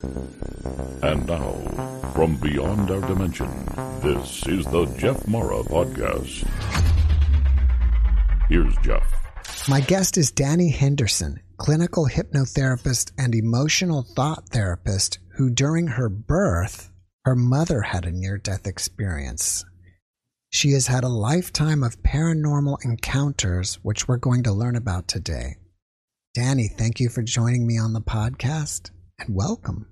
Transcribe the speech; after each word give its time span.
And 0.00 1.26
now, 1.26 1.54
from 2.14 2.36
beyond 2.36 2.88
our 2.88 3.00
dimension, 3.00 3.50
this 4.00 4.46
is 4.46 4.64
the 4.66 4.86
Jeff 4.96 5.26
Mara 5.26 5.64
Podcast. 5.64 6.46
Here's 8.48 8.76
Jeff. 8.84 9.68
My 9.68 9.80
guest 9.80 10.16
is 10.16 10.30
Danny 10.30 10.70
Henderson, 10.70 11.40
clinical 11.56 12.06
hypnotherapist 12.06 13.10
and 13.18 13.34
emotional 13.34 14.04
thought 14.14 14.48
therapist, 14.50 15.18
who 15.36 15.50
during 15.50 15.88
her 15.88 16.08
birth, 16.08 16.92
her 17.24 17.34
mother 17.34 17.80
had 17.82 18.04
a 18.04 18.12
near 18.12 18.38
death 18.38 18.68
experience. 18.68 19.64
She 20.50 20.70
has 20.74 20.86
had 20.86 21.02
a 21.02 21.08
lifetime 21.08 21.82
of 21.82 22.04
paranormal 22.04 22.84
encounters, 22.84 23.80
which 23.82 24.06
we're 24.06 24.16
going 24.16 24.44
to 24.44 24.52
learn 24.52 24.76
about 24.76 25.08
today. 25.08 25.56
Danny, 26.34 26.68
thank 26.68 27.00
you 27.00 27.08
for 27.08 27.22
joining 27.22 27.66
me 27.66 27.78
on 27.78 27.94
the 27.94 28.00
podcast 28.00 28.90
and 29.18 29.34
welcome. 29.34 29.86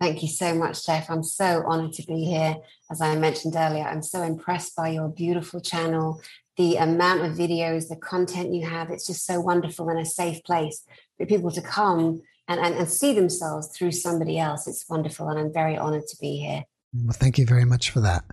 Thank 0.00 0.22
you 0.22 0.28
so 0.28 0.54
much, 0.54 0.86
Jeff. 0.86 1.10
I'm 1.10 1.24
so 1.24 1.64
honored 1.66 1.92
to 1.94 2.04
be 2.04 2.24
here. 2.24 2.56
As 2.90 3.00
I 3.00 3.16
mentioned 3.16 3.54
earlier, 3.56 3.84
I'm 3.84 4.02
so 4.02 4.22
impressed 4.22 4.76
by 4.76 4.90
your 4.90 5.08
beautiful 5.08 5.60
channel, 5.60 6.22
the 6.56 6.76
amount 6.76 7.22
of 7.22 7.32
videos, 7.32 7.88
the 7.88 7.96
content 7.96 8.54
you 8.54 8.64
have. 8.66 8.90
It's 8.90 9.06
just 9.06 9.26
so 9.26 9.40
wonderful 9.40 9.88
and 9.88 9.98
a 9.98 10.04
safe 10.04 10.42
place 10.44 10.84
for 11.16 11.26
people 11.26 11.50
to 11.50 11.60
come 11.60 12.22
and, 12.46 12.60
and, 12.60 12.76
and 12.76 12.88
see 12.88 13.12
themselves 13.12 13.76
through 13.76 13.92
somebody 13.92 14.38
else. 14.38 14.68
It's 14.68 14.88
wonderful. 14.88 15.28
And 15.28 15.38
I'm 15.38 15.52
very 15.52 15.76
honored 15.76 16.06
to 16.06 16.16
be 16.20 16.36
here. 16.38 16.64
Well, 16.94 17.12
thank 17.12 17.36
you 17.36 17.44
very 17.44 17.64
much 17.64 17.90
for 17.90 18.00
that. 18.00 18.24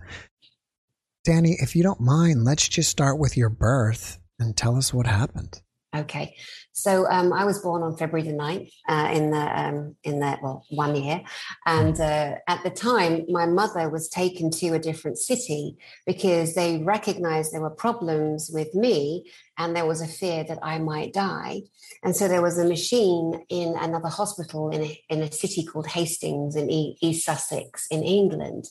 Danny, 1.24 1.56
if 1.58 1.74
you 1.74 1.82
don't 1.82 2.00
mind, 2.00 2.44
let's 2.44 2.68
just 2.68 2.90
start 2.90 3.18
with 3.18 3.36
your 3.36 3.48
birth 3.48 4.20
and 4.38 4.56
tell 4.56 4.76
us 4.76 4.94
what 4.94 5.08
happened. 5.08 5.60
Okay, 5.94 6.36
so 6.76 7.08
um, 7.08 7.32
I 7.32 7.46
was 7.46 7.60
born 7.60 7.82
on 7.82 7.96
February 7.96 8.28
the 8.28 8.34
9th 8.34 8.70
uh, 8.86 9.10
in 9.10 9.30
the 9.30 9.60
um, 9.60 9.96
in 10.04 10.20
the 10.20 10.38
well 10.42 10.62
one 10.68 10.94
year, 10.94 11.22
and 11.64 11.98
uh, 11.98 12.34
at 12.46 12.62
the 12.64 12.70
time 12.70 13.24
my 13.30 13.46
mother 13.46 13.88
was 13.88 14.10
taken 14.10 14.50
to 14.50 14.74
a 14.74 14.78
different 14.78 15.16
city 15.16 15.78
because 16.04 16.54
they 16.54 16.82
recognized 16.84 17.52
there 17.52 17.62
were 17.62 17.70
problems 17.70 18.50
with 18.52 18.74
me, 18.74 19.24
and 19.56 19.74
there 19.74 19.86
was 19.86 20.02
a 20.02 20.06
fear 20.06 20.44
that 20.44 20.58
I 20.62 20.78
might 20.78 21.14
die, 21.14 21.62
and 22.02 22.14
so 22.14 22.28
there 22.28 22.42
was 22.42 22.58
a 22.58 22.68
machine 22.68 23.42
in 23.48 23.74
another 23.80 24.10
hospital 24.10 24.68
in 24.68 24.82
a, 24.82 25.00
in 25.08 25.22
a 25.22 25.32
city 25.32 25.64
called 25.64 25.86
Hastings 25.86 26.56
in 26.56 26.68
East 26.68 27.24
Sussex 27.24 27.86
in 27.90 28.02
England, 28.02 28.66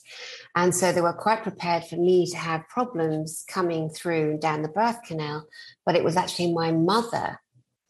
and 0.55 0.75
so 0.75 0.91
they 0.91 1.01
were 1.01 1.11
quite 1.11 1.41
prepared 1.41 1.85
for 1.85 1.95
me 1.95 2.29
to 2.29 2.37
have 2.37 2.69
problems 2.69 3.43
coming 3.47 3.89
through 3.89 4.37
down 4.37 4.61
the 4.61 4.69
birth 4.69 5.01
canal, 5.07 5.47
but 5.87 5.95
it 5.95 6.03
was 6.03 6.15
actually 6.15 6.53
my 6.53 6.71
mother 6.71 7.39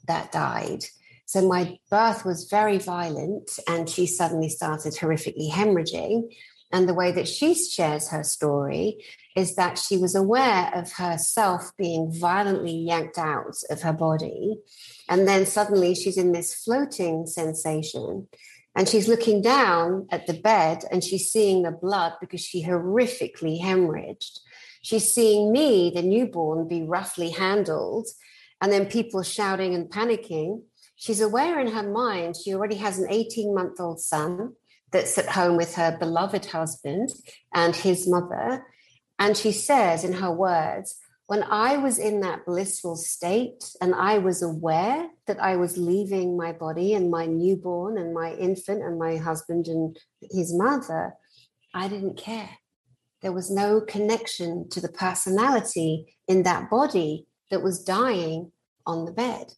that 0.08 0.32
died. 0.32 0.86
So 1.26 1.48
my 1.48 1.80
birth 1.90 2.24
was 2.24 2.50
very 2.50 2.78
violent, 2.78 3.60
and 3.68 3.90
she 3.90 4.06
suddenly 4.06 4.50
started 4.50 4.94
horrifically 4.94 5.50
hemorrhaging. 5.52 6.32
And 6.72 6.90
the 6.90 6.94
way 6.94 7.12
that 7.12 7.28
she 7.28 7.54
shares 7.56 8.10
her 8.10 8.24
story 8.24 9.04
is 9.36 9.56
that 9.56 9.78
she 9.78 9.98
was 9.98 10.16
aware 10.16 10.72
of 10.74 10.94
herself 10.94 11.72
being 11.78 12.12
violently 12.12 12.76
yanked 12.76 13.18
out 13.18 13.56
of 13.70 13.82
her 13.82 13.94
body. 13.94 14.58
And 15.10 15.28
then 15.28 15.46
suddenly 15.46 15.96
she's 15.96 16.18
in 16.18 16.32
this 16.32 16.54
floating 16.54 17.28
sensation. 17.28 18.28
And 18.76 18.90
she's 18.90 19.08
looking 19.08 19.42
down 19.42 20.08
at 20.12 20.28
the 20.28 20.34
bed 20.34 20.84
and 20.92 21.04
she's 21.04 21.32
seeing 21.32 21.64
the 21.64 21.72
blood 21.72 22.14
because 22.20 22.42
she 22.42 22.66
horrifically 22.66 23.62
hemorrhaged. 23.62 24.40
She's 24.82 25.14
seeing 25.14 25.52
me, 25.52 25.92
the 25.96 26.02
newborn, 26.02 26.68
be 26.68 26.84
roughly 26.84 27.30
handled 27.30 28.08
and 28.66 28.74
then 28.74 28.88
people 28.88 29.22
shouting 29.22 29.76
and 29.76 29.92
panicking. 29.92 30.64
She's 30.96 31.22
aware 31.22 31.60
in 31.60 31.68
her 31.68 31.88
mind 31.88 32.36
she 32.36 32.52
already 32.56 32.78
has 32.78 32.98
an 32.98 33.06
18 33.12 33.54
month 33.54 33.80
old 33.80 34.00
son 34.00 34.56
that's 34.92 35.16
at 35.20 35.30
home 35.30 35.56
with 35.56 35.76
her 35.76 35.96
beloved 36.00 36.48
husband 36.48 37.12
and 37.54 37.76
his 37.76 38.10
mother. 38.10 38.66
And 39.20 39.38
she 39.38 39.52
says 39.52 40.04
in 40.04 40.14
her 40.14 40.32
words, 40.32 40.98
when 41.28 41.44
I 41.44 41.78
was 41.78 42.00
in 42.00 42.22
that 42.22 42.44
blissful 42.44 42.96
state 42.96 43.64
and 43.82 43.94
I 43.94 44.18
was 44.18 44.42
aware 44.42 45.10
that 45.28 45.40
I 45.40 45.58
was 45.58 45.78
leaving 45.78 46.36
my 46.36 46.52
body 46.52 46.96
and 46.96 47.12
my 47.12 47.28
newborn 47.28 48.00
and 48.00 48.16
my 48.16 48.34
infant 48.34 48.82
and 48.82 48.98
my 48.98 49.18
husband 49.18 49.68
and 49.68 49.96
his 50.32 50.52
mother, 50.52 51.14
I 51.72 51.88
didn't 51.88 52.18
care. 52.18 52.50
There 53.22 53.32
was 53.32 53.52
no 53.52 53.80
connection 53.80 54.70
to 54.70 54.82
the 54.82 54.90
personality 54.90 56.18
in 56.28 56.42
that 56.44 56.72
body 56.72 57.28
that 57.52 57.62
was 57.62 57.84
dying 57.84 58.52
on 58.86 59.06
the 59.06 59.12
bed. 59.12 59.54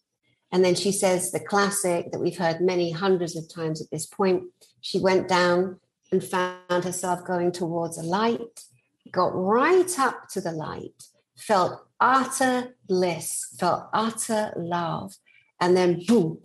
And 0.51 0.63
then 0.63 0.75
she 0.75 0.91
says 0.91 1.31
the 1.31 1.39
classic 1.39 2.11
that 2.11 2.19
we've 2.19 2.37
heard 2.37 2.61
many 2.61 2.91
hundreds 2.91 3.35
of 3.35 3.53
times 3.53 3.81
at 3.81 3.91
this 3.91 4.05
point. 4.05 4.43
She 4.81 4.99
went 4.99 5.27
down 5.27 5.79
and 6.11 6.23
found 6.23 6.83
herself 6.83 7.25
going 7.25 7.51
towards 7.51 7.97
a 7.97 8.03
light, 8.03 8.63
got 9.11 9.31
right 9.35 9.99
up 9.99 10.29
to 10.29 10.41
the 10.41 10.53
light, 10.53 11.03
felt 11.35 11.81
utter 11.99 12.75
bliss, 12.87 13.55
felt 13.59 13.89
utter 13.93 14.53
love. 14.55 15.13
And 15.59 15.75
then, 15.75 16.01
boom, 16.07 16.39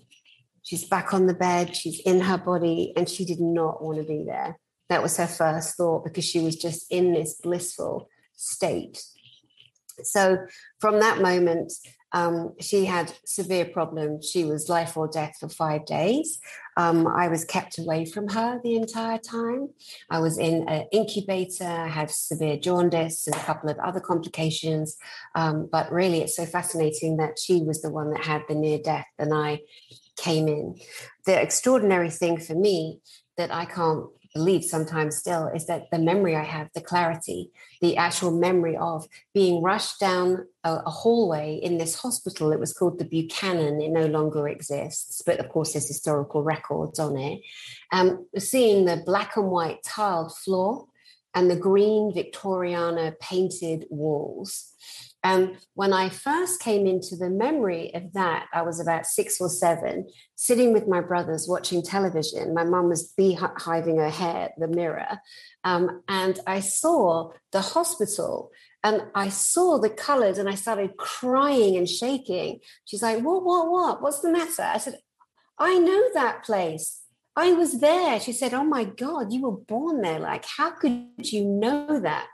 she's 0.62 0.84
back 0.84 1.14
on 1.14 1.26
the 1.26 1.34
bed, 1.34 1.76
she's 1.76 2.00
in 2.00 2.20
her 2.20 2.38
body, 2.38 2.93
and 2.97 3.09
she 3.09 3.25
did 3.25 3.41
not 3.41 3.82
want 3.82 3.99
to 3.99 4.04
be 4.04 4.25
there. 4.26 4.59
That 4.88 5.03
was 5.03 5.16
her 5.16 5.26
first 5.26 5.76
thought 5.76 6.04
because 6.04 6.25
she 6.25 6.41
was 6.41 6.56
just 6.56 6.91
in 6.91 7.12
this 7.12 7.41
blissful 7.41 8.09
state. 8.34 9.03
So, 10.03 10.38
from 10.81 11.00
that 11.00 11.20
moment, 11.20 11.72
um, 12.12 12.55
she 12.61 12.84
had 12.84 13.12
severe 13.25 13.65
problems. 13.65 14.28
She 14.28 14.45
was 14.45 14.69
life 14.69 14.97
or 14.97 15.09
death 15.09 15.37
for 15.41 15.49
five 15.49 15.87
days. 15.87 16.39
Um, 16.77 17.06
I 17.06 17.28
was 17.28 17.45
kept 17.45 17.78
away 17.78 18.06
from 18.06 18.28
her 18.28 18.61
the 18.62 18.77
entire 18.77 19.19
time. 19.19 19.69
I 20.11 20.21
was 20.21 20.39
in 20.39 20.69
an 20.69 20.87
incubator, 20.91 21.67
I 21.67 21.89
had 21.89 22.11
severe 22.11 22.56
jaundice 22.56 23.27
and 23.27 23.37
a 23.37 23.41
couple 23.41 23.69
of 23.69 23.78
other 23.78 24.00
complications. 24.00 24.97
Um, 25.34 25.69
but 25.71 25.93
really, 25.93 26.23
it's 26.23 26.37
so 26.37 26.47
fascinating 26.47 27.19
that 27.19 27.39
she 27.39 27.62
was 27.62 27.83
the 27.83 27.91
one 27.91 28.11
that 28.12 28.25
had 28.25 28.43
the 28.49 28.55
near 28.55 28.79
death 28.79 29.06
and 29.19 29.34
I 29.34 29.61
came 30.17 30.49
in. 30.49 30.77
The 31.27 31.41
extraordinary 31.41 32.11
thing 32.11 32.39
for 32.39 32.55
me 32.55 33.00
that 33.37 33.53
I 33.53 33.65
can't 33.65 34.06
believe 34.34 34.65
sometimes 34.65 35.16
still 35.16 35.48
is 35.48 35.66
that 35.66 35.91
the 35.91 35.98
memory 35.98 36.37
I 36.37 36.44
have, 36.44 36.69
the 36.75 36.81
clarity, 36.81 37.50
the 37.81 37.97
actual 37.97 38.31
memory 38.31 38.76
of 38.76 39.06
being 39.34 39.62
rushed 39.62 40.00
down 40.00 40.47
a, 40.65 40.76
a, 40.87 40.91
hallway 40.91 41.60
in 41.62 41.78
this 41.78 41.97
hospital. 41.97 42.53
It 42.53 42.60
was 42.60 42.72
called 42.72 42.98
the 42.98 43.04
Buchanan. 43.04 43.81
It 43.81 43.91
no 43.91 44.06
longer 44.06 44.48
exists, 44.48 45.22
but 45.25 45.38
of 45.38 45.48
course, 45.48 45.72
there's 45.72 45.88
historical 45.88 46.43
records 46.43 46.98
on 46.98 47.16
it. 47.16 47.43
Um, 47.93 48.26
seeing 48.38 48.84
the 48.84 49.03
black 49.04 49.37
and 49.37 49.50
white 49.50 49.82
tiled 49.82 50.34
floor 50.34 50.87
and 51.34 51.50
the 51.50 51.56
green 51.56 52.12
Victoriana 52.12 53.19
painted 53.19 53.87
walls 53.91 54.75
and 55.25 55.56
when 55.75 55.93
I 55.93 56.09
first 56.09 56.60
came 56.60 56.87
into 56.87 57.15
the 57.15 57.31
memory 57.31 57.94
of 57.94 58.12
that, 58.15 58.47
I 58.53 58.62
was 58.62 58.81
about 58.81 59.06
six 59.06 59.41
or 59.41 59.49
seven, 59.49 60.09
sitting 60.34 60.72
with 60.72 60.88
my 60.88 61.00
brothers 61.00 61.47
watching 61.49 61.83
television. 61.83 62.55
My 62.55 62.65
mum 62.65 62.88
was 62.88 63.12
beehiving 63.19 63.99
her 63.99 64.11
hair, 64.11 64.47
at 64.47 64.59
the 64.59 64.66
mirror. 64.66 65.21
Um, 65.62 66.03
and 66.09 66.41
I 66.47 66.59
saw 66.61 67.31
the 67.52 67.61
hospital 67.61 68.50
and 68.82 69.05
I 69.14 69.29
saw 69.29 69.79
the 69.79 69.91
colors 69.91 70.38
and 70.38 70.49
I 70.49 70.56
started 70.56 70.97
crying 70.97 71.76
and 71.76 71.88
shaking. 71.88 72.58
She's 72.85 73.02
like, 73.02 73.23
What, 73.23 73.44
what, 73.44 73.70
what? 73.70 74.02
What's 74.02 74.20
the 74.20 74.32
matter? 74.32 74.62
I 74.62 74.79
said, 74.79 74.99
I 75.56 75.79
know 75.79 76.08
that 76.14 76.43
place. 76.43 77.00
I 77.37 77.52
was 77.52 77.81
there. 77.81 78.19
She 78.19 78.32
said, 78.32 78.52
Oh 78.52 78.64
my 78.64 78.85
God, 78.85 79.32
you 79.32 79.43
were 79.43 79.52
born 79.52 80.00
there. 80.00 80.19
Like, 80.19 80.44
how 80.44 80.70
could 80.70 81.06
you 81.19 81.44
know 81.44 82.00
that? 82.00 82.26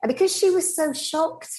And 0.00 0.12
because 0.12 0.34
she 0.34 0.50
was 0.50 0.76
so 0.76 0.92
shocked 0.92 1.50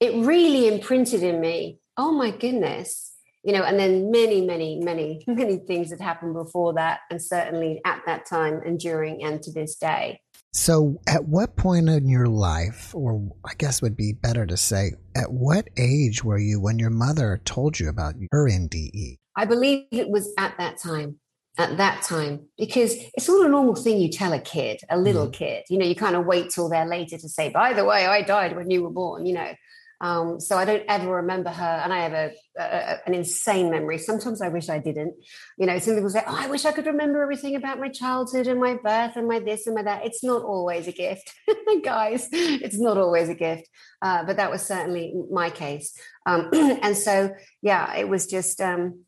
it 0.00 0.14
really 0.24 0.68
imprinted 0.68 1.22
in 1.22 1.40
me 1.40 1.78
oh 1.96 2.12
my 2.12 2.30
goodness 2.30 3.12
you 3.42 3.52
know 3.52 3.62
and 3.62 3.78
then 3.78 4.10
many 4.10 4.44
many 4.44 4.80
many 4.80 5.24
many 5.26 5.58
things 5.58 5.90
had 5.90 6.00
happened 6.00 6.34
before 6.34 6.74
that 6.74 7.00
and 7.10 7.20
certainly 7.20 7.80
at 7.84 8.00
that 8.06 8.26
time 8.26 8.60
and 8.64 8.78
during 8.78 9.22
and 9.22 9.42
to 9.42 9.52
this 9.52 9.76
day 9.76 10.20
so 10.52 10.98
at 11.06 11.24
what 11.26 11.56
point 11.56 11.88
in 11.88 12.08
your 12.08 12.26
life 12.26 12.94
or 12.94 13.28
i 13.44 13.52
guess 13.58 13.82
would 13.82 13.96
be 13.96 14.12
better 14.12 14.46
to 14.46 14.56
say 14.56 14.92
at 15.16 15.32
what 15.32 15.68
age 15.76 16.24
were 16.24 16.38
you 16.38 16.60
when 16.60 16.78
your 16.78 16.90
mother 16.90 17.40
told 17.44 17.78
you 17.78 17.88
about 17.88 18.14
her 18.32 18.48
nde 18.48 19.16
i 19.36 19.44
believe 19.44 19.84
it 19.92 20.08
was 20.08 20.32
at 20.38 20.56
that 20.58 20.78
time 20.78 21.18
at 21.58 21.76
that 21.76 22.02
time 22.02 22.46
because 22.56 22.94
it's 23.14 23.28
not 23.28 23.44
a 23.44 23.48
normal 23.48 23.74
thing 23.74 23.98
you 24.00 24.08
tell 24.08 24.32
a 24.32 24.38
kid, 24.38 24.80
a 24.88 24.96
little 24.96 25.26
mm. 25.26 25.32
kid. 25.32 25.64
You 25.68 25.78
know, 25.78 25.84
you 25.84 25.96
kind 25.96 26.14
of 26.14 26.24
wait 26.24 26.50
till 26.50 26.68
they're 26.68 26.86
later 26.86 27.18
to 27.18 27.28
say, 27.28 27.48
by 27.50 27.72
the 27.72 27.84
way, 27.84 28.06
I 28.06 28.22
died 28.22 28.54
when 28.54 28.70
you 28.70 28.84
were 28.84 28.90
born, 28.90 29.26
you 29.26 29.34
know. 29.34 29.52
Um, 30.00 30.38
so 30.38 30.56
I 30.56 30.64
don't 30.64 30.84
ever 30.88 31.16
remember 31.16 31.50
her, 31.50 31.80
and 31.82 31.92
I 31.92 32.00
have 32.00 32.12
a, 32.12 32.30
a, 32.56 32.98
an 33.06 33.14
insane 33.14 33.70
memory. 33.70 33.98
Sometimes 33.98 34.40
I 34.40 34.48
wish 34.48 34.68
I 34.68 34.78
didn't. 34.78 35.14
You 35.58 35.66
know, 35.66 35.78
some 35.78 35.94
people 35.94 36.10
say, 36.10 36.22
"Oh, 36.26 36.36
I 36.38 36.46
wish 36.46 36.64
I 36.64 36.72
could 36.72 36.86
remember 36.86 37.22
everything 37.22 37.56
about 37.56 37.80
my 37.80 37.88
childhood 37.88 38.46
and 38.46 38.60
my 38.60 38.74
birth 38.74 39.16
and 39.16 39.26
my 39.26 39.40
this 39.40 39.66
and 39.66 39.74
my 39.74 39.82
that." 39.82 40.04
It's 40.04 40.22
not 40.22 40.42
always 40.42 40.86
a 40.86 40.92
gift, 40.92 41.34
guys. 41.82 42.28
It's 42.32 42.78
not 42.78 42.96
always 42.96 43.28
a 43.28 43.34
gift, 43.34 43.68
uh, 44.00 44.24
but 44.24 44.36
that 44.36 44.50
was 44.50 44.62
certainly 44.62 45.14
my 45.32 45.50
case. 45.50 45.92
Um, 46.26 46.48
and 46.52 46.96
so, 46.96 47.34
yeah, 47.60 47.96
it 47.96 48.08
was 48.08 48.26
just 48.26 48.60
um, 48.60 49.04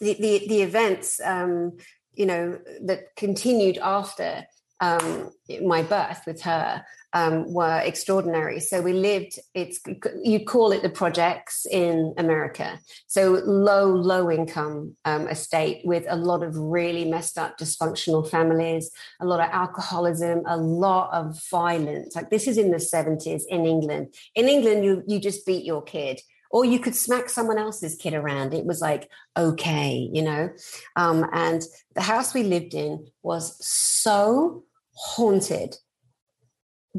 the, 0.00 0.14
the 0.14 0.46
the 0.48 0.62
events, 0.62 1.20
um, 1.22 1.76
you 2.14 2.24
know, 2.24 2.58
that 2.84 3.14
continued 3.16 3.76
after 3.76 4.46
um, 4.80 5.30
my 5.62 5.82
birth 5.82 6.22
with 6.26 6.42
her 6.42 6.84
um, 7.12 7.52
were 7.52 7.80
extraordinary. 7.84 8.58
So 8.58 8.82
we 8.82 8.92
lived, 8.92 9.38
it's 9.54 9.80
you 10.22 10.44
call 10.44 10.72
it 10.72 10.82
the 10.82 10.90
projects 10.90 11.64
in 11.70 12.12
America. 12.18 12.80
So 13.06 13.40
low, 13.46 13.86
low 13.86 14.30
income 14.30 14.96
um, 15.04 15.28
estate 15.28 15.82
with 15.84 16.04
a 16.08 16.16
lot 16.16 16.42
of 16.42 16.56
really 16.56 17.04
messed 17.04 17.38
up, 17.38 17.56
dysfunctional 17.56 18.28
families, 18.28 18.90
a 19.20 19.26
lot 19.26 19.40
of 19.40 19.48
alcoholism, 19.52 20.42
a 20.46 20.56
lot 20.56 21.14
of 21.14 21.40
violence. 21.50 22.16
Like 22.16 22.30
this 22.30 22.48
is 22.48 22.58
in 22.58 22.72
the 22.72 22.78
70s 22.78 23.42
in 23.48 23.64
England. 23.64 24.14
In 24.34 24.48
England, 24.48 24.84
you 24.84 25.02
you 25.06 25.20
just 25.20 25.46
beat 25.46 25.64
your 25.64 25.82
kid 25.82 26.20
or 26.54 26.64
you 26.64 26.78
could 26.78 26.94
smack 26.94 27.28
someone 27.28 27.58
else's 27.58 27.96
kid 27.96 28.14
around. 28.14 28.54
It 28.54 28.64
was 28.64 28.80
like, 28.80 29.10
okay, 29.36 30.08
you 30.12 30.22
know? 30.22 30.50
Um, 30.94 31.28
and 31.32 31.60
the 31.96 32.00
house 32.00 32.32
we 32.32 32.44
lived 32.44 32.74
in 32.74 33.08
was 33.24 33.56
so 33.66 34.62
haunted. 34.94 35.76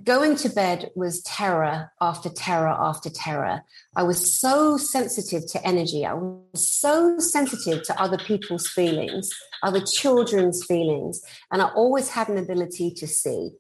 Going 0.04 0.36
to 0.36 0.50
bed 0.50 0.92
was 0.94 1.24
terror 1.24 1.90
after 2.02 2.28
terror 2.28 2.68
after 2.78 3.10
terror. 3.10 3.62
I 3.96 4.04
was 4.04 4.38
so 4.38 4.76
sensitive 4.76 5.50
to 5.54 5.66
energy. 5.66 6.06
I 6.06 6.16
was 6.16 6.70
so 6.70 7.18
sensitive 7.18 7.82
to 7.84 8.02
other 8.02 8.18
people's 8.18 8.68
feelings, 8.68 9.30
other 9.64 9.80
children's 9.80 10.66
feelings. 10.66 11.22
And 11.50 11.62
I 11.62 11.70
always 11.70 12.10
had 12.10 12.28
an 12.28 12.38
ability 12.38 12.92
to 12.96 13.08
see. 13.08 13.52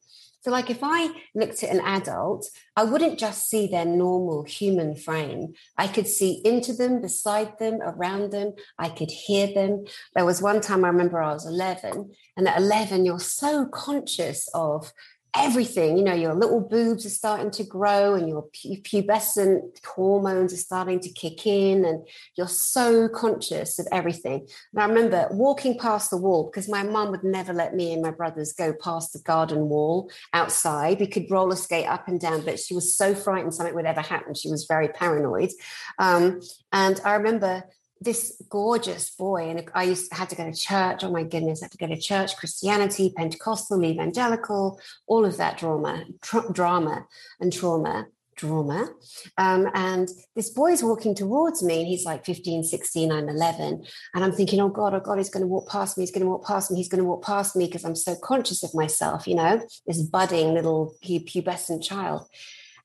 So, 0.45 0.51
like 0.51 0.69
if 0.69 0.83
I 0.83 1.09
looked 1.33 1.63
at 1.63 1.71
an 1.71 1.81
adult, 1.81 2.51
I 2.75 2.83
wouldn't 2.83 3.17
just 3.17 3.49
see 3.49 3.65
their 3.65 3.83
normal 3.83 4.43
human 4.43 4.95
frame. 4.95 5.55
I 5.75 5.87
could 5.87 6.05
see 6.05 6.39
into 6.45 6.71
them, 6.71 7.01
beside 7.01 7.57
them, 7.57 7.79
around 7.81 8.31
them. 8.31 8.53
I 8.77 8.89
could 8.89 9.09
hear 9.09 9.51
them. 9.51 9.85
There 10.13 10.23
was 10.23 10.43
one 10.43 10.61
time 10.61 10.85
I 10.85 10.89
remember 10.89 11.19
I 11.19 11.33
was 11.33 11.47
11, 11.47 12.11
and 12.37 12.47
at 12.47 12.59
11, 12.59 13.05
you're 13.05 13.19
so 13.19 13.65
conscious 13.65 14.47
of 14.53 14.93
everything. 15.37 15.97
You 15.97 16.03
know, 16.03 16.13
your 16.13 16.33
little 16.33 16.61
boobs 16.61 17.05
are 17.05 17.09
starting 17.09 17.51
to 17.51 17.63
grow 17.63 18.15
and 18.15 18.27
your 18.27 18.47
pubescent 18.53 19.83
hormones 19.85 20.53
are 20.53 20.57
starting 20.57 20.99
to 21.01 21.09
kick 21.09 21.45
in, 21.45 21.85
and 21.85 22.07
you're 22.35 22.47
so 22.47 23.07
conscious 23.09 23.79
of 23.79 23.87
everything. 23.91 24.47
And 24.73 24.81
I 24.81 24.85
remember 24.85 25.27
walking 25.31 25.77
past 25.77 26.09
the 26.09 26.17
wall 26.17 26.49
because 26.49 26.69
my 26.69 26.83
mum 26.83 27.11
would 27.11 27.23
never 27.23 27.53
let 27.53 27.75
me 27.75 27.93
and 27.93 28.01
my 28.01 28.11
brothers 28.11 28.53
go 28.53 28.73
past 28.73 29.13
the 29.13 29.19
garden 29.19 29.69
wall 29.69 30.09
outside. 30.33 30.99
We 30.99 31.07
could 31.07 31.29
roller 31.29 31.55
skate 31.55 31.87
up 31.87 32.07
and 32.07 32.19
down, 32.19 32.45
but 32.45 32.59
she 32.59 32.73
was 32.73 32.95
so 32.95 33.13
frightened 33.13 33.53
something 33.53 33.75
would 33.75 33.85
ever 33.85 34.01
happen. 34.01 34.33
She 34.33 34.49
was 34.49 34.65
very 34.65 34.87
paranoid. 34.87 35.51
Um, 35.99 36.41
and 36.71 36.99
I 37.03 37.15
remember 37.15 37.63
this 38.01 38.41
gorgeous 38.49 39.11
boy 39.11 39.49
and 39.49 39.69
i 39.73 39.83
used 39.83 40.13
had 40.13 40.29
to 40.29 40.35
go 40.35 40.49
to 40.49 40.57
church. 40.57 41.03
Oh 41.03 41.11
my 41.11 41.23
goodness 41.23 41.61
i 41.61 41.65
had 41.65 41.71
to 41.71 41.77
go 41.77 41.87
to 41.87 41.99
church 41.99 42.35
christianity 42.35 43.13
pentecostal 43.15 43.83
evangelical 43.83 44.79
all 45.07 45.25
of 45.25 45.37
that 45.37 45.57
drama 45.57 46.05
tra- 46.21 46.51
drama 46.51 47.07
and 47.39 47.53
trauma 47.53 48.07
drama. 48.35 48.89
Um, 49.37 49.67
and 49.73 50.09
this 50.35 50.49
boy 50.49 50.71
is 50.71 50.83
walking 50.83 51.15
towards 51.15 51.63
me 51.63 51.79
and 51.79 51.87
he's 51.87 52.05
like 52.05 52.25
15 52.25 52.63
16 52.63 53.11
i'm 53.11 53.29
11 53.29 53.85
and 54.13 54.23
i'm 54.23 54.31
thinking 54.31 54.59
oh 54.59 54.69
god 54.69 54.93
oh 54.93 54.99
god 54.99 55.17
he's 55.17 55.29
going 55.29 55.41
to 55.41 55.47
walk 55.47 55.69
past 55.69 55.97
me 55.97 56.03
he's 56.03 56.11
going 56.11 56.23
to 56.23 56.29
walk 56.29 56.45
past 56.45 56.71
me 56.71 56.77
he's 56.77 56.89
going 56.89 57.01
to 57.01 57.07
walk 57.07 57.23
past 57.23 57.55
me 57.55 57.65
because 57.65 57.85
i'm 57.85 57.95
so 57.95 58.15
conscious 58.21 58.63
of 58.63 58.73
myself 58.73 59.27
you 59.27 59.35
know 59.35 59.61
this 59.87 60.01
budding 60.01 60.53
little 60.53 60.95
pubescent 61.03 61.83
child 61.83 62.27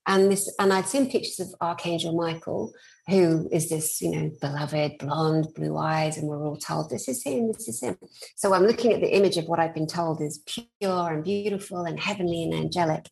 and 0.06 0.31
this 0.31 0.52
and 0.58 0.73
i'd 0.73 0.87
seen 0.87 1.11
pictures 1.11 1.41
of 1.41 1.55
archangel 1.61 2.12
michael 2.14 2.73
who 3.11 3.49
is 3.50 3.69
this, 3.69 4.00
you 4.00 4.11
know, 4.11 4.31
beloved, 4.41 4.99
blonde, 4.99 5.49
blue 5.55 5.76
eyes, 5.76 6.17
and 6.17 6.29
we're 6.29 6.47
all 6.47 6.56
told 6.56 6.88
this 6.88 7.08
is 7.08 7.25
him, 7.25 7.49
this 7.52 7.69
is 7.69 7.82
him. 7.82 7.97
So 8.37 8.55
I'm 8.55 8.64
looking 8.64 8.93
at 8.93 9.00
the 9.00 9.14
image 9.14 9.37
of 9.37 9.47
what 9.47 9.58
I've 9.58 9.75
been 9.75 9.88
told 9.88 10.20
is 10.20 10.43
pure 10.47 11.08
and 11.08 11.25
beautiful 11.25 11.85
and 11.85 11.99
heavenly 11.99 12.44
and 12.44 12.55
angelic. 12.55 13.11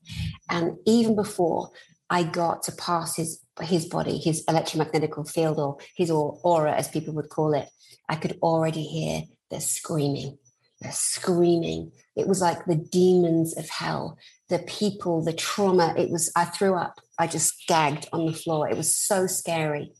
And 0.48 0.76
even 0.86 1.16
before 1.16 1.70
I 2.08 2.22
got 2.22 2.62
to 2.64 2.72
pass 2.72 3.16
his 3.16 3.40
his 3.60 3.86
body, 3.86 4.18
his 4.18 4.44
electromagnetical 4.46 5.28
field 5.28 5.58
or 5.58 5.78
his 5.96 6.12
aura, 6.12 6.72
as 6.72 6.88
people 6.88 7.12
would 7.14 7.28
call 7.28 7.54
it, 7.54 7.68
I 8.08 8.14
could 8.14 8.38
already 8.40 8.84
hear 8.84 9.22
the 9.50 9.60
screaming, 9.60 10.38
the 10.80 10.90
screaming. 10.90 11.92
It 12.16 12.28
was 12.28 12.40
like 12.40 12.64
the 12.64 12.76
demons 12.76 13.56
of 13.56 13.68
hell, 13.68 14.18
the 14.48 14.60
people, 14.60 15.22
the 15.22 15.32
trauma. 15.32 15.94
It 15.96 16.10
was, 16.10 16.30
I 16.36 16.44
threw 16.44 16.74
up. 16.74 17.00
I 17.18 17.26
just 17.26 17.66
gagged 17.66 18.08
on 18.12 18.26
the 18.26 18.32
floor. 18.32 18.68
It 18.68 18.76
was 18.76 18.94
so 18.94 19.26
scary. 19.26 19.92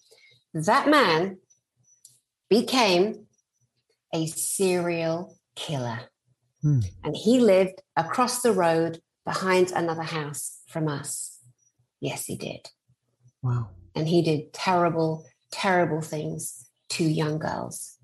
That 0.54 0.88
man 0.88 1.38
became 2.48 3.26
a 4.14 4.26
serial 4.26 5.36
killer. 5.56 6.00
Hmm. 6.62 6.80
And 7.04 7.16
he 7.16 7.40
lived 7.40 7.82
across 7.96 8.42
the 8.42 8.52
road 8.52 9.00
behind 9.24 9.72
another 9.72 10.02
house 10.02 10.60
from 10.68 10.88
us. 10.88 11.38
Yes, 12.00 12.26
he 12.26 12.36
did. 12.36 12.68
Wow. 13.42 13.70
And 13.94 14.08
he 14.08 14.22
did 14.22 14.52
terrible, 14.52 15.26
terrible 15.50 16.00
things 16.00 16.66
to 16.90 17.04
young 17.04 17.38
girls, 17.38 17.98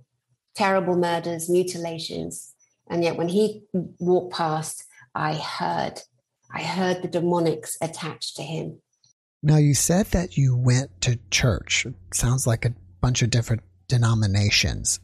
terrible 0.54 0.96
murders, 0.96 1.48
mutilations. 1.48 2.53
And 2.88 3.02
yet, 3.02 3.16
when 3.16 3.28
he 3.28 3.64
walked 3.72 4.34
past, 4.34 4.84
I 5.14 5.34
heard, 5.34 6.00
I 6.52 6.62
heard 6.62 7.02
the 7.02 7.08
demonics 7.08 7.76
attached 7.80 8.36
to 8.36 8.42
him. 8.42 8.80
Now, 9.42 9.56
you 9.56 9.74
said 9.74 10.06
that 10.06 10.36
you 10.36 10.56
went 10.56 11.00
to 11.02 11.18
church. 11.30 11.86
It 11.86 11.94
sounds 12.12 12.46
like 12.46 12.64
a 12.64 12.74
bunch 13.00 13.22
of 13.22 13.30
different 13.30 13.62
denominations. 13.88 15.00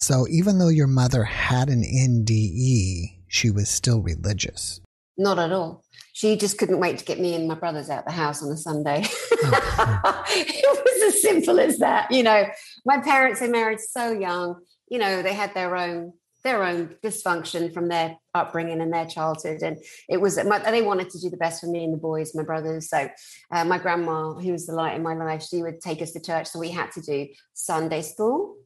So, 0.00 0.26
even 0.28 0.58
though 0.58 0.68
your 0.68 0.86
mother 0.86 1.24
had 1.24 1.68
an 1.68 1.82
NDE, 1.82 3.20
she 3.28 3.50
was 3.50 3.68
still 3.68 4.00
religious. 4.00 4.80
Not 5.16 5.38
at 5.38 5.52
all. 5.52 5.84
She 6.12 6.36
just 6.36 6.58
couldn't 6.58 6.80
wait 6.80 6.98
to 6.98 7.04
get 7.04 7.20
me 7.20 7.34
and 7.34 7.48
my 7.48 7.54
brothers 7.54 7.90
out 7.90 8.04
the 8.04 8.12
house 8.12 8.42
on 8.42 8.50
a 8.50 8.56
Sunday. 8.56 9.04
Oh. 9.06 10.24
it 10.28 10.84
was 10.84 11.14
as 11.14 11.22
simple 11.22 11.60
as 11.60 11.78
that. 11.78 12.10
You 12.10 12.22
know, 12.22 12.44
my 12.84 12.98
parents 12.98 13.40
are 13.42 13.48
married 13.48 13.80
so 13.80 14.12
young. 14.12 14.60
You 14.88 14.98
know, 14.98 15.22
they 15.22 15.32
had 15.32 15.54
their 15.54 15.76
own 15.76 16.12
their 16.44 16.62
own 16.62 16.94
dysfunction 17.02 17.72
from 17.72 17.88
their 17.88 18.16
upbringing 18.34 18.82
and 18.82 18.92
their 18.92 19.06
childhood. 19.06 19.62
And 19.62 19.78
it 20.08 20.20
was, 20.20 20.36
they 20.36 20.82
wanted 20.82 21.10
to 21.10 21.18
do 21.18 21.30
the 21.30 21.38
best 21.38 21.60
for 21.60 21.66
me 21.66 21.84
and 21.84 21.92
the 21.92 21.98
boys, 21.98 22.34
my 22.34 22.42
brothers. 22.42 22.90
So 22.90 23.08
uh, 23.50 23.64
my 23.64 23.78
grandma, 23.78 24.34
who 24.34 24.52
was 24.52 24.66
the 24.66 24.74
light 24.74 24.94
in 24.94 25.02
my 25.02 25.14
life, 25.14 25.42
she 25.42 25.62
would 25.62 25.80
take 25.80 26.02
us 26.02 26.12
to 26.12 26.20
church. 26.20 26.46
So 26.46 26.58
we 26.58 26.70
had 26.70 26.92
to 26.92 27.00
do 27.00 27.28
Sunday 27.54 28.02
school, 28.02 28.56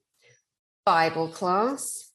Bible 0.85 1.29
class, 1.29 2.11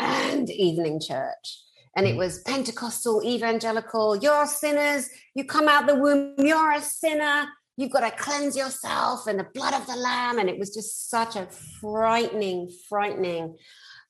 and 0.00 0.50
evening 0.50 1.00
church. 1.00 1.60
And 1.96 2.06
it 2.06 2.14
mm. 2.14 2.18
was 2.18 2.40
Pentecostal, 2.40 3.22
evangelical, 3.22 4.16
you're 4.16 4.46
sinners, 4.46 5.08
you 5.34 5.44
come 5.44 5.68
out 5.68 5.86
the 5.86 5.94
womb, 5.94 6.34
you're 6.38 6.72
a 6.72 6.80
sinner, 6.80 7.46
you've 7.76 7.92
got 7.92 8.00
to 8.00 8.10
cleanse 8.10 8.56
yourself 8.56 9.26
and 9.26 9.38
the 9.38 9.46
blood 9.54 9.74
of 9.74 9.86
the 9.86 9.96
lamb. 9.96 10.38
And 10.38 10.48
it 10.48 10.58
was 10.58 10.74
just 10.74 11.08
such 11.08 11.36
a 11.36 11.46
frightening, 11.80 12.70
frightening 12.88 13.56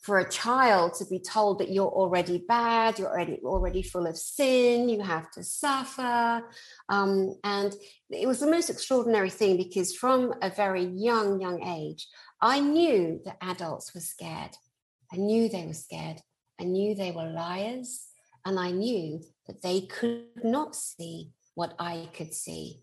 for 0.02 0.18
a 0.18 0.28
child 0.28 0.94
to 0.94 1.04
be 1.06 1.21
told 1.21 1.61
that 1.61 1.71
you're 1.71 1.87
already 1.87 2.44
bad, 2.49 2.99
you're 2.99 3.09
already 3.09 3.38
already 3.44 3.82
full 3.82 4.06
of 4.06 4.16
sin, 4.16 4.88
you 4.88 5.00
have 5.00 5.30
to 5.30 5.44
suffer, 5.44 6.42
um, 6.88 7.37
and 7.44 7.73
it 8.11 8.26
was 8.26 8.40
the 8.40 8.50
most 8.50 8.68
extraordinary 8.68 9.30
thing 9.30 9.56
because 9.56 9.94
from 9.94 10.35
a 10.42 10.50
very 10.50 10.85
young 10.85 11.40
young 11.40 11.62
age, 11.62 12.09
I 12.40 12.59
knew 12.59 13.21
that 13.25 13.37
adults 13.40 13.94
were 13.94 14.00
scared. 14.00 14.56
I 15.12 15.16
knew 15.16 15.49
they 15.49 15.66
were 15.66 15.75
scared. 15.75 16.21
I 16.61 16.64
knew 16.64 16.94
they 16.94 17.12
were 17.12 17.28
liars, 17.28 18.06
and 18.44 18.59
I 18.59 18.73
knew 18.73 19.23
that 19.47 19.62
they 19.62 19.82
could 19.82 20.25
not 20.42 20.75
see 20.75 21.30
what 21.54 21.75
I 21.78 22.09
could 22.12 22.35
see. 22.35 22.82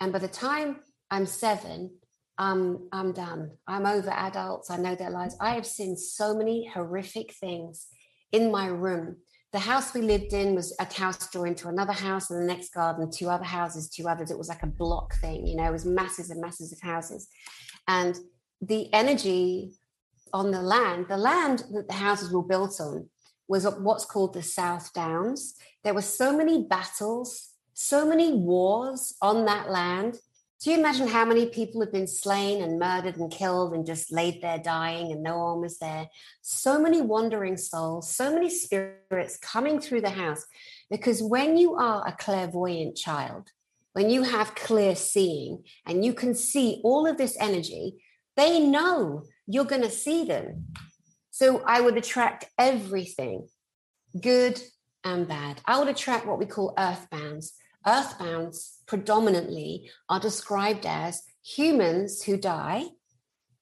And 0.00 0.12
by 0.12 0.18
the 0.18 0.28
time 0.28 0.80
I'm 1.10 1.26
seven, 1.26 1.98
I'm 2.38 2.88
I'm 2.92 3.12
done. 3.12 3.52
I'm 3.66 3.86
over 3.86 4.10
adults. 4.10 4.70
I 4.70 4.76
know 4.76 4.94
their 4.94 5.10
lives. 5.10 5.36
I 5.40 5.54
have 5.54 5.66
seen 5.66 5.96
so 5.96 6.34
many 6.34 6.66
horrific 6.66 7.32
things 7.34 7.86
in 8.32 8.50
my 8.50 8.66
room. 8.66 9.16
The 9.52 9.58
house 9.60 9.94
we 9.94 10.02
lived 10.02 10.32
in 10.34 10.54
was 10.54 10.76
a 10.78 10.92
house 10.92 11.30
joined 11.30 11.56
to 11.58 11.68
another 11.68 11.94
house, 11.94 12.30
and 12.30 12.42
the 12.42 12.52
next 12.52 12.74
garden, 12.74 13.10
two 13.10 13.28
other 13.28 13.44
houses, 13.44 13.88
two 13.88 14.06
others. 14.08 14.30
It 14.30 14.38
was 14.38 14.48
like 14.48 14.62
a 14.62 14.66
block 14.66 15.14
thing, 15.14 15.46
you 15.46 15.56
know. 15.56 15.64
It 15.64 15.72
was 15.72 15.86
masses 15.86 16.30
and 16.30 16.40
masses 16.40 16.72
of 16.72 16.80
houses, 16.80 17.28
and 17.88 18.18
the 18.60 18.92
energy 18.92 19.72
on 20.32 20.50
the 20.50 20.60
land, 20.60 21.06
the 21.08 21.16
land 21.16 21.64
that 21.72 21.88
the 21.88 21.94
houses 21.94 22.32
were 22.32 22.42
built 22.42 22.80
on 22.80 23.08
was 23.48 23.64
what's 23.78 24.04
called 24.04 24.34
the 24.34 24.42
South 24.42 24.92
Downs. 24.92 25.54
There 25.84 25.94
were 25.94 26.02
so 26.02 26.36
many 26.36 26.64
battles, 26.64 27.52
so 27.74 28.06
many 28.06 28.32
wars 28.32 29.14
on 29.22 29.44
that 29.46 29.70
land. 29.70 30.18
Do 30.58 30.70
you 30.70 30.78
imagine 30.78 31.06
how 31.06 31.26
many 31.26 31.46
people 31.46 31.82
have 31.82 31.92
been 31.92 32.06
slain 32.06 32.62
and 32.62 32.78
murdered 32.78 33.18
and 33.18 33.30
killed 33.30 33.74
and 33.74 33.84
just 33.84 34.10
laid 34.10 34.40
there 34.40 34.58
dying 34.58 35.12
and 35.12 35.22
no 35.22 35.38
one 35.38 35.60
was 35.60 35.78
there? 35.78 36.08
So 36.40 36.80
many 36.80 37.02
wandering 37.02 37.58
souls, 37.58 38.10
so 38.10 38.32
many 38.32 38.48
spirits 38.48 39.36
coming 39.36 39.80
through 39.80 40.00
the 40.00 40.10
house. 40.10 40.46
Because 40.90 41.22
when 41.22 41.58
you 41.58 41.74
are 41.74 42.08
a 42.08 42.12
clairvoyant 42.12 42.96
child, 42.96 43.50
when 43.92 44.08
you 44.08 44.22
have 44.22 44.54
clear 44.54 44.96
seeing 44.96 45.64
and 45.84 46.02
you 46.02 46.14
can 46.14 46.34
see 46.34 46.80
all 46.82 47.06
of 47.06 47.18
this 47.18 47.36
energy, 47.38 48.02
they 48.34 48.58
know 48.58 49.24
you're 49.46 49.64
going 49.64 49.82
to 49.82 49.90
see 49.90 50.24
them. 50.24 50.68
So 51.32 51.62
I 51.66 51.82
would 51.82 51.98
attract 51.98 52.46
everything, 52.58 53.48
good 54.18 54.58
and 55.04 55.28
bad. 55.28 55.60
I 55.66 55.78
would 55.78 55.88
attract 55.88 56.26
what 56.26 56.38
we 56.38 56.46
call 56.46 56.74
earthbounds. 56.78 57.50
Earthbounds 57.86 58.75
predominantly 58.86 59.90
are 60.08 60.20
described 60.20 60.86
as 60.86 61.22
humans 61.42 62.22
who 62.22 62.36
die, 62.36 62.84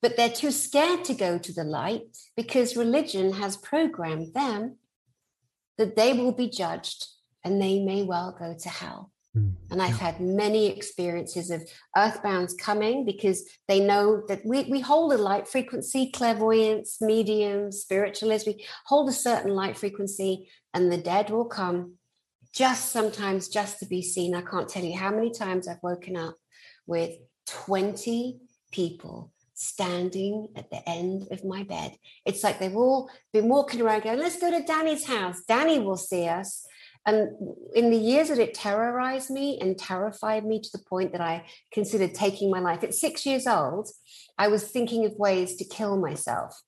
but 0.02 0.16
they're 0.16 0.28
too 0.28 0.50
scared 0.50 1.04
to 1.04 1.14
go 1.14 1.38
to 1.38 1.52
the 1.52 1.64
light 1.64 2.16
because 2.36 2.76
religion 2.76 3.32
has 3.34 3.56
programmed 3.56 4.34
them 4.34 4.76
that 5.78 5.96
they 5.96 6.12
will 6.12 6.32
be 6.32 6.48
judged 6.48 7.06
and 7.42 7.60
they 7.60 7.80
may 7.80 8.02
well 8.02 8.36
go 8.38 8.54
to 8.58 8.68
hell. 8.68 9.10
Mm, 9.36 9.54
and 9.70 9.82
I've 9.82 9.98
had 9.98 10.20
many 10.20 10.66
experiences 10.66 11.50
of 11.50 11.68
earthbounds 11.96 12.56
coming 12.56 13.04
because 13.04 13.44
they 13.66 13.80
know 13.80 14.22
that 14.28 14.44
we, 14.44 14.64
we 14.64 14.80
hold 14.80 15.12
a 15.12 15.18
light 15.18 15.48
frequency, 15.48 16.10
clairvoyance, 16.10 17.00
medium, 17.00 17.72
spiritualist, 17.72 18.46
we 18.46 18.64
hold 18.86 19.08
a 19.08 19.12
certain 19.12 19.52
light 19.54 19.76
frequency, 19.76 20.48
and 20.72 20.90
the 20.90 20.98
dead 20.98 21.30
will 21.30 21.46
come 21.46 21.94
just 22.54 22.92
sometimes 22.92 23.48
just 23.48 23.80
to 23.80 23.86
be 23.86 24.00
seen. 24.00 24.34
I 24.34 24.42
can't 24.42 24.68
tell 24.68 24.84
you 24.84 24.96
how 24.96 25.10
many 25.10 25.30
times 25.30 25.66
I've 25.66 25.82
woken 25.82 26.16
up 26.16 26.36
with 26.86 27.10
20 27.46 28.38
people 28.70 29.32
standing 29.54 30.48
at 30.56 30.70
the 30.70 30.88
end 30.88 31.28
of 31.30 31.44
my 31.44 31.62
bed. 31.62 31.96
It's 32.24 32.42
like 32.42 32.58
they've 32.58 32.76
all 32.76 33.10
been 33.32 33.48
walking 33.48 33.80
around 33.80 34.02
going, 34.02 34.18
let's 34.18 34.40
go 34.40 34.50
to 34.50 34.64
Danny's 34.64 35.06
house. 35.06 35.42
Danny 35.46 35.78
will 35.78 35.96
see 35.96 36.26
us. 36.28 36.64
And 37.06 37.28
in 37.74 37.90
the 37.90 37.98
years 37.98 38.28
that 38.28 38.38
it 38.38 38.54
terrorized 38.54 39.30
me 39.30 39.58
and 39.60 39.78
terrified 39.78 40.44
me 40.44 40.60
to 40.60 40.68
the 40.72 40.82
point 40.88 41.12
that 41.12 41.20
I 41.20 41.44
considered 41.72 42.14
taking 42.14 42.50
my 42.50 42.60
life, 42.60 42.82
at 42.82 42.94
six 42.94 43.26
years 43.26 43.46
old, 43.46 43.90
I 44.38 44.48
was 44.48 44.64
thinking 44.64 45.04
of 45.04 45.12
ways 45.16 45.56
to 45.56 45.64
kill 45.64 46.00
myself. 46.00 46.60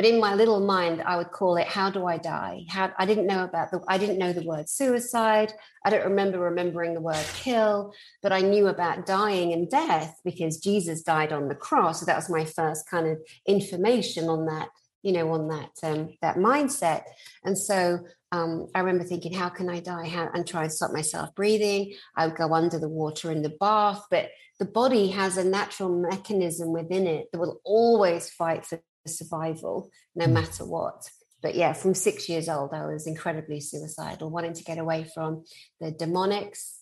But 0.00 0.08
in 0.08 0.18
my 0.18 0.34
little 0.34 0.60
mind, 0.60 1.02
I 1.02 1.18
would 1.18 1.30
call 1.30 1.58
it 1.58 1.66
"How 1.66 1.90
do 1.90 2.06
I 2.06 2.16
die?" 2.16 2.64
How 2.70 2.90
I 2.98 3.04
didn't 3.04 3.26
know 3.26 3.44
about 3.44 3.70
the 3.70 3.82
I 3.86 3.98
didn't 3.98 4.16
know 4.16 4.32
the 4.32 4.46
word 4.46 4.66
suicide. 4.66 5.52
I 5.84 5.90
don't 5.90 6.06
remember 6.06 6.38
remembering 6.38 6.94
the 6.94 7.02
word 7.02 7.22
kill, 7.34 7.92
but 8.22 8.32
I 8.32 8.40
knew 8.40 8.68
about 8.68 9.04
dying 9.04 9.52
and 9.52 9.68
death 9.68 10.18
because 10.24 10.56
Jesus 10.56 11.02
died 11.02 11.34
on 11.34 11.48
the 11.48 11.54
cross. 11.54 12.00
So 12.00 12.06
that 12.06 12.16
was 12.16 12.30
my 12.30 12.46
first 12.46 12.88
kind 12.88 13.08
of 13.08 13.18
information 13.46 14.30
on 14.30 14.46
that 14.46 14.70
you 15.02 15.12
know 15.12 15.30
on 15.32 15.48
that 15.48 15.72
um, 15.82 16.16
that 16.22 16.36
mindset 16.36 17.02
and 17.44 17.56
so 17.56 17.98
um, 18.32 18.68
i 18.74 18.80
remember 18.80 19.02
thinking 19.02 19.32
how 19.32 19.48
can 19.48 19.70
i 19.70 19.80
die 19.80 20.06
how, 20.06 20.28
and 20.34 20.46
try 20.46 20.64
and 20.64 20.72
stop 20.72 20.92
myself 20.92 21.34
breathing 21.34 21.94
i 22.18 22.26
would 22.26 22.36
go 22.36 22.52
under 22.52 22.78
the 22.78 22.88
water 22.88 23.30
in 23.30 23.40
the 23.40 23.56
bath 23.58 24.02
but 24.10 24.28
the 24.58 24.66
body 24.66 25.08
has 25.08 25.38
a 25.38 25.44
natural 25.44 25.88
mechanism 25.88 26.70
within 26.70 27.06
it 27.06 27.28
that 27.32 27.38
will 27.38 27.62
always 27.64 28.28
fight 28.28 28.66
for 28.66 28.78
survival 29.08 29.90
no 30.14 30.26
mm. 30.26 30.32
matter 30.32 30.64
what 30.64 31.08
but 31.42 31.54
yeah 31.54 31.72
from 31.72 31.94
six 31.94 32.28
years 32.28 32.48
old 32.48 32.72
i 32.72 32.84
was 32.86 33.06
incredibly 33.06 33.60
suicidal 33.60 34.30
wanting 34.30 34.52
to 34.52 34.64
get 34.64 34.78
away 34.78 35.04
from 35.14 35.44
the 35.80 35.92
demonics 35.92 36.78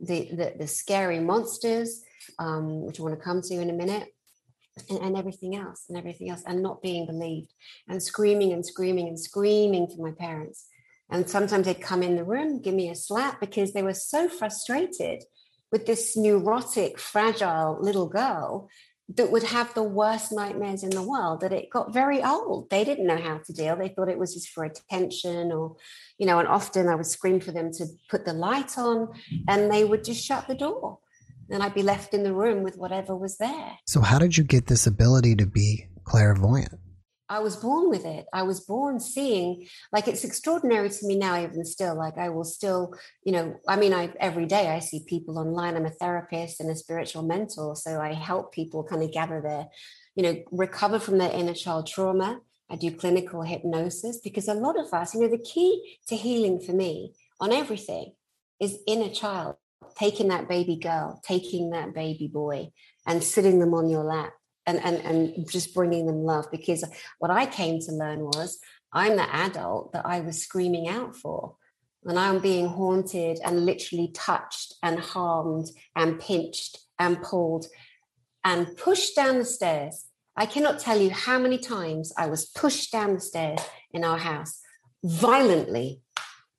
the 0.00 0.28
the, 0.32 0.54
the 0.58 0.66
scary 0.66 1.20
monsters 1.20 2.02
um, 2.38 2.82
which 2.82 2.98
i 2.98 3.02
want 3.02 3.16
to 3.16 3.24
come 3.24 3.40
to 3.42 3.60
in 3.60 3.70
a 3.70 3.74
minute 3.74 4.08
and, 4.88 4.98
and, 4.98 5.16
everything 5.16 5.56
else 5.56 5.84
and 5.88 5.98
everything 5.98 6.30
else 6.30 6.42
and 6.46 6.62
not 6.62 6.80
being 6.80 7.04
believed 7.04 7.52
and 7.88 8.02
screaming 8.02 8.52
and 8.52 8.64
screaming 8.64 9.08
and 9.08 9.18
screaming 9.18 9.86
for 9.86 10.06
my 10.06 10.12
parents 10.12 10.66
and 11.10 11.28
sometimes 11.28 11.66
they'd 11.66 11.80
come 11.80 12.02
in 12.02 12.16
the 12.16 12.24
room 12.24 12.62
give 12.62 12.74
me 12.74 12.88
a 12.88 12.94
slap 12.94 13.40
because 13.40 13.72
they 13.72 13.82
were 13.82 13.94
so 13.94 14.28
frustrated 14.28 15.22
with 15.72 15.86
this 15.86 16.16
neurotic 16.16 16.98
fragile 16.98 17.78
little 17.80 18.08
girl 18.08 18.68
that 19.16 19.30
would 19.30 19.42
have 19.42 19.72
the 19.74 19.82
worst 19.82 20.32
nightmares 20.32 20.82
in 20.82 20.90
the 20.90 21.02
world 21.02 21.40
that 21.40 21.52
it 21.52 21.70
got 21.70 21.92
very 21.92 22.22
old 22.22 22.70
they 22.70 22.84
didn't 22.84 23.06
know 23.06 23.16
how 23.16 23.38
to 23.38 23.52
deal 23.52 23.76
they 23.76 23.88
thought 23.88 24.08
it 24.08 24.18
was 24.18 24.34
just 24.34 24.50
for 24.50 24.64
attention 24.64 25.52
or 25.52 25.76
you 26.18 26.26
know 26.26 26.38
and 26.38 26.48
often 26.48 26.88
i 26.88 26.94
would 26.94 27.06
scream 27.06 27.40
for 27.40 27.52
them 27.52 27.72
to 27.72 27.86
put 28.08 28.24
the 28.24 28.32
light 28.32 28.78
on 28.78 29.08
and 29.48 29.72
they 29.72 29.84
would 29.84 30.04
just 30.04 30.24
shut 30.24 30.46
the 30.46 30.54
door 30.54 30.98
and 31.50 31.62
I'd 31.62 31.74
be 31.74 31.82
left 31.82 32.14
in 32.14 32.22
the 32.22 32.32
room 32.32 32.62
with 32.62 32.76
whatever 32.76 33.16
was 33.16 33.38
there. 33.38 33.78
So, 33.86 34.00
how 34.00 34.18
did 34.18 34.36
you 34.36 34.44
get 34.44 34.66
this 34.66 34.86
ability 34.86 35.36
to 35.36 35.46
be 35.46 35.86
clairvoyant? 36.04 36.78
I 37.30 37.38
was 37.38 37.54
born 37.54 37.88
with 37.88 38.04
it. 38.04 38.26
I 38.32 38.42
was 38.42 38.58
born 38.58 38.98
seeing, 38.98 39.68
like, 39.92 40.08
it's 40.08 40.24
extraordinary 40.24 40.90
to 40.90 41.06
me 41.06 41.16
now, 41.16 41.40
even 41.40 41.64
still. 41.64 41.96
Like, 41.96 42.18
I 42.18 42.28
will 42.28 42.44
still, 42.44 42.92
you 43.22 43.30
know, 43.30 43.54
I 43.68 43.76
mean, 43.76 43.94
I 43.94 44.12
every 44.18 44.46
day 44.46 44.68
I 44.68 44.80
see 44.80 45.04
people 45.06 45.38
online. 45.38 45.76
I'm 45.76 45.86
a 45.86 45.90
therapist 45.90 46.58
and 46.60 46.68
a 46.68 46.74
spiritual 46.74 47.22
mentor. 47.22 47.76
So 47.76 48.00
I 48.00 48.14
help 48.14 48.52
people 48.52 48.82
kind 48.82 49.04
of 49.04 49.12
gather 49.12 49.40
their, 49.40 49.68
you 50.16 50.24
know, 50.24 50.42
recover 50.50 50.98
from 50.98 51.18
their 51.18 51.30
inner 51.30 51.54
child 51.54 51.86
trauma. 51.86 52.40
I 52.68 52.74
do 52.74 52.90
clinical 52.90 53.42
hypnosis 53.42 54.18
because 54.22 54.48
a 54.48 54.54
lot 54.54 54.78
of 54.78 54.92
us, 54.92 55.14
you 55.14 55.20
know, 55.20 55.28
the 55.28 55.38
key 55.38 55.98
to 56.08 56.16
healing 56.16 56.60
for 56.60 56.72
me 56.72 57.14
on 57.40 57.52
everything 57.52 58.12
is 58.58 58.80
inner 58.88 59.08
child 59.08 59.54
taking 59.96 60.28
that 60.28 60.48
baby 60.48 60.76
girl, 60.76 61.20
taking 61.24 61.70
that 61.70 61.94
baby 61.94 62.28
boy, 62.32 62.70
and 63.06 63.22
sitting 63.22 63.60
them 63.60 63.74
on 63.74 63.88
your 63.88 64.04
lap 64.04 64.32
and, 64.66 64.78
and, 64.78 64.96
and 64.98 65.50
just 65.50 65.74
bringing 65.74 66.06
them 66.06 66.24
love. 66.24 66.46
Because 66.50 66.84
what 67.18 67.30
I 67.30 67.46
came 67.46 67.80
to 67.80 67.92
learn 67.92 68.20
was 68.20 68.58
I'm 68.92 69.16
the 69.16 69.34
adult 69.34 69.92
that 69.92 70.06
I 70.06 70.20
was 70.20 70.42
screaming 70.42 70.88
out 70.88 71.16
for. 71.16 71.56
And 72.04 72.18
I'm 72.18 72.38
being 72.38 72.66
haunted 72.66 73.40
and 73.44 73.66
literally 73.66 74.10
touched 74.14 74.74
and 74.82 74.98
harmed 74.98 75.70
and 75.94 76.18
pinched 76.18 76.78
and 76.98 77.22
pulled 77.22 77.66
and 78.42 78.76
pushed 78.76 79.14
down 79.14 79.38
the 79.38 79.44
stairs. 79.44 80.06
I 80.36 80.46
cannot 80.46 80.78
tell 80.78 80.98
you 80.98 81.10
how 81.10 81.38
many 81.38 81.58
times 81.58 82.12
I 82.16 82.26
was 82.26 82.46
pushed 82.46 82.90
down 82.90 83.14
the 83.14 83.20
stairs 83.20 83.60
in 83.92 84.04
our 84.04 84.16
house 84.16 84.60
violently. 85.04 86.00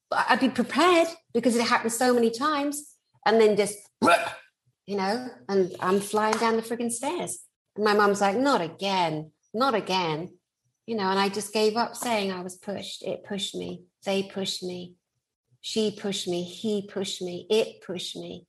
But 0.10 0.26
I'd 0.30 0.40
be 0.40 0.50
prepared 0.50 1.08
because 1.34 1.56
it 1.56 1.66
happened 1.66 1.94
so 1.94 2.14
many 2.14 2.30
times 2.30 2.96
and 3.26 3.42
then 3.42 3.56
just, 3.56 3.80
you 4.86 4.98
know, 4.98 5.28
and 5.50 5.76
I'm 5.80 6.00
flying 6.00 6.38
down 6.38 6.58
the 6.58 6.62
frigging 6.62 6.92
stairs. 6.92 7.40
My 7.78 7.94
mom's 7.94 8.22
like, 8.22 8.38
not 8.38 8.62
again, 8.62 9.32
not 9.54 9.76
again, 9.76 10.38
you 10.86 10.96
know, 10.96 11.10
and 11.10 11.20
I 11.20 11.30
just 11.30 11.54
gave 11.54 11.78
up 11.78 11.96
saying 11.96 12.32
I 12.32 12.42
was 12.42 12.58
pushed. 12.58 13.04
It 13.04 13.24
pushed 13.24 13.56
me. 13.56 13.84
They 14.06 14.24
pushed 14.24 14.64
me. 14.64 14.96
She 15.62 15.92
pushed 15.92 16.28
me. 16.28 16.44
He 16.44 16.88
pushed 16.88 17.22
me. 17.22 17.46
It 17.50 17.82
pushed 17.86 18.16
me. 18.16 18.48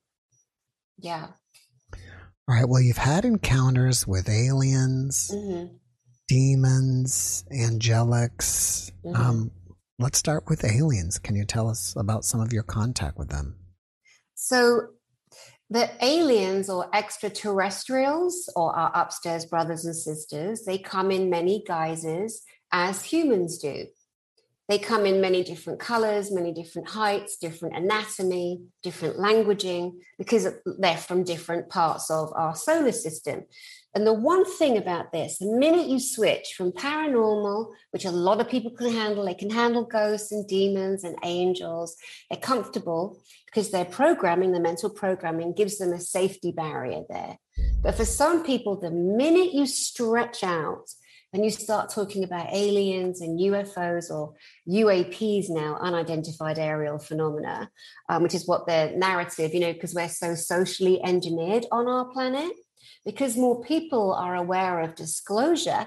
Yeah. 0.99 1.29
All 2.49 2.57
right. 2.57 2.69
Well, 2.69 2.81
you've 2.81 2.97
had 2.97 3.25
encounters 3.25 4.07
with 4.07 4.29
aliens, 4.29 5.31
mm-hmm. 5.33 5.75
demons, 6.26 7.45
angelics. 7.52 8.91
Mm-hmm. 9.05 9.14
Um, 9.14 9.50
let's 9.99 10.19
start 10.19 10.45
with 10.49 10.64
aliens. 10.64 11.19
Can 11.19 11.37
you 11.37 11.45
tell 11.45 11.69
us 11.69 11.95
about 11.97 12.25
some 12.25 12.41
of 12.41 12.52
your 12.52 12.62
contact 12.64 13.19
with 13.19 13.29
them? 13.29 13.57
So 14.35 14.88
the 15.73 15.91
aliens 16.05 16.69
or 16.69 16.95
extraterrestrials 16.95 18.50
or 18.55 18.76
our 18.76 18.93
upstairs 18.95 19.47
brothers 19.47 19.87
and 19.87 19.97
sisters, 19.97 20.64
they 20.67 20.76
come 20.76 21.11
in 21.11 21.31
many 21.31 21.64
guises 21.67 22.43
as 22.73 23.02
humans 23.02 23.57
do. 23.57 23.87
They 24.69 24.79
come 24.79 25.07
in 25.07 25.23
many 25.23 25.43
different 25.43 25.81
colors, 25.81 26.31
many 26.31 26.52
different 26.52 26.88
heights, 26.88 27.38
different 27.38 27.75
anatomy, 27.75 28.61
different 28.83 29.17
languaging, 29.17 29.95
because 30.19 30.47
they're 30.79 30.97
from 30.99 31.25
different 31.25 31.71
parts 31.71 32.11
of 32.11 32.33
our 32.35 32.55
solar 32.55 32.93
system. 32.93 33.45
And 33.95 34.07
the 34.07 34.13
one 34.15 34.45
thing 34.45 34.79
about 34.79 35.13
this, 35.13 35.39
the 35.39 35.55
minute 35.55 35.87
you 35.87 36.01
switch 36.01 36.55
from 36.57 36.73
paranormal, 36.73 37.73
which 37.91 38.07
a 38.07 38.11
lot 38.11 38.41
of 38.41 38.49
people 38.49 38.71
can 38.71 38.91
handle, 38.91 39.25
they 39.25 39.35
can 39.35 39.51
handle 39.51 39.85
ghosts 39.85 40.33
and 40.33 40.49
demons 40.49 41.05
and 41.05 41.17
angels, 41.23 41.97
they're 42.31 42.41
comfortable 42.41 43.21
because 43.47 43.71
their 43.71 43.85
programming, 43.85 44.53
the 44.53 44.61
mental 44.61 44.89
programming, 44.89 45.53
gives 45.53 45.77
them 45.77 45.93
a 45.93 46.01
safety 46.01 46.53
barrier 46.53 47.03
there. 47.11 47.37
But 47.83 47.97
for 47.97 48.07
some 48.07 48.45
people, 48.45 48.81
the 48.81 48.91
minute 48.91 49.53
you 49.53 49.67
stretch 49.67 50.43
out 50.43 50.89
and 51.35 51.45
you 51.45 51.51
start 51.51 51.91
talking 51.91 52.25
about 52.25 52.53
aliens 52.53 53.21
and 53.21 53.39
UFOs 53.41 54.11
or 54.11 54.35
UAPs 54.69 55.47
now, 55.49 55.77
unidentified 55.81 56.59
aerial 56.59 56.99
phenomena, 56.99 57.71
um, 58.09 58.23
which 58.23 58.35
is 58.35 58.47
what 58.47 58.67
their 58.67 58.97
narrative, 58.97 59.53
you 59.53 59.61
know, 59.61 59.73
because 59.73 59.95
we're 59.95 60.09
so 60.09 60.35
socially 60.35 61.03
engineered 61.03 61.67
on 61.71 61.89
our 61.89 62.07
planet 62.07 62.53
because 63.04 63.37
more 63.37 63.62
people 63.62 64.12
are 64.12 64.35
aware 64.35 64.80
of 64.80 64.94
disclosure, 64.94 65.87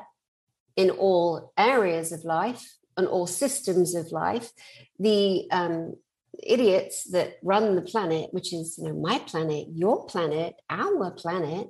in 0.76 0.90
all 0.90 1.54
areas 1.58 2.12
of 2.12 2.24
life 2.24 2.76
and 2.98 3.08
all 3.08 3.28
systems 3.28 3.96
of 3.96 4.12
life. 4.12 4.52
The 5.00 5.48
um, 5.52 5.96
idiots 6.44 7.06
that 7.12 7.36
run 7.42 7.76
the 7.76 7.82
planet, 7.82 8.34
which 8.34 8.54
is 8.54 8.78
you 8.78 8.86
know 8.86 8.94
my 8.94 9.20
planet, 9.20 9.68
your 9.72 10.06
planet, 10.06 10.56
our 10.70 11.12
planet, 11.12 11.68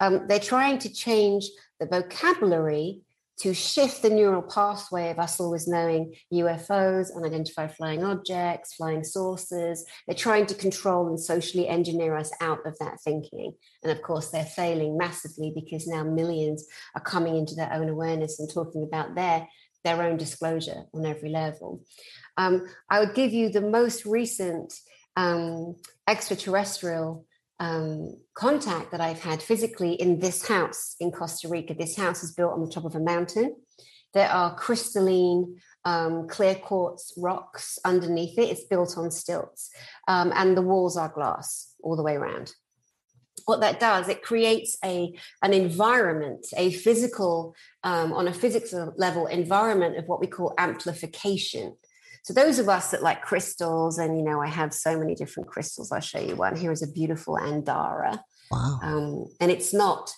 um, 0.00 0.26
they're 0.28 0.40
trying 0.40 0.78
to 0.80 0.92
change 0.92 1.48
the 1.80 1.86
vocabulary 1.86 3.00
to 3.40 3.54
shift 3.54 4.02
the 4.02 4.10
neural 4.10 4.42
pathway 4.42 5.10
of 5.10 5.18
us 5.18 5.38
always 5.38 5.68
knowing 5.68 6.14
UFOs, 6.32 7.14
unidentified 7.14 7.74
flying 7.74 8.04
objects, 8.04 8.74
flying 8.74 9.04
saucers. 9.04 9.84
They're 10.06 10.16
trying 10.16 10.46
to 10.46 10.54
control 10.54 11.06
and 11.06 11.20
socially 11.20 11.68
engineer 11.68 12.16
us 12.16 12.32
out 12.40 12.66
of 12.66 12.76
that 12.80 13.00
thinking. 13.04 13.52
And 13.82 13.92
of 13.92 14.02
course, 14.02 14.30
they're 14.30 14.44
failing 14.44 14.98
massively 14.98 15.52
because 15.54 15.86
now 15.86 16.02
millions 16.02 16.66
are 16.96 17.00
coming 17.00 17.36
into 17.36 17.54
their 17.54 17.72
own 17.72 17.88
awareness 17.88 18.40
and 18.40 18.52
talking 18.52 18.82
about 18.82 19.14
their, 19.14 19.46
their 19.84 20.02
own 20.02 20.16
disclosure 20.16 20.82
on 20.92 21.06
every 21.06 21.30
level. 21.30 21.84
Um, 22.36 22.66
I 22.90 22.98
would 22.98 23.14
give 23.14 23.32
you 23.32 23.50
the 23.50 23.60
most 23.60 24.04
recent 24.04 24.74
um, 25.16 25.76
extraterrestrial 26.08 27.24
um, 27.60 28.16
contact 28.34 28.92
that 28.92 29.00
I've 29.00 29.20
had 29.20 29.42
physically 29.42 29.94
in 29.94 30.20
this 30.20 30.46
house 30.46 30.94
in 31.00 31.10
Costa 31.10 31.48
Rica. 31.48 31.74
This 31.74 31.96
house 31.96 32.22
is 32.22 32.32
built 32.32 32.52
on 32.52 32.64
the 32.64 32.70
top 32.70 32.84
of 32.84 32.94
a 32.94 33.00
mountain. 33.00 33.56
There 34.14 34.28
are 34.28 34.54
crystalline, 34.54 35.56
um, 35.84 36.28
clear 36.28 36.54
quartz 36.54 37.12
rocks 37.16 37.78
underneath 37.84 38.38
it. 38.38 38.48
It's 38.48 38.64
built 38.64 38.96
on 38.96 39.10
stilts, 39.10 39.70
um, 40.06 40.32
and 40.34 40.56
the 40.56 40.62
walls 40.62 40.96
are 40.96 41.08
glass 41.08 41.74
all 41.82 41.96
the 41.96 42.02
way 42.02 42.16
around. 42.16 42.52
What 43.44 43.60
that 43.60 43.80
does, 43.80 44.08
it 44.08 44.22
creates 44.22 44.76
a 44.84 45.14
an 45.42 45.52
environment, 45.52 46.46
a 46.56 46.72
physical, 46.72 47.54
um, 47.84 48.12
on 48.12 48.28
a 48.28 48.32
physics 48.32 48.74
level 48.96 49.26
environment 49.26 49.96
of 49.96 50.06
what 50.06 50.20
we 50.20 50.26
call 50.26 50.54
amplification. 50.58 51.76
So 52.28 52.34
those 52.34 52.58
of 52.58 52.68
us 52.68 52.90
that 52.90 53.02
like 53.02 53.22
crystals, 53.22 53.96
and 53.96 54.14
you 54.14 54.22
know, 54.22 54.38
I 54.42 54.48
have 54.48 54.74
so 54.74 54.98
many 54.98 55.14
different 55.14 55.48
crystals. 55.48 55.90
I'll 55.90 56.00
show 56.00 56.20
you 56.20 56.36
one. 56.36 56.56
Here 56.56 56.70
is 56.70 56.82
a 56.82 56.92
beautiful 56.92 57.36
Andara. 57.36 58.20
Wow. 58.50 58.80
Um, 58.82 59.26
and 59.40 59.50
it's 59.50 59.72
not 59.72 60.12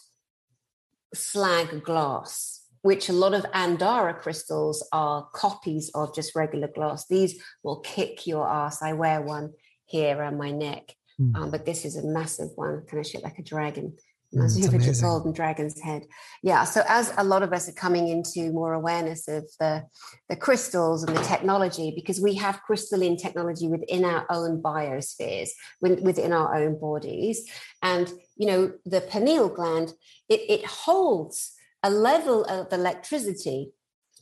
slag 1.15 1.85
glass, 1.85 2.67
which 2.83 3.09
a 3.09 3.13
lot 3.13 3.33
of 3.33 3.45
Andara 3.53 4.19
crystals 4.19 4.85
are 4.91 5.29
copies 5.33 5.93
of 5.95 6.13
just 6.13 6.35
regular 6.35 6.67
glass. 6.67 7.07
These 7.07 7.41
will 7.63 7.79
kick 7.79 8.27
your 8.27 8.45
ass. 8.45 8.83
I 8.83 8.95
wear 8.95 9.23
one 9.23 9.53
here 9.87 10.17
around 10.17 10.37
my 10.37 10.51
neck. 10.51 10.93
Mm. 11.21 11.37
Um, 11.37 11.51
but 11.53 11.65
this 11.65 11.85
is 11.85 11.95
a 11.95 12.05
massive 12.05 12.49
one, 12.57 12.87
kind 12.89 12.99
of 12.99 13.07
shaped 13.07 13.23
like 13.23 13.39
a 13.39 13.45
dragon. 13.45 13.97
Mm, 14.35 14.87
it's 14.87 15.01
golden 15.01 15.33
dragon's 15.33 15.81
head. 15.81 16.07
Yeah. 16.43 16.63
So 16.63 16.83
as 16.87 17.13
a 17.19 17.25
lot 17.25 17.43
of 17.43 17.53
us 17.53 17.69
are 17.69 17.73
coming 17.73 18.07
into 18.09 18.53
more 18.53 18.75
awareness 18.75 19.27
of 19.27 19.51
the, 19.59 19.85
the 20.29 20.37
crystals 20.37 21.03
and 21.03 21.17
the 21.17 21.23
technology, 21.23 21.93
because 21.97 22.21
we 22.21 22.35
have 22.35 22.63
crystalline 22.63 23.17
technology 23.17 23.67
within 23.67 24.05
our 24.05 24.27
own 24.31 24.63
biospheres, 24.63 25.49
within 25.81 26.33
our 26.33 26.55
own 26.55 26.79
bodies. 26.79 27.45
And, 27.83 28.13
you 28.37 28.47
know, 28.47 28.73
the 28.85 29.01
pineal 29.01 29.49
gland, 29.49 29.95
it, 30.29 30.43
it 30.49 30.65
holds 30.65 31.53
a 31.83 31.91
level 31.91 32.45
of 32.45 32.73
electricity. 32.73 33.73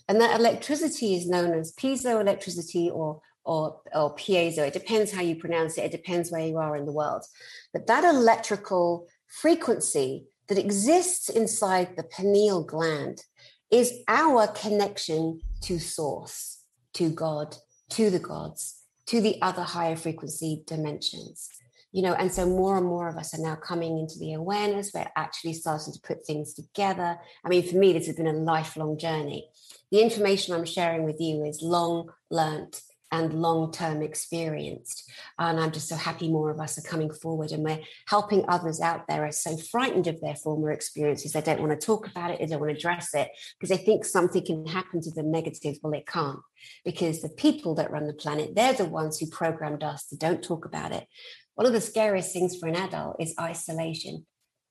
And 0.08 0.20
that 0.22 0.40
electricity 0.40 1.16
is 1.16 1.28
known 1.28 1.52
as 1.52 1.74
piezoelectricity 1.74 2.90
or 2.90 3.20
or, 3.44 3.80
or 3.94 4.14
piezo. 4.14 4.58
It 4.58 4.74
depends 4.74 5.10
how 5.10 5.22
you 5.22 5.34
pronounce 5.34 5.78
it. 5.78 5.84
It 5.84 5.92
depends 5.92 6.30
where 6.30 6.46
you 6.46 6.58
are 6.58 6.76
in 6.76 6.84
the 6.84 6.92
world. 6.92 7.24
But 7.72 7.86
that 7.86 8.04
electrical 8.04 9.06
frequency 9.28 10.26
that 10.48 10.58
exists 10.58 11.28
inside 11.28 11.96
the 11.96 12.02
pineal 12.02 12.64
gland 12.64 13.22
is 13.70 14.02
our 14.08 14.46
connection 14.46 15.40
to 15.62 15.78
source, 15.78 16.64
to 16.94 17.10
God, 17.10 17.56
to 17.90 18.10
the 18.10 18.18
gods, 18.18 18.82
to 19.06 19.20
the 19.20 19.40
other 19.42 19.62
higher 19.62 19.96
frequency 19.96 20.62
dimensions. 20.66 21.48
You 21.92 22.02
know, 22.02 22.12
and 22.12 22.32
so 22.32 22.46
more 22.46 22.76
and 22.76 22.86
more 22.86 23.08
of 23.08 23.16
us 23.16 23.32
are 23.32 23.42
now 23.42 23.56
coming 23.56 23.98
into 23.98 24.18
the 24.18 24.34
awareness. 24.34 24.92
We're 24.92 25.10
actually 25.16 25.54
starting 25.54 25.94
to 25.94 26.00
put 26.00 26.26
things 26.26 26.52
together. 26.52 27.18
I 27.44 27.48
mean, 27.48 27.66
for 27.66 27.76
me, 27.76 27.94
this 27.94 28.06
has 28.06 28.16
been 28.16 28.26
a 28.26 28.32
lifelong 28.32 28.98
journey. 28.98 29.48
The 29.90 30.00
information 30.00 30.54
I'm 30.54 30.66
sharing 30.66 31.04
with 31.04 31.18
you 31.18 31.44
is 31.44 31.62
long 31.62 32.10
learnt 32.30 32.82
and 33.10 33.34
long 33.34 33.72
term 33.72 34.02
experienced. 34.02 35.10
And 35.38 35.58
I'm 35.58 35.72
just 35.72 35.88
so 35.88 35.96
happy 35.96 36.28
more 36.28 36.50
of 36.50 36.60
us 36.60 36.78
are 36.78 36.88
coming 36.88 37.10
forward 37.10 37.52
and 37.52 37.64
we're 37.64 37.80
helping 38.06 38.44
others 38.48 38.80
out 38.80 39.06
there 39.08 39.24
are 39.24 39.32
so 39.32 39.56
frightened 39.56 40.06
of 40.06 40.20
their 40.20 40.34
former 40.34 40.70
experiences. 40.70 41.32
They 41.32 41.40
don't 41.40 41.60
want 41.60 41.78
to 41.78 41.86
talk 41.86 42.06
about 42.06 42.30
it, 42.30 42.40
they 42.40 42.46
don't 42.46 42.60
want 42.60 42.70
to 42.70 42.76
address 42.76 43.14
it 43.14 43.30
because 43.58 43.76
they 43.76 43.82
think 43.82 44.04
something 44.04 44.44
can 44.44 44.66
happen 44.66 45.00
to 45.02 45.10
them 45.10 45.30
negative. 45.30 45.76
Well, 45.82 45.94
it 45.94 46.06
can't 46.06 46.40
because 46.84 47.22
the 47.22 47.28
people 47.30 47.74
that 47.76 47.90
run 47.90 48.06
the 48.06 48.12
planet, 48.12 48.54
they're 48.54 48.72
the 48.72 48.84
ones 48.84 49.18
who 49.18 49.26
programmed 49.26 49.82
us 49.82 50.06
to 50.06 50.16
don't 50.16 50.42
talk 50.42 50.64
about 50.64 50.92
it. 50.92 51.06
One 51.54 51.66
of 51.66 51.72
the 51.72 51.80
scariest 51.80 52.32
things 52.32 52.56
for 52.56 52.68
an 52.68 52.76
adult 52.76 53.16
is 53.20 53.34
isolation. 53.40 54.26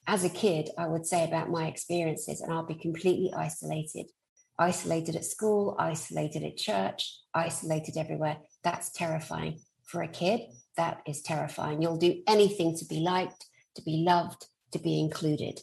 As 0.05 0.23
a 0.23 0.29
kid, 0.29 0.69
I 0.77 0.87
would 0.87 1.05
say 1.05 1.25
about 1.25 1.49
my 1.49 1.67
experiences, 1.67 2.39
and 2.39 2.53
I'll 2.53 2.65
be 2.65 2.75
completely 2.75 3.33
isolated 3.35 4.07
isolated 4.59 5.15
at 5.15 5.25
school, 5.25 5.75
isolated 5.77 6.43
at 6.43 6.57
church, 6.57 7.19
isolated 7.33 7.97
everywhere. 7.97 8.37
That's 8.63 8.91
terrifying. 8.91 9.59
For 9.85 10.01
a 10.01 10.07
kid, 10.07 10.41
that 10.75 11.01
is 11.07 11.21
terrifying. 11.21 11.81
You'll 11.81 11.97
do 11.97 12.21
anything 12.27 12.75
to 12.77 12.85
be 12.85 12.99
liked, 12.99 13.45
to 13.75 13.81
be 13.81 14.03
loved, 14.05 14.47
to 14.71 14.79
be 14.79 14.99
included. 14.99 15.59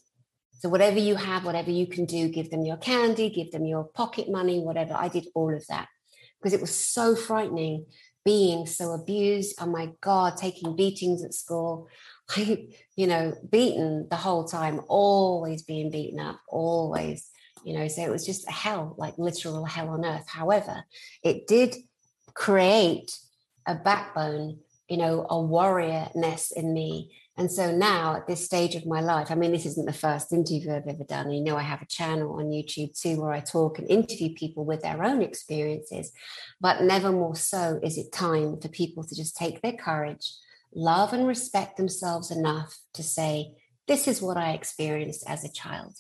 So, 0.61 0.69
whatever 0.69 0.99
you 0.99 1.17
have, 1.17 1.45
whatever 1.45 1.71
you 1.71 1.87
can 1.87 2.07
do, 2.07 2.29
give 2.29 2.51
them 2.51 2.65
your 2.65 2.79
candy, 2.79 3.29
give 3.29 3.51
them 3.53 3.67
your 3.67 3.85
pocket 3.85 4.31
money, 4.31 4.61
whatever. 4.61 4.95
I 4.95 5.09
did 5.09 5.27
all 5.35 5.55
of 5.55 5.67
that 5.69 5.89
because 6.41 6.55
it 6.55 6.61
was 6.61 6.75
so 6.75 7.15
frightening 7.15 7.87
being 8.25 8.67
so 8.67 8.93
abused. 8.93 9.57
Oh 9.61 9.67
my 9.67 9.91
God, 10.01 10.37
taking 10.37 10.77
beatings 10.77 11.23
at 11.25 11.35
school. 11.35 11.89
I, 12.31 12.69
you 12.97 13.07
know, 13.07 13.35
beaten 13.51 14.09
the 14.09 14.17
whole 14.17 14.45
time, 14.45 14.81
always 14.89 15.63
being 15.63 15.91
beaten 15.91 16.19
up, 16.19 16.41
always 16.49 17.29
you 17.65 17.77
know 17.77 17.89
so 17.89 18.03
it 18.03 18.11
was 18.11 18.27
just 18.27 18.49
a 18.49 18.53
hell 18.53 18.95
like 18.99 19.19
literal 19.19 19.65
hell 19.65 19.91
on 19.91 20.05
earth. 20.05 20.29
However 20.29 20.85
it 21.23 21.47
did 21.47 21.77
create 22.35 23.17
a 23.67 23.75
backbone 23.75 24.59
you 24.89 24.97
know 24.97 25.27
a 25.31 25.35
warriorness 25.35 26.53
in 26.53 26.73
me. 26.73 27.13
And 27.37 27.51
so 27.51 27.75
now 27.75 28.15
at 28.15 28.29
this 28.29 28.45
stage 28.45 28.77
of 28.77 28.87
my 28.87 29.01
life 29.01 29.31
i 29.31 29.35
mean 29.35 29.51
this 29.51 29.67
isn't 29.67 29.87
the 29.87 29.93
first 29.93 30.33
interview 30.33 30.73
i've 30.73 30.87
ever 30.87 31.05
done. 31.05 31.33
You 31.33 31.43
know 31.43 31.57
i 31.57 31.63
have 31.63 31.83
a 31.83 31.87
channel 31.87 32.35
on 32.39 32.47
youtube 32.47 32.99
too 33.01 33.21
where 33.21 33.33
i 33.33 33.41
talk 33.41 33.79
and 33.79 33.91
interview 33.91 34.35
people 34.35 34.65
with 34.65 34.83
their 34.83 35.03
own 35.03 35.23
experiences. 35.23 36.13
But 36.61 36.83
never 36.83 37.11
more 37.11 37.37
so 37.37 37.81
is 37.83 37.99
it 37.99 38.13
time 38.13 38.61
for 38.61 38.69
people 38.69 39.05
to 39.05 39.17
just 39.17 39.37
take 39.37 39.63
their 39.63 39.73
courage 39.73 40.33
love 40.75 41.13
and 41.13 41.27
respect 41.27 41.77
themselves 41.77 42.31
enough 42.31 42.79
to 42.93 43.03
say 43.03 43.53
this 43.87 44.09
is 44.09 44.21
what 44.21 44.37
i 44.37 44.53
experienced 44.53 45.25
as 45.29 45.45
a 45.45 45.53
child 45.53 45.95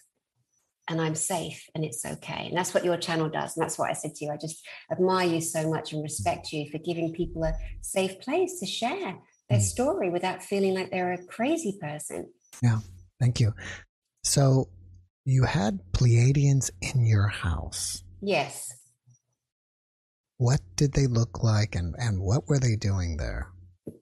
and 0.89 1.01
I'm 1.01 1.15
safe 1.15 1.69
and 1.75 1.85
it's 1.85 2.05
okay. 2.05 2.47
And 2.49 2.57
that's 2.57 2.75
what 2.75 2.85
your 2.85 2.97
channel 2.97 3.29
does. 3.29 3.57
And 3.57 3.63
that's 3.63 3.79
what 3.79 3.91
I 3.91 3.95
said 3.95 4.15
to 4.17 4.25
you. 4.25 4.31
I 4.31 4.37
just 4.37 4.67
admire 4.91 5.29
you 5.29 5.41
so 5.41 5.69
much 5.69 5.93
and 5.93 6.03
respect 6.03 6.53
you 6.53 6.71
for 6.71 6.79
giving 6.79 7.13
people 7.13 7.45
a 7.45 7.55
safe 7.81 8.21
place 8.21 8.61
to 8.61 8.67
share 8.67 9.17
their 9.49 9.59
mm. 9.59 9.63
story 9.63 10.11
without 10.11 10.43
feeling 10.43 10.75
like 10.75 10.91
they're 10.91 11.13
a 11.13 11.25
crazy 11.25 11.79
person. 11.81 12.31
Yeah. 12.63 12.81
Thank 13.21 13.41
you. 13.41 13.55
So 14.23 14.69
you 15.25 15.45
had 15.45 15.81
Pleiadians 15.93 16.71
in 16.81 17.07
your 17.07 17.29
house. 17.29 18.03
Yes. 18.21 18.75
What 20.37 20.61
did 20.77 20.93
they 20.93 21.07
look 21.07 21.43
like 21.43 21.75
and, 21.75 21.95
and 21.99 22.21
what 22.21 22.49
were 22.49 22.59
they 22.59 22.77
doing 22.77 23.17
there? 23.17 23.49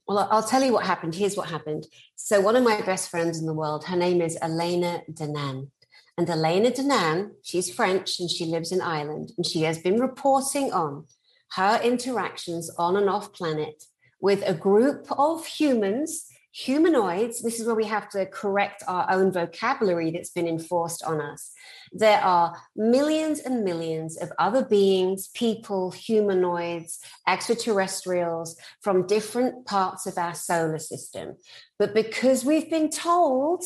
Well, 0.07 0.29
I'll 0.31 0.43
tell 0.43 0.63
you 0.63 0.73
what 0.73 0.85
happened. 0.85 1.15
Here's 1.15 1.37
what 1.37 1.49
happened. 1.49 1.87
So, 2.17 2.41
one 2.41 2.57
of 2.57 2.63
my 2.63 2.81
best 2.83 3.11
friends 3.11 3.39
in 3.39 3.47
the 3.47 3.55
world, 3.55 3.85
her 3.85 3.97
name 3.97 4.21
is 4.21 4.39
Elena 4.41 5.03
Danaan. 5.11 5.71
And 6.19 6.29
Elena 6.29 6.71
Danaan, 6.71 7.31
she's 7.43 7.73
French 7.73 8.21
and 8.21 8.31
she 8.31 8.45
lives 8.45 8.71
in 8.71 8.83
Ireland, 8.83 9.33
and 9.37 9.47
she 9.47 9.63
has 9.63 9.79
been 9.79 9.99
reporting 9.99 10.73
on 10.73 11.07
her 11.53 11.81
interactions 11.83 12.71
on 12.79 12.97
and 12.97 13.09
off 13.09 13.33
planet 13.33 13.85
with 14.21 14.43
a 14.47 14.55
group 14.55 15.07
of 15.11 15.47
humans, 15.47 16.27
humanoids. 16.53 17.43
This 17.43 17.59
is 17.59 17.67
where 17.67 17.75
we 17.75 17.87
have 17.87 18.11
to 18.11 18.27
correct 18.27 18.83
our 18.87 19.11
own 19.11 19.33
vocabulary 19.33 20.11
that's 20.11 20.31
been 20.31 20.47
enforced 20.47 21.03
on 21.03 21.21
us. 21.21 21.51
There 21.93 22.21
are 22.21 22.57
millions 22.77 23.41
and 23.41 23.65
millions 23.65 24.17
of 24.17 24.33
other 24.39 24.65
beings, 24.65 25.29
people, 25.29 25.91
humanoids, 25.91 27.01
extraterrestrials 27.27 28.57
from 28.83 29.07
different 29.07 29.67
parts 29.67 30.07
of 30.07 30.17
our 30.19 30.35
solar 30.35 30.79
system. 30.79 31.37
But 31.79 31.95
because 31.95 32.45
we've 32.45 32.71
been 32.71 32.91
told 32.91 33.65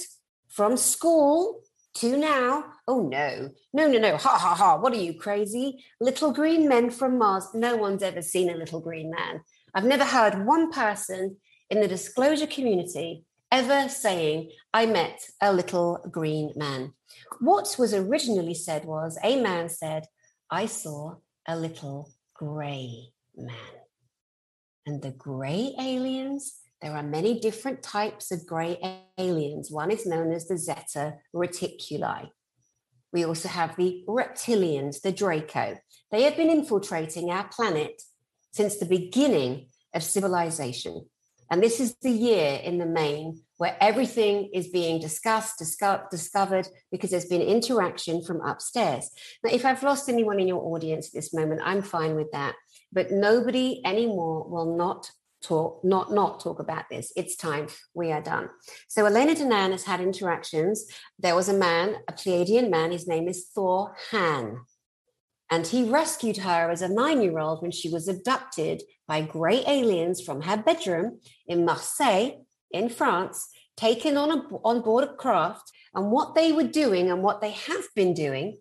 from 0.48 0.76
school 0.76 1.62
to 1.96 2.16
now. 2.16 2.64
Oh 2.88 3.08
no, 3.08 3.50
no, 3.72 3.86
no, 3.88 3.98
no. 3.98 4.16
Ha 4.16 4.38
ha 4.38 4.54
ha. 4.54 4.76
What 4.78 4.92
are 4.92 4.96
you 4.96 5.14
crazy? 5.14 5.84
Little 6.00 6.32
green 6.32 6.68
men 6.68 6.90
from 6.90 7.18
Mars. 7.18 7.48
No 7.54 7.76
one's 7.76 8.02
ever 8.02 8.22
seen 8.22 8.50
a 8.50 8.56
little 8.56 8.80
green 8.80 9.10
man. 9.10 9.42
I've 9.74 9.84
never 9.84 10.04
heard 10.04 10.46
one 10.46 10.72
person 10.72 11.36
in 11.70 11.80
the 11.80 11.88
disclosure 11.88 12.46
community 12.46 13.24
ever 13.50 13.88
saying, 13.88 14.50
I 14.72 14.86
met 14.86 15.20
a 15.40 15.52
little 15.52 16.04
green 16.10 16.52
man. 16.56 16.92
What 17.40 17.76
was 17.78 17.94
originally 17.94 18.54
said 18.54 18.84
was, 18.84 19.18
a 19.22 19.40
man 19.40 19.68
said, 19.68 20.06
I 20.50 20.66
saw 20.66 21.16
a 21.46 21.56
little 21.56 22.12
gray 22.34 23.12
man. 23.36 23.56
And 24.86 25.02
the 25.02 25.10
gray 25.10 25.74
aliens, 25.78 26.60
there 26.82 26.94
are 26.94 27.02
many 27.02 27.40
different 27.40 27.82
types 27.82 28.30
of 28.30 28.46
gray 28.46 28.78
aliens. 29.18 29.70
One 29.70 29.90
is 29.90 30.06
known 30.06 30.32
as 30.32 30.46
the 30.46 30.58
Zeta 30.58 31.14
Reticuli. 31.34 32.28
We 33.12 33.24
also 33.24 33.48
have 33.48 33.76
the 33.76 34.04
reptilians, 34.06 35.00
the 35.00 35.12
Draco. 35.12 35.78
They 36.10 36.22
have 36.24 36.36
been 36.36 36.50
infiltrating 36.50 37.30
our 37.30 37.48
planet 37.48 38.02
since 38.52 38.76
the 38.76 38.86
beginning 38.86 39.68
of 39.94 40.02
civilization. 40.02 41.06
And 41.50 41.62
this 41.62 41.80
is 41.80 41.96
the 42.02 42.10
year 42.10 42.60
in 42.62 42.78
the 42.78 42.86
main 42.86 43.40
where 43.56 43.76
everything 43.80 44.50
is 44.52 44.68
being 44.68 45.00
discussed, 45.00 45.58
disco- 45.58 46.02
discovered, 46.10 46.68
because 46.90 47.10
there's 47.10 47.26
been 47.26 47.40
interaction 47.40 48.22
from 48.22 48.40
upstairs. 48.40 49.08
Now, 49.42 49.50
if 49.52 49.64
I've 49.64 49.82
lost 49.82 50.08
anyone 50.08 50.40
in 50.40 50.48
your 50.48 50.62
audience 50.74 51.06
at 51.06 51.14
this 51.14 51.32
moment, 51.32 51.62
I'm 51.64 51.82
fine 51.82 52.16
with 52.16 52.30
that. 52.32 52.54
But 52.92 53.12
nobody 53.12 53.80
anymore 53.84 54.46
will 54.48 54.76
not 54.76 55.10
talk, 55.42 55.84
not 55.84 56.12
not 56.12 56.40
talk 56.40 56.58
about 56.58 56.84
this. 56.90 57.12
It's 57.16 57.36
time. 57.36 57.68
We 57.94 58.12
are 58.12 58.22
done. 58.22 58.50
So 58.88 59.06
Elena 59.06 59.34
Danaan 59.34 59.72
has 59.72 59.84
had 59.84 60.00
interactions. 60.00 60.86
There 61.18 61.34
was 61.34 61.48
a 61.48 61.54
man, 61.54 61.96
a 62.08 62.12
Pleiadian 62.12 62.70
man. 62.70 62.92
His 62.92 63.06
name 63.06 63.28
is 63.28 63.46
Thor 63.54 63.94
Han. 64.10 64.60
And 65.50 65.66
he 65.66 65.88
rescued 65.88 66.38
her 66.38 66.70
as 66.70 66.82
a 66.82 66.88
nine 66.88 67.22
year 67.22 67.38
old 67.38 67.62
when 67.62 67.70
she 67.70 67.88
was 67.88 68.08
abducted 68.08 68.82
by 69.06 69.20
grey 69.20 69.62
aliens 69.66 70.20
from 70.20 70.42
her 70.42 70.56
bedroom 70.56 71.20
in 71.46 71.64
Marseille, 71.64 72.32
in 72.72 72.88
France, 72.88 73.48
taken 73.76 74.16
on, 74.16 74.30
a, 74.30 74.42
on 74.64 74.80
board 74.82 75.04
a 75.04 75.14
craft. 75.14 75.70
And 75.94 76.10
what 76.10 76.34
they 76.34 76.52
were 76.52 76.64
doing 76.64 77.10
and 77.10 77.22
what 77.22 77.40
they 77.40 77.52
have 77.52 77.86
been 77.94 78.12
doing 78.12 78.58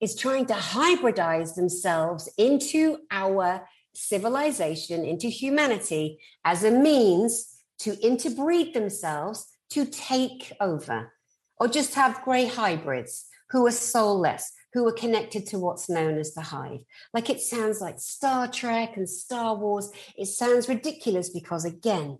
is 0.00 0.16
trying 0.16 0.46
to 0.46 0.54
hybridize 0.54 1.54
themselves 1.54 2.28
into 2.36 2.98
our 3.10 3.66
civilization, 3.94 5.04
into 5.04 5.28
humanity, 5.28 6.18
as 6.44 6.64
a 6.64 6.70
means 6.70 7.58
to 7.78 7.98
interbreed 8.00 8.74
themselves 8.74 9.46
to 9.70 9.84
take 9.84 10.52
over, 10.60 11.12
or 11.58 11.68
just 11.68 11.94
have 11.94 12.22
grey 12.22 12.46
hybrids 12.46 13.26
who 13.50 13.66
are 13.66 13.72
soulless, 13.72 14.52
who 14.72 14.86
are 14.88 14.92
connected 14.92 15.46
to 15.46 15.58
what's 15.58 15.88
known 15.88 16.18
as 16.18 16.34
the 16.34 16.40
hive. 16.40 16.80
Like 17.12 17.30
it 17.30 17.40
sounds 17.40 17.80
like 17.80 17.98
Star 17.98 18.48
Trek 18.48 18.96
and 18.96 19.08
Star 19.08 19.54
Wars. 19.54 19.90
It 20.16 20.26
sounds 20.26 20.68
ridiculous 20.68 21.30
because, 21.30 21.64
again, 21.64 22.18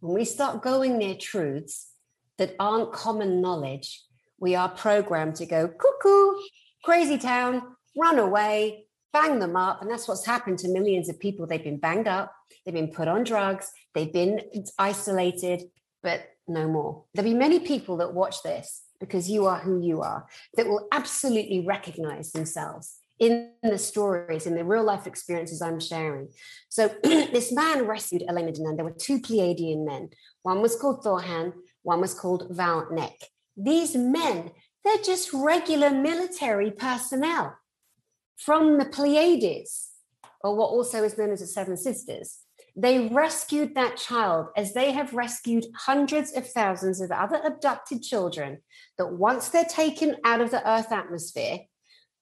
when 0.00 0.14
we 0.14 0.24
start 0.24 0.62
going 0.62 0.98
near 0.98 1.14
truths 1.14 1.88
that 2.38 2.56
aren't 2.58 2.92
common 2.92 3.40
knowledge, 3.40 4.02
we 4.38 4.54
are 4.54 4.68
programmed 4.68 5.36
to 5.36 5.46
go 5.46 5.68
cuckoo, 5.68 6.32
crazy 6.82 7.18
town, 7.18 7.62
run 7.96 8.18
away, 8.18 8.86
bang 9.12 9.38
them 9.38 9.56
up. 9.56 9.82
And 9.82 9.90
that's 9.90 10.08
what's 10.08 10.26
happened 10.26 10.58
to 10.60 10.68
millions 10.68 11.08
of 11.08 11.20
people. 11.20 11.46
They've 11.46 11.62
been 11.62 11.78
banged 11.78 12.08
up, 12.08 12.34
they've 12.64 12.74
been 12.74 12.92
put 12.92 13.08
on 13.08 13.24
drugs, 13.24 13.70
they've 13.94 14.12
been 14.12 14.40
isolated, 14.78 15.64
but 16.02 16.28
no 16.48 16.68
more. 16.68 17.04
There'll 17.14 17.30
be 17.30 17.38
many 17.38 17.60
people 17.60 17.98
that 17.98 18.14
watch 18.14 18.42
this 18.42 18.82
because 19.00 19.28
you 19.28 19.46
are 19.46 19.58
who 19.58 19.82
you 19.82 20.00
are, 20.00 20.26
that 20.56 20.66
will 20.66 20.86
absolutely 20.92 21.64
recognize 21.66 22.32
themselves 22.32 22.98
in 23.18 23.50
the 23.62 23.78
stories, 23.78 24.46
in 24.46 24.54
the 24.54 24.64
real 24.64 24.84
life 24.84 25.06
experiences 25.06 25.62
I'm 25.62 25.80
sharing. 25.80 26.28
So 26.68 26.88
this 27.02 27.52
man 27.52 27.86
rescued 27.86 28.24
Elena 28.28 28.52
Danaan. 28.52 28.76
There 28.76 28.84
were 28.84 28.96
two 28.98 29.20
Pleiadian 29.20 29.84
men. 29.84 30.10
One 30.42 30.62
was 30.62 30.76
called 30.76 31.04
Thorhan, 31.04 31.52
one 31.82 32.00
was 32.00 32.14
called 32.14 32.50
Valnek. 32.50 33.14
These 33.56 33.96
men, 33.96 34.50
they're 34.84 35.04
just 35.04 35.32
regular 35.32 35.90
military 35.90 36.70
personnel 36.70 37.56
from 38.44 38.78
the 38.78 38.84
Pleiades, 38.84 39.90
or 40.40 40.56
what 40.56 40.70
also 40.70 41.04
is 41.04 41.16
known 41.16 41.30
as 41.30 41.40
the 41.40 41.46
Seven 41.46 41.76
Sisters. 41.76 42.38
They 42.74 43.08
rescued 43.08 43.74
that 43.74 43.98
child 43.98 44.48
as 44.56 44.72
they 44.72 44.92
have 44.92 45.12
rescued 45.12 45.66
hundreds 45.76 46.32
of 46.32 46.48
thousands 46.48 47.00
of 47.00 47.12
other 47.12 47.40
abducted 47.44 48.02
children 48.02 48.58
that 48.98 49.12
once 49.12 49.48
they're 49.48 49.64
taken 49.64 50.16
out 50.24 50.40
of 50.40 50.50
the 50.50 50.66
Earth 50.68 50.90
atmosphere, 50.90 51.60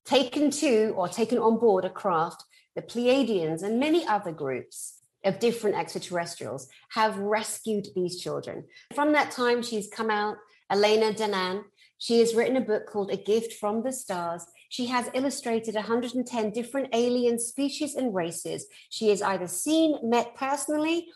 taken 0.04 0.50
to 0.50 0.92
or 0.96 1.08
taken 1.08 1.38
on 1.38 1.58
board 1.58 1.84
a 1.84 1.90
craft, 1.90 2.44
the 2.74 2.82
Pleiadians 2.82 3.62
and 3.62 3.78
many 3.78 4.06
other 4.06 4.32
groups 4.32 4.98
of 5.24 5.38
different 5.38 5.76
extraterrestrials 5.76 6.68
have 6.90 7.16
rescued 7.18 7.86
these 7.94 8.20
children. 8.20 8.64
From 8.94 9.12
that 9.12 9.30
time, 9.30 9.62
she's 9.62 9.88
come 9.88 10.10
out, 10.10 10.36
Elena 10.70 11.12
Danaan. 11.12 11.62
She 11.98 12.18
has 12.20 12.34
written 12.34 12.56
a 12.56 12.62
book 12.62 12.86
called 12.86 13.10
A 13.10 13.16
Gift 13.16 13.52
from 13.54 13.82
the 13.82 13.92
Stars 13.92 14.44
she 14.70 14.86
has 14.86 15.10
illustrated 15.14 15.74
110 15.74 16.50
different 16.52 16.88
alien 16.94 17.38
species 17.38 17.96
and 17.96 18.14
races. 18.14 18.66
She 18.88 19.08
has 19.08 19.20
either 19.20 19.48
seen, 19.48 19.98
met 20.02 20.36
personally, 20.36 21.08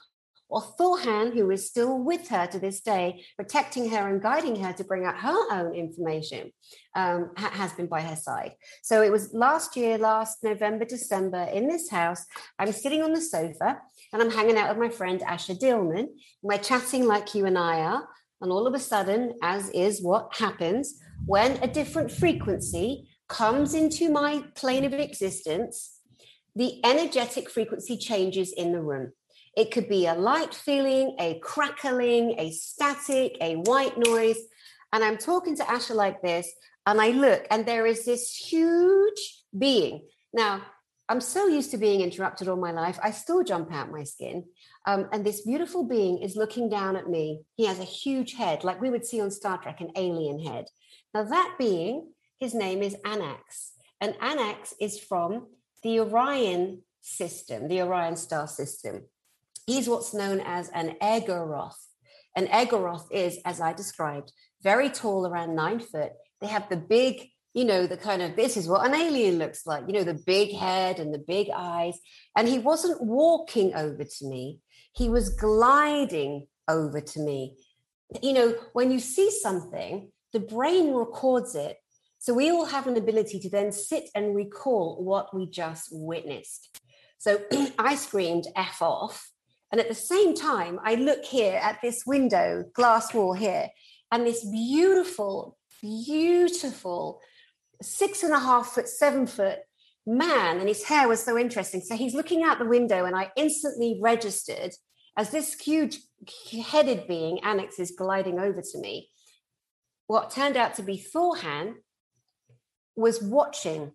or 0.49 0.61
Thorhan, 0.61 1.33
who 1.33 1.51
is 1.51 1.67
still 1.67 1.99
with 1.99 2.29
her 2.29 2.47
to 2.49 2.59
this 2.59 2.81
day, 2.81 3.25
protecting 3.37 3.89
her 3.91 4.09
and 4.09 4.21
guiding 4.21 4.57
her 4.57 4.73
to 4.73 4.85
bring 4.85 5.05
out 5.05 5.19
her 5.19 5.53
own 5.53 5.73
information, 5.75 6.51
um, 6.97 7.31
ha- 7.37 7.51
has 7.51 7.73
been 7.73 7.87
by 7.87 8.01
her 8.03 8.17
side. 8.17 8.55
So 8.83 9.03
it 9.03 9.13
was 9.13 9.33
last 9.33 9.77
year, 9.77 9.99
last 9.99 10.43
November, 10.43 10.85
December, 10.85 11.45
in 11.53 11.69
this 11.69 11.89
house. 11.89 12.27
I'm 12.59 12.73
sitting 12.73 13.03
on 13.03 13.13
the 13.13 13.21
sofa 13.21 13.81
and 14.13 14.21
I'm 14.21 14.31
hanging 14.31 14.59
out 14.59 14.69
with 14.69 14.79
my 14.79 14.95
friend 14.95 15.21
Asha 15.21 15.59
Dillman. 15.59 16.09
We're 16.43 16.59
chatting 16.59 17.07
like 17.07 17.35
you 17.35 17.47
and 17.47 17.57
I 17.57 17.81
are. 17.81 18.09
And 18.41 18.51
all 18.51 18.67
of 18.67 18.75
a 18.75 18.81
sudden, 18.81 19.35
as 19.43 19.71
is 19.71 20.03
what 20.03 20.37
happens 20.37 21.01
when 21.25 21.53
a 21.63 21.69
different 21.69 22.11
frequency 22.11 23.09
comes 23.35 23.75
into 23.75 24.11
my 24.11 24.45
plane 24.55 24.85
of 24.85 24.93
existence, 24.93 25.99
the 26.55 26.81
energetic 26.85 27.51
frequency 27.51 27.97
changes 27.97 28.53
in 28.53 28.71
the 28.71 28.81
room. 28.81 29.13
It 29.57 29.73
could 29.73 29.89
be 29.89 30.07
a 30.07 30.15
light 30.15 30.55
feeling, 30.55 31.17
a 31.19 31.41
crackling, 31.41 32.37
a 32.39 32.53
static, 32.53 33.37
a 33.41 33.57
white 33.57 33.99
noise. 33.99 34.39
And 34.93 35.03
I'm 35.03 35.19
talking 35.19 35.57
to 35.57 35.65
Asha 35.65 35.97
like 35.97 36.23
this, 36.23 36.49
and 36.87 37.01
I 37.01 37.09
look, 37.09 37.45
and 37.51 37.67
there 37.67 37.87
is 37.87 38.05
this 38.05 38.37
huge 38.37 39.43
being. 39.57 40.03
Now, 40.33 40.63
I'm 41.09 41.21
so 41.21 41.49
used 41.49 41.73
to 41.73 41.77
being 41.77 42.03
interrupted 42.03 42.47
all 42.47 42.57
my 42.57 42.71
life, 42.71 43.01
I 43.03 43.11
still 43.11 43.43
jump 43.43 43.73
out 43.73 43.91
my 43.91 44.05
skin. 44.05 44.45
Um, 44.87 45.09
and 45.13 45.27
this 45.27 45.41
beautiful 45.41 45.83
being 45.83 46.19
is 46.19 46.37
looking 46.37 46.69
down 46.69 46.95
at 46.95 47.11
me. 47.11 47.41
He 47.57 47.67
has 47.67 47.81
a 47.81 47.85
huge 47.85 48.35
head, 48.35 48.63
like 48.63 48.81
we 48.81 48.91
would 48.91 49.05
see 49.05 49.21
on 49.21 49.33
Star 49.33 49.59
Trek, 49.59 49.81
an 49.81 49.91
alien 49.97 50.39
head. 50.39 50.67
Now, 51.13 51.25
that 51.25 51.57
being 51.59 52.07
his 52.39 52.55
name 52.55 52.83
is 52.83 52.97
Anax. 53.05 53.73
And 54.01 54.15
Anax 54.21 54.75
is 54.81 54.99
from 54.99 55.47
the 55.83 56.01
Orion 56.01 56.83
system, 57.01 57.69
the 57.69 57.83
Orion 57.83 58.17
star 58.17 58.49
system. 58.49 59.05
He's 59.67 59.89
what's 59.89 60.13
known 60.13 60.41
as 60.41 60.69
an 60.71 60.97
Egaroth. 61.01 61.77
An 62.37 62.47
Egaroth 62.49 63.07
is, 63.11 63.39
as 63.45 63.61
I 63.61 63.73
described, 63.73 64.33
very 64.63 64.91
tall, 64.91 65.27
around 65.27 65.55
nine 65.55 65.81
foot. 65.81 66.13
They 66.41 66.49
have 66.49 66.69
the 66.69 66.77
big, 66.77 67.29
you 67.53 67.65
know, 67.65 67.87
the 67.87 67.97
kind 67.97 68.23
of 68.23 68.35
this 68.35 68.57
is 68.57 68.69
what 68.69 68.87
an 68.87 68.95
alien 68.95 69.39
looks 69.39 69.67
like, 69.67 69.85
you 69.87 69.93
know, 69.93 70.05
the 70.05 70.21
big 70.27 70.53
head 70.53 70.99
and 70.99 71.15
the 71.15 71.19
big 71.19 71.49
eyes. 71.55 71.99
And 72.37 72.49
he 72.49 72.59
wasn't 72.59 73.03
walking 73.03 73.75
over 73.75 74.05
to 74.05 74.27
me, 74.27 74.61
he 74.93 75.09
was 75.09 75.29
gliding 75.29 76.47
over 76.69 77.01
to 77.01 77.21
me. 77.21 77.57
You 78.23 78.33
know, 78.33 78.55
when 78.73 78.91
you 78.91 78.99
see 78.99 79.31
something, 79.31 80.11
the 80.33 80.41
brain 80.41 80.93
records 80.93 81.55
it 81.55 81.77
so 82.25 82.33
we 82.33 82.51
all 82.51 82.65
have 82.65 82.87
an 82.87 82.97
ability 82.97 83.39
to 83.41 83.51
then 83.51 83.71
sit 83.71 84.09
and 84.15 84.35
recall 84.35 85.05
what 85.05 85.35
we 85.35 85.45
just 85.45 85.91
witnessed. 85.93 86.81
So 87.19 87.39
I 87.79 87.97
screamed 87.97 88.47
F 88.57 88.81
off. 88.81 89.31
And 89.71 89.79
at 89.79 89.89
the 89.89 89.95
same 89.95 90.35
time, 90.35 90.81
I 90.83 90.95
look 90.95 91.23
here 91.23 91.61
at 91.63 91.83
this 91.83 92.07
window, 92.07 92.65
glass 92.73 93.13
wall 93.13 93.35
here, 93.35 93.69
and 94.11 94.27
this 94.27 94.43
beautiful, 94.43 95.59
beautiful 95.83 97.21
six 97.83 98.23
and 98.23 98.33
a 98.33 98.39
half 98.39 98.69
foot, 98.69 98.89
seven 98.89 99.27
foot 99.27 99.59
man, 100.07 100.61
and 100.61 100.69
his 100.69 100.85
hair 100.85 101.07
was 101.07 101.23
so 101.23 101.37
interesting. 101.37 101.83
So 101.83 101.95
he's 101.95 102.15
looking 102.15 102.43
out 102.43 102.59
the 102.59 102.65
window, 102.65 103.05
and 103.05 103.15
I 103.15 103.33
instantly 103.37 103.99
registered 104.01 104.73
as 105.19 105.31
this 105.31 105.61
huge 105.61 105.99
headed 106.65 107.07
being, 107.07 107.41
Anax, 107.45 107.79
is 107.79 107.91
gliding 107.91 108.39
over 108.39 108.63
to 108.63 108.79
me. 108.79 109.11
What 110.07 110.31
turned 110.31 110.57
out 110.57 110.77
to 110.77 110.83
be 110.83 111.05
Thorhan, 111.15 111.75
was 112.97 113.23
watching 113.23 113.93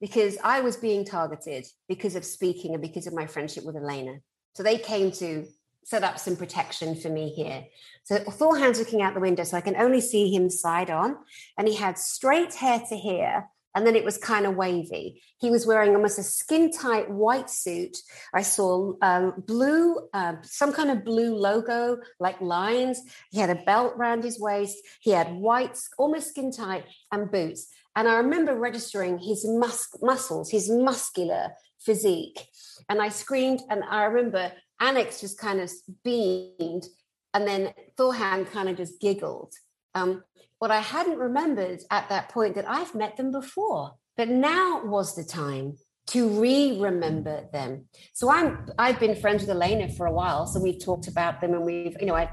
because 0.00 0.38
I 0.44 0.60
was 0.60 0.76
being 0.76 1.04
targeted 1.04 1.66
because 1.88 2.14
of 2.14 2.24
speaking 2.24 2.74
and 2.74 2.82
because 2.82 3.06
of 3.06 3.14
my 3.14 3.26
friendship 3.26 3.64
with 3.64 3.76
Elena. 3.76 4.18
So 4.54 4.62
they 4.62 4.78
came 4.78 5.10
to 5.12 5.46
set 5.84 6.04
up 6.04 6.18
some 6.18 6.36
protection 6.36 6.94
for 6.94 7.08
me 7.08 7.30
here. 7.30 7.64
So 8.04 8.18
four 8.24 8.54
Thorhan's 8.54 8.78
looking 8.78 9.02
out 9.02 9.14
the 9.14 9.20
window, 9.20 9.44
so 9.44 9.56
I 9.56 9.62
can 9.62 9.76
only 9.76 10.00
see 10.00 10.34
him 10.34 10.50
side 10.50 10.90
on. 10.90 11.16
And 11.56 11.66
he 11.66 11.74
had 11.74 11.98
straight 11.98 12.54
hair 12.54 12.80
to 12.88 12.96
here, 12.96 13.48
and 13.74 13.86
then 13.86 13.96
it 13.96 14.04
was 14.04 14.18
kind 14.18 14.44
of 14.44 14.54
wavy. 14.54 15.22
He 15.38 15.50
was 15.50 15.66
wearing 15.66 15.94
almost 15.94 16.18
a 16.18 16.22
skin 16.22 16.70
tight 16.70 17.08
white 17.08 17.48
suit. 17.48 17.96
I 18.34 18.42
saw 18.42 18.94
um, 19.00 19.42
blue, 19.46 19.96
uh, 20.12 20.34
some 20.42 20.72
kind 20.72 20.90
of 20.90 21.04
blue 21.04 21.34
logo 21.34 21.98
like 22.20 22.40
lines. 22.40 23.00
He 23.30 23.38
had 23.38 23.50
a 23.50 23.62
belt 23.62 23.94
around 23.96 24.24
his 24.24 24.38
waist. 24.38 24.76
He 25.00 25.12
had 25.12 25.32
white, 25.32 25.78
almost 25.96 26.30
skin 26.30 26.50
tight, 26.50 26.84
and 27.12 27.30
boots. 27.30 27.68
And 27.98 28.06
I 28.06 28.18
remember 28.18 28.54
registering 28.54 29.18
his 29.18 29.44
mus- 29.44 29.88
muscles, 30.00 30.52
his 30.52 30.70
muscular 30.70 31.48
physique. 31.80 32.46
And 32.88 33.02
I 33.02 33.08
screamed, 33.08 33.62
and 33.70 33.82
I 33.82 34.04
remember 34.04 34.52
Anax 34.80 35.20
just 35.20 35.36
kind 35.36 35.60
of 35.60 35.68
beamed, 36.04 36.86
and 37.34 37.44
then 37.44 37.74
Thorhan 37.98 38.48
kind 38.52 38.68
of 38.68 38.76
just 38.76 39.00
giggled. 39.00 39.52
Um, 39.96 40.22
what 40.60 40.70
I 40.70 40.78
hadn't 40.78 41.18
remembered 41.18 41.80
at 41.90 42.08
that 42.08 42.28
point 42.28 42.54
that 42.54 42.70
I've 42.70 42.94
met 42.94 43.16
them 43.16 43.32
before, 43.32 43.96
but 44.16 44.28
now 44.28 44.84
was 44.84 45.16
the 45.16 45.24
time 45.24 45.76
to 46.08 46.28
re-remember 46.40 47.48
them. 47.52 47.84
So 48.14 48.30
I'm 48.30 48.66
I've 48.78 48.98
been 48.98 49.14
friends 49.14 49.42
with 49.42 49.50
Elena 49.50 49.88
for 49.90 50.06
a 50.06 50.12
while, 50.12 50.46
so 50.46 50.58
we've 50.58 50.82
talked 50.82 51.06
about 51.06 51.40
them 51.40 51.52
and 51.52 51.64
we've 51.64 51.96
you 52.00 52.06
know 52.06 52.14
I 52.14 52.30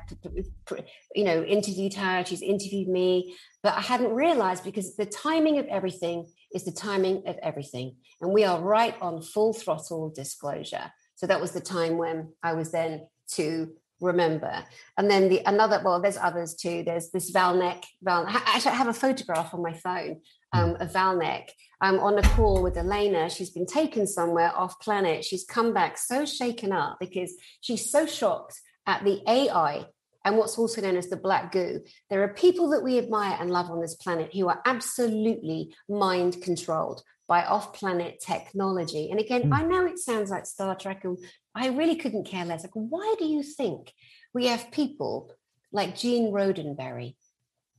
you 1.13 1.23
know 1.23 1.43
interviewed 1.43 1.93
her, 1.95 2.23
she's 2.25 2.41
interviewed 2.41 2.87
me, 2.87 3.35
but 3.61 3.73
I 3.73 3.81
hadn't 3.81 4.13
realized 4.13 4.63
because 4.63 4.95
the 4.95 5.05
timing 5.05 5.59
of 5.59 5.65
everything 5.67 6.27
is 6.53 6.63
the 6.63 6.71
timing 6.71 7.27
of 7.27 7.37
everything, 7.43 7.97
and 8.21 8.31
we 8.31 8.45
are 8.45 8.61
right 8.61 8.95
on 9.01 9.21
full 9.21 9.53
throttle 9.53 10.09
disclosure. 10.09 10.91
So 11.15 11.27
that 11.27 11.41
was 11.41 11.51
the 11.51 11.61
time 11.61 11.97
when 11.97 12.33
I 12.43 12.53
was 12.53 12.71
then 12.71 13.07
to 13.33 13.71
remember. 14.01 14.63
And 14.97 15.09
then 15.09 15.29
the 15.29 15.41
another, 15.45 15.81
well, 15.83 16.01
there's 16.01 16.17
others 16.17 16.55
too. 16.55 16.83
There's 16.85 17.11
this 17.11 17.31
Valnek. 17.31 17.83
Val, 18.01 18.25
actually, 18.27 18.71
I 18.71 18.75
have 18.75 18.87
a 18.87 18.93
photograph 18.93 19.53
on 19.53 19.61
my 19.61 19.73
phone 19.73 20.21
um, 20.55 20.75
of 20.79 20.91
Valnek. 20.91 21.49
I'm 21.81 21.99
on 21.99 22.17
a 22.17 22.21
call 22.29 22.63
with 22.63 22.77
Elena. 22.77 23.29
She's 23.29 23.49
been 23.49 23.65
taken 23.65 24.07
somewhere 24.07 24.55
off 24.55 24.79
planet. 24.79 25.25
She's 25.25 25.43
come 25.43 25.73
back 25.73 25.97
so 25.97 26.25
shaken 26.25 26.71
up 26.71 26.97
because 26.99 27.33
she's 27.61 27.91
so 27.91 28.05
shocked 28.05 28.59
at 28.87 29.03
the 29.03 29.21
AI 29.27 29.85
and 30.23 30.37
what's 30.37 30.57
also 30.57 30.81
known 30.81 30.97
as 30.97 31.09
the 31.09 31.17
black 31.17 31.51
goo. 31.51 31.81
There 32.09 32.23
are 32.23 32.33
people 32.33 32.69
that 32.69 32.83
we 32.83 32.97
admire 32.97 33.37
and 33.39 33.51
love 33.51 33.69
on 33.69 33.81
this 33.81 33.95
planet 33.95 34.33
who 34.33 34.47
are 34.49 34.61
absolutely 34.65 35.75
mind 35.87 36.41
controlled 36.41 37.03
by 37.27 37.43
off 37.43 37.73
planet 37.73 38.19
technology. 38.19 39.09
And 39.11 39.19
again, 39.19 39.49
mm. 39.49 39.55
I 39.55 39.63
know 39.63 39.85
it 39.85 39.99
sounds 39.99 40.29
like 40.29 40.45
Star 40.45 40.75
Trek, 40.75 41.03
and 41.03 41.17
I 41.53 41.67
really 41.69 41.95
couldn't 41.95 42.27
care 42.27 42.45
less. 42.45 42.63
Like, 42.63 42.71
why 42.73 43.15
do 43.17 43.25
you 43.25 43.43
think 43.43 43.93
we 44.33 44.47
have 44.47 44.71
people 44.71 45.31
like 45.71 45.97
Gene 45.97 46.31
Roddenberry? 46.31 47.15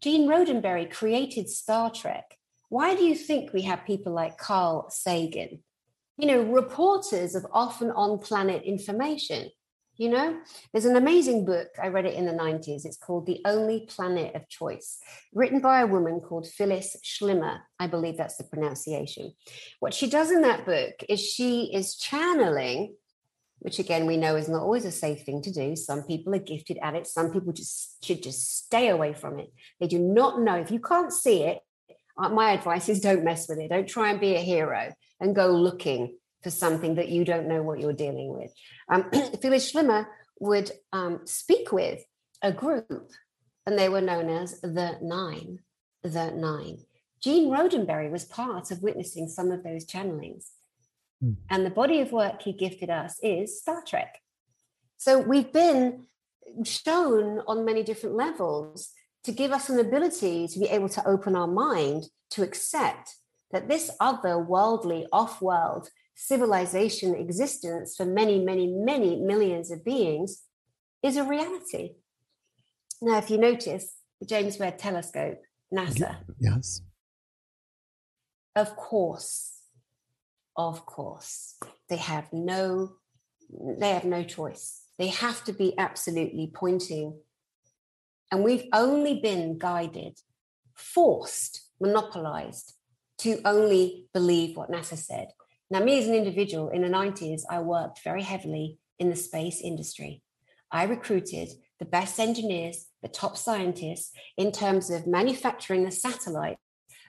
Gene 0.01 0.29
Roddenberry 0.29 0.91
created 0.91 1.49
Star 1.49 1.91
Trek. 1.91 2.36
Why 2.69 2.97
do 2.97 3.05
you 3.05 3.15
think 3.15 3.53
we 3.53 3.63
have 3.63 3.85
people 3.85 4.13
like 4.13 4.39
Carl 4.39 4.91
Sagan? 4.91 5.63
You 6.19 6.27
know, 6.27 6.43
reporters 6.43 7.35
of 7.35 7.47
often 7.53 7.91
on 7.91 8.19
planet 8.19 8.63
information. 8.65 9.51
You 9.99 10.11
know, 10.11 10.41
there's 10.73 10.85
an 10.85 10.97
amazing 10.97 11.47
book. 11.47 11.69
I 11.83 11.89
read 11.89 12.05
it 12.05 12.15
in 12.15 12.27
the 12.27 12.33
90s. 12.33 12.85
It's 12.85 12.99
called 12.99 13.25
The 13.25 13.41
Only 13.47 13.87
Planet 13.89 14.35
of 14.35 14.47
Choice, 14.47 14.99
written 15.33 15.61
by 15.61 15.81
a 15.81 15.87
woman 15.87 16.21
called 16.21 16.47
Phyllis 16.47 16.97
Schlemmer. 17.03 17.61
I 17.79 17.87
believe 17.87 18.19
that's 18.19 18.37
the 18.37 18.45
pronunciation. 18.45 19.33
What 19.81 19.95
she 19.95 20.11
does 20.11 20.31
in 20.31 20.43
that 20.43 20.67
book 20.67 21.03
is 21.09 21.21
she 21.21 21.73
is 21.73 21.97
channeling, 21.97 22.95
which 23.61 23.79
again 23.79 24.05
we 24.05 24.19
know 24.19 24.37
is 24.37 24.51
not 24.51 24.63
always 24.63 24.85
a 24.85 24.93
safe 24.93 25.23
thing 25.23 25.41
to 25.43 25.51
do. 25.51 25.75
Some 25.77 26.03
people 26.03 26.35
are 26.35 26.41
gifted 26.41 26.77
at 26.83 26.95
it, 26.95 27.07
some 27.07 27.33
people 27.33 27.55
just 27.55 28.05
should 28.05 28.23
just 28.23 28.65
stay 28.67 28.91
away 28.91 29.15
from 29.15 29.39
it. 29.39 29.51
They 29.81 29.87
do 29.87 29.99
not 29.99 30.43
know. 30.43 30.57
If 30.57 30.71
you 30.71 30.81
can't 30.81 31.13
see 31.13 31.45
it, 31.45 31.61
my 32.19 32.53
advice 32.53 32.89
is 32.89 33.01
don't 33.01 33.25
mess 33.25 33.49
with 33.49 33.59
it. 33.59 33.69
Don't 33.69 33.89
try 33.89 34.11
and 34.11 34.21
be 34.21 34.35
a 34.35 34.41
hero 34.41 34.93
and 35.21 35.35
go 35.35 35.49
looking 35.49 36.17
for 36.43 36.51
something 36.51 36.95
that 36.97 37.09
you 37.09 37.25
don't 37.25 37.49
know 37.49 37.63
what 37.63 37.81
you're 37.81 37.93
dealing 37.93 38.33
with. 38.33 38.53
Um, 38.89 39.11
Phyllis 39.43 39.73
Schlemmer 39.73 40.07
would 40.41 40.71
um, 40.93 41.21
speak 41.25 41.73
with 41.73 42.05
a 42.43 42.53
group, 42.53 43.11
and 43.67 43.79
they 43.79 43.89
were 43.89 44.01
known 44.01 44.29
as 44.31 44.61
the 44.61 44.99
Nine. 45.03 45.61
The 46.03 46.31
Nine. 46.31 46.79
Gene 47.23 47.51
Roddenberry 47.51 48.11
was 48.11 48.25
part 48.25 48.71
of 48.71 48.83
witnessing 48.83 49.29
some 49.29 49.51
of 49.51 49.65
those 49.65 49.87
channelings. 49.87 50.51
Hmm. 51.21 51.33
And 51.51 51.67
the 51.67 51.71
body 51.71 52.01
of 52.01 52.13
work 52.13 52.43
he 52.43 52.53
gifted 52.53 52.91
us 52.91 53.19
is 53.23 53.61
Star 53.61 53.83
Trek. 53.87 54.21
So 54.97 55.19
we've 55.19 55.53
been 55.53 56.07
shown 56.65 57.41
on 57.47 57.65
many 57.65 57.83
different 57.83 58.17
levels 58.17 58.91
to 59.27 59.33
give 59.33 59.53
us 59.53 59.69
an 59.69 59.81
ability 59.81 60.47
to 60.47 60.59
be 60.59 60.67
able 60.67 60.89
to 60.89 61.07
open 61.07 61.35
our 61.35 61.49
mind 61.49 62.05
to 62.31 62.43
accept 62.43 63.17
that 63.51 63.69
this 63.69 63.91
other 64.01 64.39
worldly, 64.39 65.07
off 65.13 65.43
world 65.43 65.89
civilization 66.15 67.15
existence 67.15 67.95
for 67.97 68.07
many, 68.07 68.43
many, 68.43 68.69
many 68.69 69.17
millions 69.17 69.71
of 69.71 69.85
beings 69.85 70.45
is 71.03 71.17
a 71.17 71.25
reality. 71.25 71.97
Now, 73.03 73.19
if 73.19 73.29
you 73.29 73.37
notice 73.37 73.97
the 74.21 74.27
James 74.27 74.59
Webb 74.59 74.79
Telescope, 74.79 75.43
NASA. 75.75 76.19
Yes. 76.41 76.81
Of 78.55 78.77
course, 78.77 79.61
of 80.57 80.87
course, 80.87 81.57
they 81.89 81.97
have 81.97 82.33
no, 82.33 82.93
they 83.51 83.91
have 83.91 84.05
no 84.05 84.23
choice. 84.23 84.83
They 84.99 85.09
have 85.09 85.45
to 85.45 85.53
be 85.53 85.77
absolutely 85.77 86.51
pointing. 86.55 87.19
And 88.31 88.43
we've 88.43 88.67
only 88.73 89.21
been 89.21 89.59
guided, 89.59 90.19
forced, 90.75 91.69
monopolized 91.81 92.75
to 93.19 93.41
only 93.45 94.07
believe 94.13 94.57
what 94.57 94.71
NASA 94.71 94.97
said. 94.97 95.29
Now, 95.71 95.81
me 95.81 95.99
as 95.99 96.07
an 96.07 96.15
individual 96.15 96.69
in 96.69 96.83
the 96.83 96.89
90s, 96.89 97.43
I 97.51 97.61
worked 97.61 98.03
very 98.05 98.23
heavily 98.23 98.79
in 98.99 99.11
the 99.11 99.17
space 99.17 99.61
industry. 99.61 100.23
I 100.71 100.85
recruited 100.85 101.49
the 101.79 101.85
best 101.85 102.19
engineers, 102.19 102.87
the 103.03 103.09
top 103.09 103.37
scientists 103.37 104.13
in 104.37 104.53
terms 104.53 104.91
of 104.91 105.07
manufacturing 105.07 105.85
the 105.85 105.91
satellites 105.91 106.61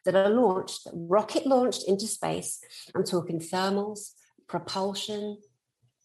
that 0.06 0.15
are 0.15 0.30
launched, 0.30 0.88
rocket 0.93 1.45
launched 1.45 1.84
into 1.88 2.08
space. 2.08 2.60
I'm 2.95 3.03
talking 3.03 3.39
thermals, 3.39 4.12
propulsion, 4.47 5.38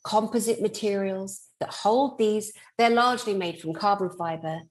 composite 0.04 0.60
materials 0.60 1.40
that 1.60 1.70
hold 1.70 2.18
these. 2.18 2.52
They're 2.78 2.90
largely 2.90 3.34
made 3.34 3.60
from 3.60 3.74
carbon 3.74 4.10
fiber, 4.10 4.62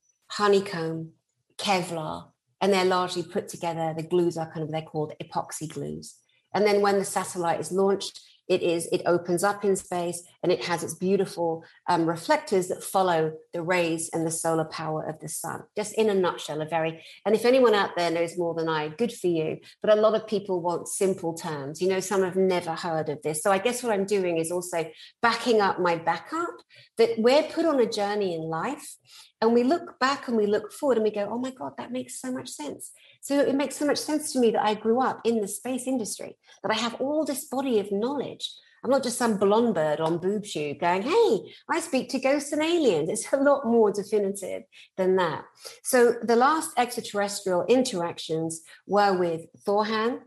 honeycomb, 0.41 1.11
Kevlar, 1.57 2.31
and 2.61 2.73
they're 2.73 2.83
largely 2.83 3.21
put 3.21 3.47
together. 3.47 3.93
The 3.95 4.01
glues 4.01 4.37
are 4.37 4.51
kind 4.51 4.63
of, 4.63 4.71
they're 4.71 4.81
called 4.81 5.13
epoxy 5.23 5.71
glues. 5.71 6.15
And 6.55 6.65
then 6.65 6.81
when 6.81 6.97
the 6.97 7.05
satellite 7.05 7.59
is 7.59 7.71
launched, 7.71 8.19
it 8.47 8.63
is 8.63 8.89
it 8.91 9.03
opens 9.05 9.43
up 9.43 9.63
in 9.63 9.75
space 9.75 10.23
and 10.43 10.51
it 10.51 10.65
has 10.65 10.83
its 10.83 10.95
beautiful 10.95 11.63
um, 11.87 12.05
reflectors 12.05 12.67
that 12.67 12.83
follow 12.83 13.31
the 13.53 13.61
rays 13.61 14.09
and 14.11 14.25
the 14.25 14.31
solar 14.31 14.65
power 14.65 15.07
of 15.07 15.19
the 15.21 15.29
sun 15.29 15.61
just 15.77 15.93
in 15.93 16.09
a 16.09 16.13
nutshell 16.13 16.59
a 16.59 16.65
very 16.65 17.01
and 17.25 17.33
if 17.33 17.45
anyone 17.45 17.73
out 17.73 17.91
there 17.95 18.11
knows 18.11 18.37
more 18.37 18.53
than 18.53 18.67
i 18.67 18.89
good 18.89 19.13
for 19.13 19.27
you 19.27 19.57
but 19.81 19.95
a 19.95 20.01
lot 20.01 20.15
of 20.15 20.27
people 20.27 20.59
want 20.59 20.87
simple 20.87 21.33
terms 21.33 21.81
you 21.81 21.87
know 21.87 22.01
some 22.01 22.23
have 22.23 22.35
never 22.35 22.73
heard 22.73 23.07
of 23.07 23.21
this 23.21 23.41
so 23.41 23.51
i 23.51 23.57
guess 23.57 23.83
what 23.83 23.93
i'm 23.93 24.05
doing 24.05 24.37
is 24.37 24.51
also 24.51 24.85
backing 25.21 25.61
up 25.61 25.79
my 25.79 25.95
backup 25.95 26.57
that 26.97 27.11
we're 27.19 27.43
put 27.43 27.65
on 27.65 27.79
a 27.79 27.89
journey 27.89 28.35
in 28.35 28.41
life 28.41 28.97
and 29.41 29.53
we 29.53 29.63
look 29.63 29.99
back 29.99 30.27
and 30.27 30.37
we 30.37 30.45
look 30.45 30.71
forward 30.71 30.97
and 30.97 31.03
we 31.03 31.11
go 31.11 31.27
oh 31.31 31.37
my 31.37 31.51
god 31.51 31.73
that 31.77 31.91
makes 31.91 32.21
so 32.21 32.31
much 32.31 32.49
sense 32.49 32.91
so 33.21 33.39
it 33.39 33.55
makes 33.55 33.77
so 33.77 33.85
much 33.85 33.99
sense 33.99 34.33
to 34.33 34.39
me 34.39 34.49
that 34.51 34.65
I 34.65 34.73
grew 34.73 34.99
up 34.99 35.21
in 35.23 35.41
the 35.41 35.47
space 35.47 35.85
industry, 35.85 36.35
that 36.63 36.71
I 36.71 36.75
have 36.75 36.95
all 36.95 37.23
this 37.23 37.45
body 37.45 37.79
of 37.79 37.91
knowledge. 37.91 38.51
I'm 38.83 38.89
not 38.89 39.03
just 39.03 39.19
some 39.19 39.37
blonde 39.37 39.75
bird 39.75 39.99
on 39.99 40.17
BoobTube 40.17 40.79
going, 40.79 41.03
hey, 41.03 41.53
I 41.69 41.79
speak 41.79 42.09
to 42.09 42.19
ghosts 42.19 42.51
and 42.51 42.63
aliens. 42.63 43.09
It's 43.09 43.31
a 43.31 43.37
lot 43.37 43.67
more 43.67 43.91
definitive 43.91 44.63
than 44.97 45.17
that. 45.17 45.45
So 45.83 46.15
the 46.23 46.35
last 46.35 46.71
extraterrestrial 46.77 47.63
interactions 47.67 48.61
were 48.87 49.15
with 49.15 49.45
Thorhan, 49.67 50.21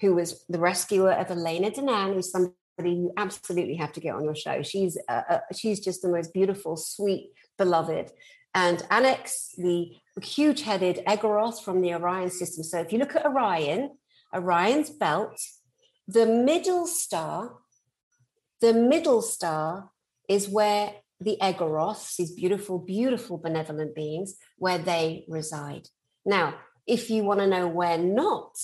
who 0.00 0.14
was 0.14 0.44
the 0.48 0.60
rescuer 0.60 1.10
of 1.10 1.32
Elena 1.32 1.72
Danaan, 1.72 2.14
who's 2.14 2.30
somebody 2.30 2.54
you 2.84 3.12
absolutely 3.16 3.74
have 3.74 3.92
to 3.94 4.00
get 4.00 4.14
on 4.14 4.22
your 4.22 4.36
show. 4.36 4.62
She's 4.62 4.96
uh, 5.08 5.22
uh, 5.28 5.38
she's 5.52 5.80
just 5.80 6.02
the 6.02 6.10
most 6.10 6.32
beautiful, 6.32 6.76
sweet, 6.76 7.30
beloved 7.58 8.12
and 8.56 8.78
Anax, 8.90 9.54
the 9.58 9.96
huge 10.22 10.62
headed 10.62 11.04
Egaroth 11.06 11.62
from 11.62 11.82
the 11.82 11.92
Orion 11.92 12.30
system. 12.30 12.64
So 12.64 12.80
if 12.80 12.90
you 12.90 12.98
look 12.98 13.14
at 13.14 13.26
Orion, 13.26 13.90
Orion's 14.34 14.88
belt, 14.88 15.38
the 16.08 16.24
middle 16.24 16.86
star, 16.86 17.56
the 18.62 18.72
middle 18.72 19.20
star 19.20 19.90
is 20.26 20.48
where 20.48 20.94
the 21.20 21.36
Egaroths, 21.42 22.16
these 22.16 22.32
beautiful, 22.32 22.78
beautiful 22.78 23.36
benevolent 23.36 23.94
beings, 23.94 24.36
where 24.56 24.78
they 24.78 25.26
reside. 25.28 25.88
Now, 26.24 26.54
if 26.86 27.10
you 27.10 27.24
want 27.24 27.40
to 27.40 27.46
know 27.46 27.68
where 27.68 27.98
not 27.98 28.56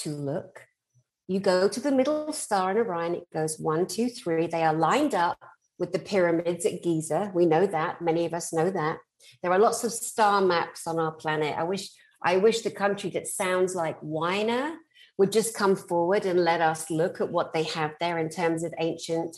to 0.00 0.10
look, 0.10 0.66
you 1.26 1.40
go 1.40 1.68
to 1.68 1.80
the 1.80 1.90
middle 1.90 2.34
star 2.34 2.70
in 2.70 2.76
Orion. 2.76 3.14
It 3.14 3.28
goes 3.32 3.58
one, 3.58 3.86
two, 3.86 4.10
three. 4.10 4.46
They 4.46 4.62
are 4.62 4.74
lined 4.74 5.14
up 5.14 5.38
with 5.78 5.92
the 5.92 5.98
pyramids 5.98 6.66
at 6.66 6.82
Giza. 6.82 7.32
We 7.34 7.46
know 7.46 7.66
that. 7.66 8.02
Many 8.02 8.26
of 8.26 8.34
us 8.34 8.52
know 8.52 8.70
that. 8.70 8.98
There 9.42 9.52
are 9.52 9.58
lots 9.58 9.84
of 9.84 9.92
star 9.92 10.40
maps 10.40 10.86
on 10.86 10.98
our 10.98 11.12
planet. 11.12 11.56
I 11.56 11.64
wish 11.64 11.90
I 12.22 12.38
wish 12.38 12.62
the 12.62 12.70
country 12.70 13.10
that 13.10 13.26
sounds 13.26 13.74
like 13.74 13.98
Whiner 14.00 14.76
would 15.18 15.32
just 15.32 15.54
come 15.54 15.76
forward 15.76 16.26
and 16.26 16.44
let 16.44 16.60
us 16.60 16.90
look 16.90 17.20
at 17.20 17.30
what 17.30 17.52
they 17.52 17.62
have 17.64 17.92
there 18.00 18.18
in 18.18 18.28
terms 18.28 18.62
of 18.62 18.74
ancient 18.78 19.36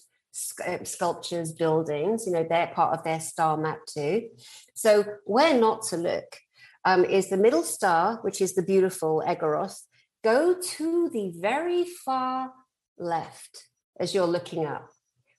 uh, 0.66 0.84
sculptures, 0.84 1.52
buildings. 1.52 2.26
You 2.26 2.32
know, 2.32 2.46
they're 2.48 2.68
part 2.68 2.96
of 2.96 3.04
their 3.04 3.20
star 3.20 3.56
map 3.56 3.80
too. 3.86 4.28
So, 4.74 5.04
where 5.24 5.58
not 5.58 5.82
to 5.88 5.96
look 5.96 6.38
um, 6.84 7.04
is 7.04 7.28
the 7.28 7.36
middle 7.36 7.62
star, 7.62 8.18
which 8.22 8.40
is 8.40 8.54
the 8.54 8.62
beautiful 8.62 9.22
Egaroth. 9.26 9.82
Go 10.24 10.54
to 10.60 11.10
the 11.10 11.32
very 11.36 11.84
far 11.84 12.52
left 12.98 13.68
as 14.00 14.14
you're 14.14 14.26
looking 14.26 14.66
up. 14.66 14.88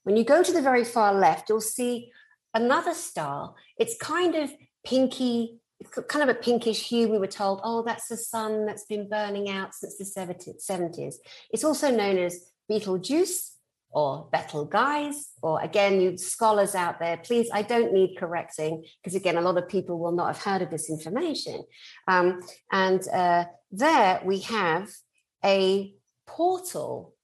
When 0.04 0.16
you 0.16 0.24
go 0.24 0.42
to 0.42 0.52
the 0.52 0.62
very 0.62 0.84
far 0.84 1.14
left, 1.14 1.48
you'll 1.48 1.60
see 1.60 2.10
another 2.54 2.94
star. 2.94 3.54
It's 3.78 3.96
kind 3.96 4.34
of 4.34 4.50
pinky, 4.84 5.58
kind 6.08 6.28
of 6.28 6.34
a 6.34 6.38
pinkish 6.38 6.88
hue. 6.88 7.08
We 7.08 7.18
were 7.18 7.26
told, 7.26 7.60
oh, 7.64 7.82
that's 7.82 8.08
the 8.08 8.16
sun 8.16 8.66
that's 8.66 8.84
been 8.84 9.08
burning 9.08 9.48
out 9.48 9.74
since 9.74 9.96
the 9.96 10.04
70s. 10.04 11.14
It's 11.50 11.64
also 11.64 11.90
known 11.90 12.18
as 12.18 12.50
Betelgeuse 12.68 13.56
or 13.92 14.28
Betelgeuse, 14.32 15.30
or 15.42 15.60
again, 15.60 16.00
you 16.00 16.16
scholars 16.16 16.74
out 16.74 17.00
there, 17.00 17.16
please, 17.16 17.48
I 17.52 17.62
don't 17.62 17.92
need 17.92 18.16
correcting 18.16 18.84
because 19.02 19.16
again, 19.16 19.36
a 19.36 19.40
lot 19.40 19.58
of 19.58 19.68
people 19.68 19.98
will 19.98 20.12
not 20.12 20.28
have 20.28 20.42
heard 20.42 20.62
of 20.62 20.70
this 20.70 20.88
information. 20.88 21.64
Um, 22.06 22.40
and 22.70 23.06
uh, 23.08 23.46
there 23.72 24.20
we 24.24 24.40
have 24.40 24.88
a 25.44 25.92
portal 26.26 27.14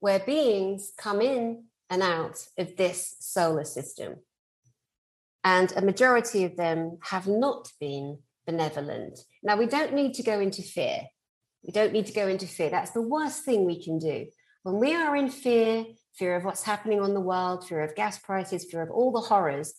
where 0.00 0.20
beings 0.20 0.92
come 0.96 1.20
in 1.20 1.64
and 1.90 2.02
out 2.02 2.46
of 2.58 2.76
this 2.76 3.16
solar 3.20 3.64
system. 3.64 4.16
And 5.44 5.72
a 5.76 5.82
majority 5.82 6.44
of 6.44 6.56
them 6.56 6.98
have 7.02 7.26
not 7.26 7.70
been 7.80 8.18
benevolent. 8.46 9.20
Now, 9.42 9.56
we 9.56 9.66
don't 9.66 9.94
need 9.94 10.14
to 10.14 10.22
go 10.22 10.40
into 10.40 10.62
fear. 10.62 11.02
We 11.64 11.72
don't 11.72 11.92
need 11.92 12.06
to 12.06 12.12
go 12.12 12.28
into 12.28 12.46
fear. 12.46 12.70
That's 12.70 12.90
the 12.90 13.02
worst 13.02 13.44
thing 13.44 13.64
we 13.64 13.82
can 13.82 13.98
do. 13.98 14.26
When 14.62 14.78
we 14.78 14.94
are 14.94 15.16
in 15.16 15.30
fear, 15.30 15.84
fear 16.14 16.36
of 16.36 16.44
what's 16.44 16.62
happening 16.62 17.00
on 17.00 17.14
the 17.14 17.20
world, 17.20 17.66
fear 17.66 17.82
of 17.82 17.94
gas 17.94 18.18
prices, 18.18 18.64
fear 18.64 18.82
of 18.82 18.90
all 18.90 19.12
the 19.12 19.20
horrors, 19.20 19.74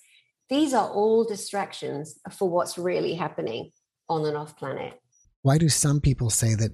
these 0.50 0.74
are 0.74 0.90
all 0.90 1.26
distractions 1.26 2.18
for 2.32 2.50
what's 2.50 2.78
really 2.78 3.14
happening 3.14 3.72
on 4.08 4.26
and 4.26 4.36
off 4.36 4.58
planet. 4.58 4.94
Why 5.42 5.58
do 5.58 5.70
some 5.70 6.02
people 6.02 6.30
say 6.30 6.56
that 6.56 6.72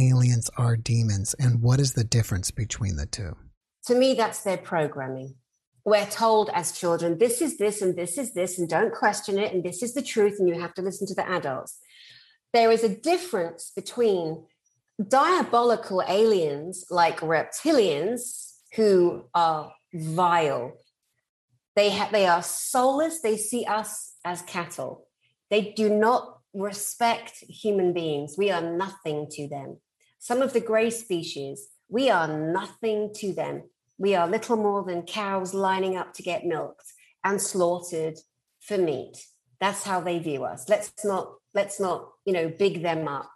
aliens 0.00 0.50
are 0.56 0.76
demons? 0.76 1.34
And 1.38 1.60
what 1.60 1.78
is 1.78 1.92
the 1.92 2.04
difference 2.04 2.50
between 2.50 2.96
the 2.96 3.06
two? 3.06 3.36
To 3.86 3.94
me, 3.94 4.14
that's 4.14 4.42
their 4.42 4.58
programming. 4.58 5.34
We're 5.84 6.06
told 6.06 6.50
as 6.50 6.72
children, 6.72 7.18
this 7.18 7.42
is 7.42 7.58
this 7.58 7.82
and 7.82 7.96
this 7.96 8.16
is 8.16 8.34
this, 8.34 8.58
and 8.58 8.68
don't 8.68 8.94
question 8.94 9.38
it, 9.38 9.52
and 9.52 9.64
this 9.64 9.82
is 9.82 9.94
the 9.94 10.02
truth, 10.02 10.36
and 10.38 10.48
you 10.48 10.60
have 10.60 10.74
to 10.74 10.82
listen 10.82 11.06
to 11.08 11.14
the 11.14 11.28
adults. 11.28 11.78
There 12.52 12.70
is 12.70 12.84
a 12.84 12.88
difference 12.94 13.72
between 13.74 14.44
diabolical 15.08 16.02
aliens 16.06 16.84
like 16.90 17.20
reptilians 17.20 18.52
who 18.74 19.24
are 19.34 19.72
vile. 19.92 20.72
They, 21.74 21.90
ha- 21.90 22.10
they 22.12 22.26
are 22.26 22.42
soulless, 22.42 23.20
they 23.20 23.36
see 23.36 23.64
us 23.64 24.12
as 24.24 24.42
cattle. 24.42 25.08
They 25.50 25.72
do 25.72 25.88
not 25.88 26.38
respect 26.54 27.38
human 27.48 27.92
beings. 27.92 28.36
We 28.38 28.50
are 28.50 28.62
nothing 28.62 29.26
to 29.32 29.48
them. 29.48 29.78
Some 30.18 30.42
of 30.42 30.52
the 30.52 30.60
gray 30.60 30.90
species, 30.90 31.68
we 31.88 32.10
are 32.10 32.28
nothing 32.28 33.12
to 33.16 33.32
them. 33.32 33.64
We 33.98 34.14
are 34.14 34.28
little 34.28 34.56
more 34.56 34.84
than 34.84 35.02
cows 35.02 35.54
lining 35.54 35.96
up 35.96 36.14
to 36.14 36.22
get 36.22 36.44
milked 36.44 36.92
and 37.24 37.40
slaughtered 37.40 38.18
for 38.60 38.78
meat. 38.78 39.24
That's 39.60 39.84
how 39.84 40.00
they 40.00 40.18
view 40.18 40.44
us. 40.44 40.68
Let's 40.68 40.92
not 41.04 41.34
let's 41.54 41.78
not, 41.78 42.08
you 42.24 42.32
know, 42.32 42.48
big 42.48 42.82
them 42.82 43.06
up. 43.06 43.30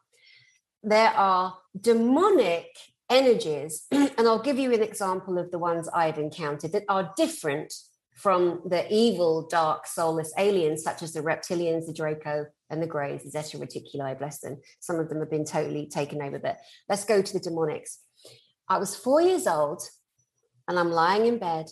There 0.82 1.10
are 1.10 1.56
demonic 1.78 2.66
energies, 3.10 3.84
and 3.90 4.12
I'll 4.18 4.42
give 4.42 4.58
you 4.58 4.72
an 4.72 4.82
example 4.82 5.38
of 5.38 5.50
the 5.50 5.58
ones 5.58 5.88
I've 5.88 6.18
encountered 6.18 6.72
that 6.72 6.84
are 6.88 7.12
different 7.16 7.72
from 8.14 8.62
the 8.64 8.90
evil, 8.92 9.46
dark, 9.46 9.86
soulless 9.86 10.32
aliens, 10.38 10.82
such 10.82 11.02
as 11.02 11.12
the 11.12 11.20
reptilians, 11.20 11.86
the 11.86 11.92
Draco, 11.92 12.46
and 12.70 12.82
the 12.82 12.86
Greys, 12.86 13.22
the 13.24 13.30
Zeta 13.30 13.58
Reticuli, 13.58 14.18
bless 14.18 14.40
them. 14.40 14.56
Some 14.80 14.98
of 14.98 15.10
them 15.10 15.20
have 15.20 15.30
been 15.30 15.44
totally 15.44 15.86
taken 15.86 16.22
over, 16.22 16.38
but 16.38 16.58
let's 16.88 17.04
go 17.04 17.20
to 17.20 17.32
the 17.32 17.40
demonics. 17.40 17.98
I 18.68 18.78
was 18.78 18.96
four 18.96 19.20
years 19.20 19.46
old 19.46 19.82
and 20.68 20.78
I'm 20.78 20.90
lying 20.90 21.26
in 21.26 21.38
bed 21.38 21.66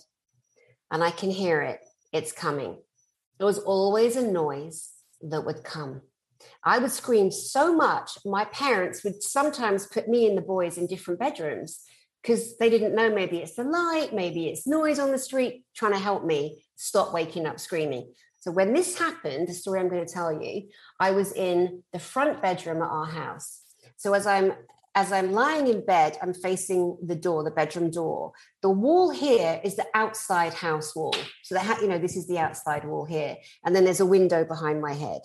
and 0.91 1.03
I 1.03 1.11
can 1.11 1.31
hear 1.31 1.63
it. 1.63 1.81
It's 2.13 2.33
coming. 2.33 2.79
It 3.41 3.45
was 3.45 3.59
always 3.59 4.17
a 4.17 4.23
noise 4.23 4.91
that 5.23 5.45
would 5.45 5.65
come. 5.65 6.03
I 6.63 6.79
would 6.79 6.91
scream 6.91 7.31
so 7.31 7.75
much, 7.75 8.19
my 8.25 8.45
parents 8.47 9.03
would 9.05 9.23
sometimes 9.23 9.87
put 9.87 10.09
me 10.09 10.27
and 10.27 10.37
the 10.37 10.43
boys 10.43 10.79
in 10.79 10.87
different 10.87 11.21
bedrooms 11.21 11.81
because 12.23 12.57
they 12.57 12.71
didn't 12.71 12.95
know 12.95 13.15
maybe 13.15 13.39
it's 13.39 13.55
the 13.55 13.65
light, 13.65 14.15
maybe 14.15 14.49
it's 14.49 14.67
noise 14.67 14.99
on 14.99 15.11
the 15.11 15.19
street 15.19 15.65
trying 15.75 15.93
to 15.93 15.99
help 15.99 16.25
me 16.25 16.65
stop 16.77 17.13
waking 17.13 17.47
up 17.47 17.61
screaming. 17.61 18.13
So 18.39 18.51
when 18.51 18.75
this 18.75 18.99
happened, 18.99 19.49
the 19.49 19.55
story 19.55 19.81
I'm 19.81 19.89
going 19.89 20.07
to 20.07 20.13
tell 20.13 20.33
you, 20.33 20.69
I 21.01 21.13
was 21.13 21.33
in 21.33 21.83
the 21.93 21.99
front 21.99 22.43
bedroom 22.43 22.83
at 22.83 22.89
our 22.89 23.07
house. 23.07 23.63
So 23.97 24.13
as 24.13 24.27
I'm 24.27 24.53
as 24.95 25.11
I'm 25.11 25.33
lying 25.33 25.67
in 25.67 25.85
bed, 25.85 26.17
I'm 26.23 26.33
facing 26.33 26.97
the 27.03 27.17
door, 27.17 27.43
the 27.43 27.51
bedroom 27.51 27.91
door. 27.91 28.33
The 28.63 28.71
wall 28.71 29.11
here 29.11 29.61
is 29.65 29.75
the 29.77 29.87
outside 29.95 30.55
house 30.55 30.95
wall. 30.95 31.15
So 31.43 31.55
that 31.57 31.81
you 31.81 31.89
know, 31.89 31.99
this 31.99 32.17
is 32.17 32.29
the 32.29 32.39
outside 32.39 32.85
wall 32.85 33.05
here, 33.05 33.37
and 33.65 33.75
then 33.75 33.85
there's 33.85 34.01
a 34.01 34.07
window 34.07 34.45
behind 34.45 34.81
my 34.81 34.93
head. 34.93 35.23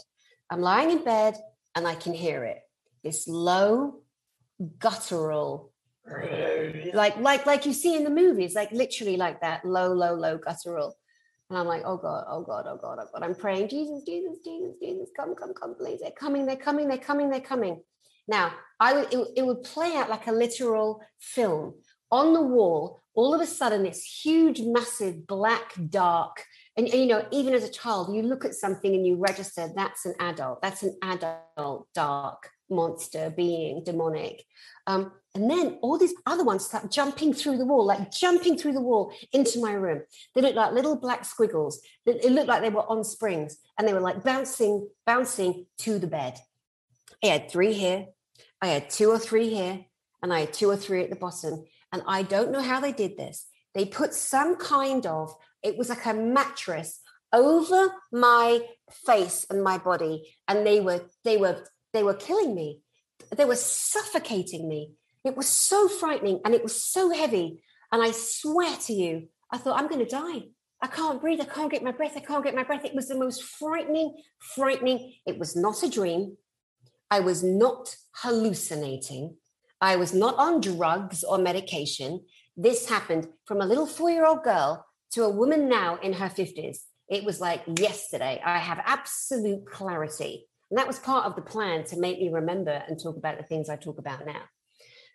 I'm 0.49 0.61
lying 0.61 0.89
in 0.89 1.03
bed 1.03 1.35
and 1.75 1.87
I 1.87 1.95
can 1.95 2.13
hear 2.13 2.43
it. 2.43 2.59
This 3.03 3.27
low, 3.27 4.01
guttural, 4.79 5.71
like 6.93 7.17
like 7.17 7.45
like 7.45 7.65
you 7.65 7.73
see 7.73 7.95
in 7.95 8.03
the 8.03 8.09
movies, 8.09 8.55
like 8.55 8.71
literally 8.71 9.17
like 9.17 9.41
that 9.41 9.63
low, 9.63 9.93
low, 9.93 10.15
low 10.15 10.37
guttural. 10.37 10.97
And 11.49 11.57
I'm 11.57 11.65
like, 11.65 11.81
oh 11.85 11.97
God, 11.97 12.25
oh 12.27 12.43
God, 12.43 12.65
oh 12.67 12.77
God, 12.77 12.99
oh 13.01 13.07
God. 13.11 13.23
I'm 13.23 13.35
praying, 13.35 13.69
Jesus, 13.69 14.03
Jesus, 14.05 14.37
Jesus, 14.43 14.75
Jesus, 14.81 15.09
come, 15.15 15.33
come, 15.35 15.53
come, 15.53 15.75
please. 15.75 15.99
They're 16.01 16.11
coming, 16.11 16.45
they're 16.45 16.55
coming, 16.55 16.87
they're 16.87 16.97
coming, 16.97 17.29
they're 17.29 17.39
coming. 17.39 17.81
Now, 18.27 18.53
I 18.79 18.93
would, 18.93 19.13
it, 19.13 19.27
it 19.37 19.45
would 19.45 19.63
play 19.63 19.95
out 19.95 20.09
like 20.09 20.27
a 20.27 20.31
literal 20.31 21.01
film 21.19 21.75
on 22.11 22.33
the 22.33 22.41
wall. 22.41 23.01
All 23.15 23.33
of 23.33 23.41
a 23.41 23.45
sudden, 23.45 23.83
this 23.83 24.03
huge, 24.23 24.61
massive, 24.61 25.27
black, 25.27 25.73
dark, 25.89 26.45
and, 26.77 26.87
and, 26.87 27.01
you 27.01 27.07
know, 27.07 27.25
even 27.31 27.53
as 27.53 27.65
a 27.65 27.71
child, 27.71 28.15
you 28.15 28.21
look 28.21 28.45
at 28.45 28.55
something 28.55 28.95
and 28.95 29.05
you 29.05 29.17
register 29.17 29.69
that's 29.75 30.05
an 30.05 30.13
adult, 30.19 30.61
that's 30.61 30.83
an 30.83 30.97
adult, 31.03 31.87
dark 31.93 32.49
monster 32.69 33.33
being, 33.35 33.83
demonic. 33.83 34.45
Um, 34.87 35.11
and 35.35 35.49
then 35.49 35.77
all 35.81 35.97
these 35.97 36.13
other 36.25 36.43
ones 36.43 36.65
start 36.65 36.91
jumping 36.91 37.33
through 37.33 37.57
the 37.57 37.65
wall, 37.65 37.85
like 37.85 38.11
jumping 38.11 38.57
through 38.57 38.73
the 38.73 38.81
wall 38.81 39.13
into 39.33 39.59
my 39.59 39.73
room. 39.73 40.01
They 40.33 40.41
looked 40.41 40.55
like 40.55 40.73
little 40.73 40.95
black 40.95 41.25
squiggles. 41.25 41.81
It 42.05 42.31
looked 42.31 42.47
like 42.47 42.61
they 42.61 42.69
were 42.69 42.89
on 42.89 43.03
springs 43.03 43.57
and 43.77 43.87
they 43.87 43.93
were 43.93 43.99
like 43.99 44.23
bouncing, 44.23 44.87
bouncing 45.05 45.65
to 45.79 45.99
the 45.99 46.07
bed. 46.07 46.39
I 47.23 47.27
had 47.27 47.51
three 47.51 47.73
here, 47.73 48.07
I 48.61 48.67
had 48.67 48.89
two 48.89 49.09
or 49.09 49.19
three 49.19 49.49
here, 49.49 49.85
and 50.21 50.33
I 50.33 50.41
had 50.41 50.53
two 50.53 50.69
or 50.69 50.77
three 50.77 51.03
at 51.03 51.09
the 51.09 51.15
bottom. 51.15 51.65
And 51.91 52.01
I 52.07 52.23
don't 52.23 52.51
know 52.51 52.61
how 52.61 52.79
they 52.79 52.91
did 52.91 53.17
this. 53.17 53.47
They 53.73 53.85
put 53.85 54.13
some 54.13 54.55
kind 54.55 55.05
of, 55.05 55.33
it 55.63 55.77
was 55.77 55.89
like 55.89 56.05
a 56.05 56.13
mattress 56.13 56.99
over 57.33 57.93
my 58.11 58.61
face 59.05 59.45
and 59.49 59.63
my 59.63 59.77
body. 59.77 60.35
And 60.47 60.65
they 60.65 60.81
were, 60.81 61.01
they 61.23 61.37
were, 61.37 61.63
they 61.93 62.03
were 62.03 62.13
killing 62.13 62.55
me. 62.55 62.81
They 63.35 63.45
were 63.45 63.55
suffocating 63.55 64.67
me. 64.67 64.93
It 65.23 65.35
was 65.35 65.47
so 65.47 65.87
frightening 65.87 66.41
and 66.45 66.53
it 66.53 66.63
was 66.63 66.83
so 66.83 67.11
heavy. 67.11 67.61
And 67.91 68.01
I 68.01 68.11
swear 68.11 68.75
to 68.85 68.93
you, 68.93 69.27
I 69.51 69.57
thought, 69.57 69.79
I'm 69.79 69.87
going 69.87 70.05
to 70.05 70.09
die. 70.09 70.47
I 70.81 70.87
can't 70.87 71.19
breathe. 71.19 71.41
I 71.41 71.45
can't 71.45 71.71
get 71.71 71.83
my 71.83 71.91
breath. 71.91 72.13
I 72.15 72.21
can't 72.21 72.43
get 72.43 72.55
my 72.55 72.63
breath. 72.63 72.85
It 72.85 72.95
was 72.95 73.07
the 73.07 73.17
most 73.17 73.43
frightening, 73.43 74.15
frightening. 74.55 75.13
It 75.25 75.37
was 75.37 75.55
not 75.55 75.83
a 75.83 75.89
dream. 75.89 76.37
I 77.11 77.19
was 77.21 77.43
not 77.43 77.95
hallucinating. 78.17 79.35
I 79.81 79.95
was 79.95 80.13
not 80.13 80.35
on 80.37 80.61
drugs 80.61 81.23
or 81.23 81.37
medication. 81.37 82.25
This 82.55 82.89
happened 82.89 83.27
from 83.45 83.61
a 83.61 83.65
little 83.65 83.87
four 83.87 84.11
year 84.11 84.25
old 84.25 84.43
girl 84.43 84.85
to 85.11 85.23
a 85.23 85.29
woman 85.29 85.69
now 85.69 85.97
in 85.97 86.13
her 86.13 86.29
50s. 86.29 86.79
It 87.09 87.23
was 87.23 87.41
like 87.41 87.63
yesterday. 87.79 88.41
I 88.45 88.59
have 88.59 88.81
absolute 88.85 89.65
clarity. 89.65 90.45
And 90.69 90.77
that 90.77 90.87
was 90.87 90.99
part 90.99 91.25
of 91.25 91.35
the 91.35 91.41
plan 91.41 91.83
to 91.85 91.97
make 91.97 92.19
me 92.19 92.29
remember 92.29 92.83
and 92.87 93.01
talk 93.01 93.17
about 93.17 93.37
the 93.37 93.43
things 93.43 93.69
I 93.69 93.75
talk 93.75 93.97
about 93.97 94.25
now. 94.25 94.41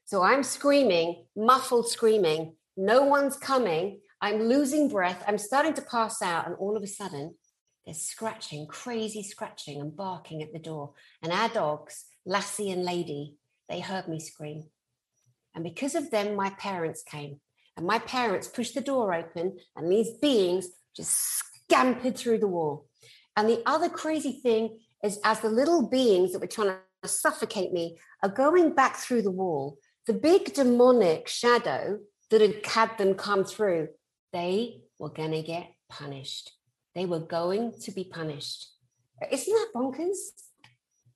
So 0.04 0.22
I'm 0.22 0.42
screaming, 0.42 1.27
muffled 1.37 1.88
screaming. 1.88 2.56
No 2.77 3.04
one's 3.04 3.37
coming. 3.37 4.00
I'm 4.21 4.42
losing 4.42 4.88
breath. 4.88 5.23
I'm 5.29 5.38
starting 5.38 5.75
to 5.75 5.83
pass 5.83 6.21
out. 6.23 6.46
And 6.46 6.56
all 6.56 6.77
of 6.77 6.83
a 6.83 6.88
sudden, 6.88 7.37
there's 7.85 8.00
scratching, 8.00 8.66
crazy 8.66 9.22
scratching 9.22 9.80
and 9.80 9.94
barking 9.94 10.42
at 10.42 10.52
the 10.52 10.58
door. 10.58 10.94
And 11.22 11.32
our 11.32 11.48
dogs, 11.48 12.04
Lassie 12.24 12.70
and 12.70 12.85
Lady, 12.85 13.37
they 13.68 13.80
heard 13.80 14.08
me 14.08 14.20
scream. 14.20 14.64
And 15.54 15.62
because 15.62 15.94
of 15.94 16.10
them, 16.10 16.35
my 16.35 16.50
parents 16.50 17.02
came. 17.02 17.40
And 17.76 17.87
my 17.87 17.98
parents 17.98 18.48
pushed 18.48 18.74
the 18.74 18.80
door 18.80 19.12
open, 19.12 19.58
and 19.76 19.90
these 19.90 20.12
beings 20.22 20.68
just 20.94 21.10
scampered 21.10 22.16
through 22.16 22.38
the 22.38 22.46
wall. 22.46 22.87
And 23.37 23.48
the 23.48 23.62
other 23.66 23.88
crazy 23.88 24.32
thing 24.32 24.78
is, 25.02 25.18
as 25.24 25.40
the 25.40 25.48
little 25.48 25.88
beings 25.88 26.32
that 26.32 26.40
were 26.40 26.46
trying 26.46 26.76
to 27.02 27.08
suffocate 27.08 27.72
me 27.72 27.98
are 28.22 28.28
going 28.28 28.74
back 28.74 28.96
through 28.96 29.22
the 29.22 29.30
wall. 29.30 29.78
The 30.06 30.12
big 30.12 30.54
demonic 30.54 31.28
shadow 31.28 31.98
that 32.30 32.40
had 32.40 32.64
had 32.64 32.98
them 32.98 33.14
come 33.14 33.44
through, 33.44 33.88
they 34.32 34.80
were 34.98 35.10
going 35.10 35.32
to 35.32 35.42
get 35.42 35.68
punished. 35.88 36.52
They 36.94 37.06
were 37.06 37.20
going 37.20 37.74
to 37.82 37.90
be 37.90 38.04
punished. 38.04 38.68
Isn't 39.30 39.54
that 39.54 39.70
bonkers? 39.74 40.16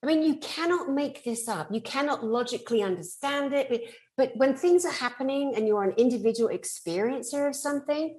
I 0.02 0.06
mean, 0.06 0.22
you 0.22 0.36
cannot 0.36 0.90
make 0.90 1.24
this 1.24 1.48
up. 1.48 1.68
You 1.72 1.80
cannot 1.80 2.24
logically 2.24 2.82
understand 2.82 3.52
it. 3.52 3.94
But 4.16 4.32
when 4.36 4.54
things 4.54 4.84
are 4.84 4.92
happening 4.92 5.54
and 5.56 5.66
you're 5.66 5.82
an 5.82 5.94
individual 5.96 6.50
experiencer 6.50 7.48
of 7.48 7.56
something, 7.56 8.18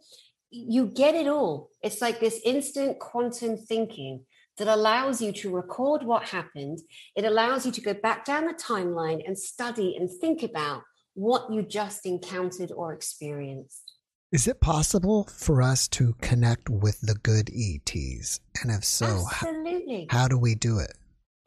you 0.52 0.88
get 0.88 1.16
it 1.16 1.28
all. 1.28 1.70
It's 1.82 2.02
like 2.02 2.20
this 2.20 2.42
instant 2.44 3.00
quantum 3.00 3.58
thinking 3.58 4.26
that 4.58 4.68
allows 4.68 5.22
you 5.22 5.32
to 5.32 5.56
record 5.56 6.04
what 6.04 6.24
happened. 6.24 6.80
It 7.16 7.24
allows 7.24 7.66
you 7.66 7.72
to 7.72 7.82
go 7.82 7.94
back 7.94 8.26
down 8.26 8.46
the 8.46 8.54
timeline 8.54 9.26
and 9.26 9.38
study 9.38 9.96
and 9.96 10.10
think 10.10 10.44
about 10.44 10.84
what 11.14 11.52
you 11.52 11.62
just 11.62 12.06
encountered 12.06 12.72
or 12.72 12.94
experienced. 12.94 13.89
Is 14.32 14.48
it 14.48 14.62
possible 14.62 15.24
for 15.24 15.60
us 15.60 15.88
to 15.88 16.14
connect 16.22 16.70
with 16.70 17.02
the 17.02 17.16
good 17.16 17.50
ETs? 17.50 18.40
And 18.62 18.70
if 18.70 18.86
so, 18.86 19.26
Absolutely. 19.32 20.06
How, 20.08 20.20
how 20.20 20.28
do 20.28 20.38
we 20.38 20.54
do 20.54 20.78
it? 20.78 20.94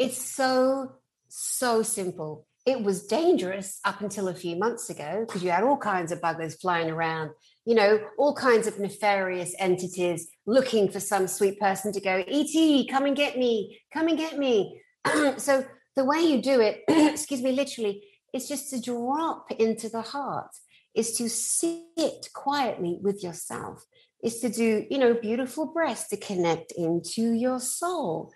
It's 0.01 0.20
so, 0.20 0.97
so 1.28 1.85
simple. 1.85 2.45
It 2.66 2.83
was 2.83 3.07
dangerous 3.07 3.78
up 3.85 4.01
until 4.01 4.26
a 4.26 4.35
few 4.35 4.57
months 4.57 4.91
ago 4.91 5.24
because 5.24 5.45
you 5.45 5.51
had 5.51 5.62
all 5.62 5.76
kinds 5.76 6.11
of 6.11 6.20
buggers 6.20 6.61
flying 6.61 6.91
around, 6.91 7.30
you 7.64 7.76
know, 7.76 8.01
all 8.18 8.35
kinds 8.35 8.66
of 8.66 8.80
nefarious 8.80 9.55
entities 9.61 10.26
looking 10.45 10.91
for 10.91 10.99
some 10.99 11.28
sweet 11.28 11.61
person 11.61 11.93
to 11.93 12.01
go, 12.01 12.24
ET, 12.26 12.89
come 12.91 13.07
and 13.07 13.14
get 13.14 13.39
me, 13.39 13.80
come 13.95 14.09
and 14.09 14.18
get 14.18 14.37
me. 14.37 14.83
so 15.37 15.64
the 15.95 16.05
way 16.05 16.20
you 16.20 16.43
do 16.43 16.61
it, 16.61 16.83
excuse 16.89 17.43
me, 17.43 17.53
literally, 17.53 18.03
is 18.35 18.49
just 18.49 18.70
to 18.70 18.80
drop 18.80 19.53
into 19.53 19.89
the 19.89 20.03
heart 20.03 20.51
is 20.95 21.16
to 21.18 21.28
sit 21.28 22.28
quietly 22.34 22.99
with 23.01 23.22
yourself, 23.22 23.84
is 24.22 24.40
to 24.40 24.49
do, 24.49 24.86
you 24.90 24.99
know, 24.99 25.14
beautiful 25.14 25.66
breaths 25.66 26.09
to 26.09 26.16
connect 26.16 26.72
into 26.72 27.32
your 27.32 27.61
soul. 27.61 28.32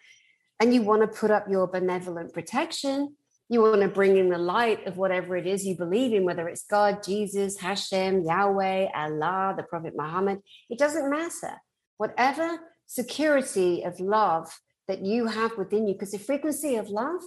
And 0.58 0.72
you 0.72 0.82
want 0.82 1.02
to 1.02 1.18
put 1.18 1.30
up 1.30 1.46
your 1.50 1.66
benevolent 1.66 2.32
protection. 2.32 3.16
You 3.48 3.60
want 3.60 3.82
to 3.82 3.88
bring 3.88 4.16
in 4.16 4.30
the 4.30 4.38
light 4.38 4.86
of 4.86 4.96
whatever 4.96 5.36
it 5.36 5.46
is 5.46 5.64
you 5.64 5.76
believe 5.76 6.12
in, 6.12 6.24
whether 6.24 6.48
it's 6.48 6.64
God, 6.64 7.02
Jesus, 7.04 7.60
Hashem, 7.60 8.24
Yahweh, 8.24 8.88
Allah, 8.94 9.54
the 9.56 9.62
Prophet 9.62 9.92
Muhammad. 9.94 10.40
It 10.70 10.78
doesn't 10.78 11.10
matter. 11.10 11.60
Whatever 11.98 12.58
security 12.86 13.84
of 13.84 14.00
love 14.00 14.48
that 14.88 15.04
you 15.04 15.26
have 15.26 15.56
within 15.56 15.86
you, 15.86 15.94
because 15.94 16.12
the 16.12 16.18
frequency 16.18 16.76
of 16.76 16.88
love 16.88 17.20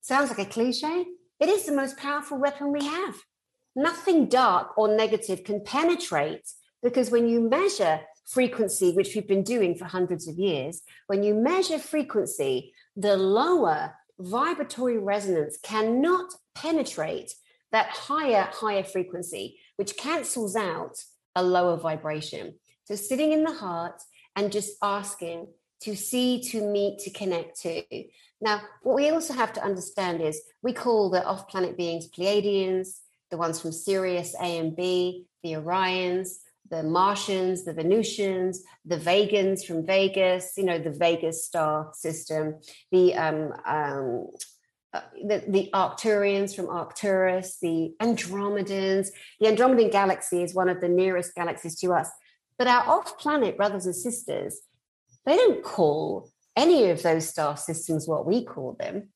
sounds 0.00 0.28
like 0.28 0.38
a 0.38 0.50
cliche. 0.50 1.06
It 1.40 1.48
is 1.48 1.66
the 1.66 1.72
most 1.72 1.96
powerful 1.96 2.38
weapon 2.38 2.72
we 2.72 2.84
have 2.84 3.16
nothing 3.74 4.26
dark 4.26 4.76
or 4.76 4.88
negative 4.88 5.44
can 5.44 5.62
penetrate 5.62 6.48
because 6.82 7.10
when 7.10 7.28
you 7.28 7.40
measure 7.40 8.00
frequency, 8.26 8.92
which 8.92 9.14
we've 9.14 9.28
been 9.28 9.42
doing 9.42 9.74
for 9.74 9.86
hundreds 9.86 10.28
of 10.28 10.38
years, 10.38 10.82
when 11.06 11.22
you 11.22 11.34
measure 11.34 11.78
frequency, 11.78 12.72
the 12.96 13.16
lower 13.16 13.94
vibratory 14.18 14.98
resonance 14.98 15.58
cannot 15.62 16.32
penetrate 16.54 17.34
that 17.72 17.88
higher, 17.88 18.48
higher 18.52 18.82
frequency, 18.82 19.58
which 19.76 19.96
cancels 19.96 20.56
out 20.56 20.96
a 21.34 21.42
lower 21.42 21.76
vibration. 21.76 22.54
So 22.84 22.96
sitting 22.96 23.32
in 23.32 23.44
the 23.44 23.52
heart 23.52 24.00
and 24.34 24.52
just 24.52 24.76
asking 24.82 25.48
to 25.82 25.94
see, 25.96 26.40
to 26.42 26.62
meet, 26.62 26.98
to 27.00 27.10
connect 27.10 27.60
to. 27.62 27.82
Now, 28.40 28.62
what 28.82 28.96
we 28.96 29.10
also 29.10 29.34
have 29.34 29.52
to 29.54 29.64
understand 29.64 30.20
is 30.20 30.40
we 30.62 30.72
call 30.72 31.10
the 31.10 31.24
off 31.24 31.48
planet 31.48 31.76
beings 31.76 32.08
Pleiadians, 32.08 32.98
the 33.30 33.36
ones 33.36 33.60
from 33.60 33.72
Sirius 33.72 34.34
A 34.40 34.58
and 34.58 34.74
B, 34.76 35.26
the 35.42 35.52
Orions, 35.52 36.28
the 36.70 36.82
Martians, 36.82 37.64
the 37.64 37.72
Venusians, 37.72 38.62
the 38.84 38.98
Vegans 38.98 39.64
from 39.64 39.86
Vegas, 39.86 40.54
you 40.56 40.64
know, 40.64 40.78
the 40.78 40.90
Vegas 40.90 41.44
star 41.44 41.90
system, 41.94 42.56
the 42.92 43.14
um, 43.14 43.52
um, 43.66 44.26
uh, 44.94 45.02
the, 45.22 45.44
the 45.46 45.70
Arcturians 45.74 46.56
from 46.56 46.70
Arcturus, 46.70 47.58
the 47.60 47.94
Andromedans. 48.00 49.08
The 49.38 49.48
Andromedan 49.48 49.92
galaxy 49.92 50.42
is 50.42 50.54
one 50.54 50.70
of 50.70 50.80
the 50.80 50.88
nearest 50.88 51.34
galaxies 51.34 51.78
to 51.80 51.92
us. 51.92 52.08
But 52.56 52.68
our 52.68 52.88
off 52.88 53.18
planet 53.18 53.56
brothers 53.58 53.84
and 53.84 53.94
sisters, 53.94 54.60
they 55.26 55.36
don't 55.36 55.62
call 55.62 56.30
any 56.56 56.88
of 56.90 57.02
those 57.02 57.28
star 57.28 57.56
systems 57.56 58.08
what 58.08 58.26
we 58.26 58.44
call 58.44 58.76
them. 58.80 59.10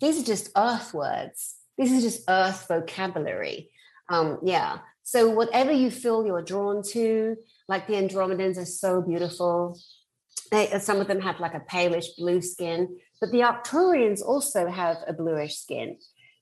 These 0.00 0.22
are 0.22 0.24
just 0.24 0.50
Earth 0.56 0.94
words. 0.94 1.55
This 1.78 1.92
is 1.92 2.02
just 2.02 2.24
earth 2.28 2.66
vocabulary. 2.68 3.70
Um, 4.08 4.38
yeah. 4.42 4.78
So 5.02 5.28
whatever 5.30 5.72
you 5.72 5.90
feel 5.90 6.26
you're 6.26 6.42
drawn 6.42 6.82
to, 6.90 7.36
like 7.68 7.86
the 7.86 7.94
Andromedans 7.94 8.58
are 8.58 8.64
so 8.64 9.02
beautiful. 9.02 9.78
They, 10.50 10.70
uh, 10.70 10.78
some 10.78 11.00
of 11.00 11.08
them 11.08 11.20
have 11.20 11.40
like 11.40 11.54
a 11.54 11.60
palish 11.60 12.06
blue 12.16 12.40
skin, 12.40 12.96
but 13.20 13.30
the 13.30 13.40
Arcturians 13.40 14.22
also 14.22 14.68
have 14.68 14.98
a 15.06 15.12
bluish 15.12 15.56
skin. 15.56 15.98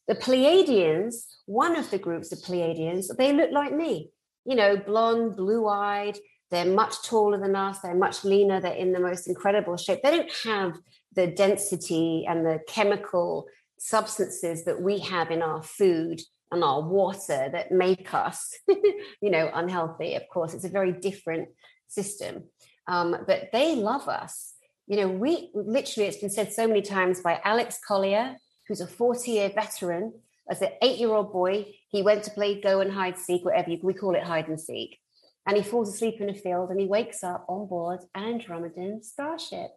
The 0.06 0.14
Pleiadians, 0.14 1.14
one 1.46 1.76
of 1.76 1.90
the 1.90 1.98
groups 1.98 2.30
of 2.32 2.38
Pleiadians, 2.40 3.06
they 3.16 3.32
look 3.32 3.50
like 3.52 3.74
me, 3.74 4.10
you 4.44 4.54
know, 4.54 4.76
blonde, 4.76 5.36
blue 5.36 5.66
eyed. 5.66 6.18
They're 6.50 6.66
much 6.66 7.02
taller 7.02 7.38
than 7.38 7.56
us. 7.56 7.80
They're 7.80 7.94
much 7.94 8.22
leaner. 8.24 8.60
They're 8.60 8.74
in 8.74 8.92
the 8.92 9.00
most 9.00 9.26
incredible 9.26 9.76
shape. 9.76 10.02
They 10.02 10.10
don't 10.10 10.32
have 10.44 10.78
the 11.14 11.26
density 11.26 12.26
and 12.28 12.44
the 12.44 12.60
chemical 12.68 13.46
substances 13.84 14.64
that 14.64 14.80
we 14.80 14.98
have 14.98 15.30
in 15.30 15.42
our 15.42 15.62
food 15.62 16.18
and 16.50 16.64
our 16.64 16.80
water 16.80 17.50
that 17.52 17.70
make 17.70 18.14
us, 18.14 18.56
you 18.68 19.30
know, 19.30 19.50
unhealthy. 19.52 20.14
Of 20.14 20.22
course, 20.32 20.54
it's 20.54 20.64
a 20.64 20.70
very 20.70 20.92
different 20.92 21.48
system. 21.86 22.44
Um, 22.88 23.14
but 23.26 23.50
they 23.52 23.76
love 23.76 24.08
us. 24.08 24.54
You 24.86 24.96
know, 24.96 25.08
we 25.08 25.50
literally, 25.54 26.08
it's 26.08 26.16
been 26.16 26.30
said 26.30 26.54
so 26.54 26.66
many 26.66 26.80
times 26.80 27.20
by 27.20 27.42
Alex 27.44 27.78
Collier, 27.86 28.36
who's 28.66 28.80
a 28.80 28.86
40 28.86 29.30
year 29.30 29.52
veteran. 29.54 30.14
As 30.48 30.62
an 30.62 30.70
eight 30.80 30.98
year 30.98 31.10
old 31.10 31.30
boy, 31.30 31.66
he 31.88 32.02
went 32.02 32.24
to 32.24 32.30
play 32.30 32.60
go 32.60 32.80
and 32.80 32.90
hide 32.90 33.18
seek, 33.18 33.44
whatever 33.44 33.70
you, 33.70 33.80
we 33.82 33.92
call 33.92 34.14
it 34.14 34.22
hide 34.22 34.48
and 34.48 34.60
seek. 34.60 34.98
And 35.46 35.58
he 35.58 35.62
falls 35.62 35.92
asleep 35.92 36.22
in 36.22 36.30
a 36.30 36.34
field 36.34 36.70
and 36.70 36.80
he 36.80 36.86
wakes 36.86 37.22
up 37.22 37.44
on 37.48 37.66
board 37.68 38.00
an 38.14 38.40
Andromedan 38.40 39.04
starship. 39.04 39.72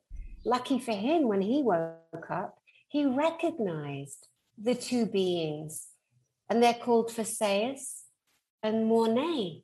Lucky 0.45 0.79
for 0.79 0.93
him, 0.93 1.27
when 1.27 1.41
he 1.41 1.61
woke 1.61 2.29
up, 2.29 2.57
he 2.97 3.05
recognized 3.05 4.27
the 4.57 4.73
two 4.73 5.05
beings, 5.05 5.85
and 6.49 6.63
they're 6.63 6.73
called 6.73 7.11
Vissaeus 7.11 8.05
and 8.63 8.87
Moraney. 8.87 9.63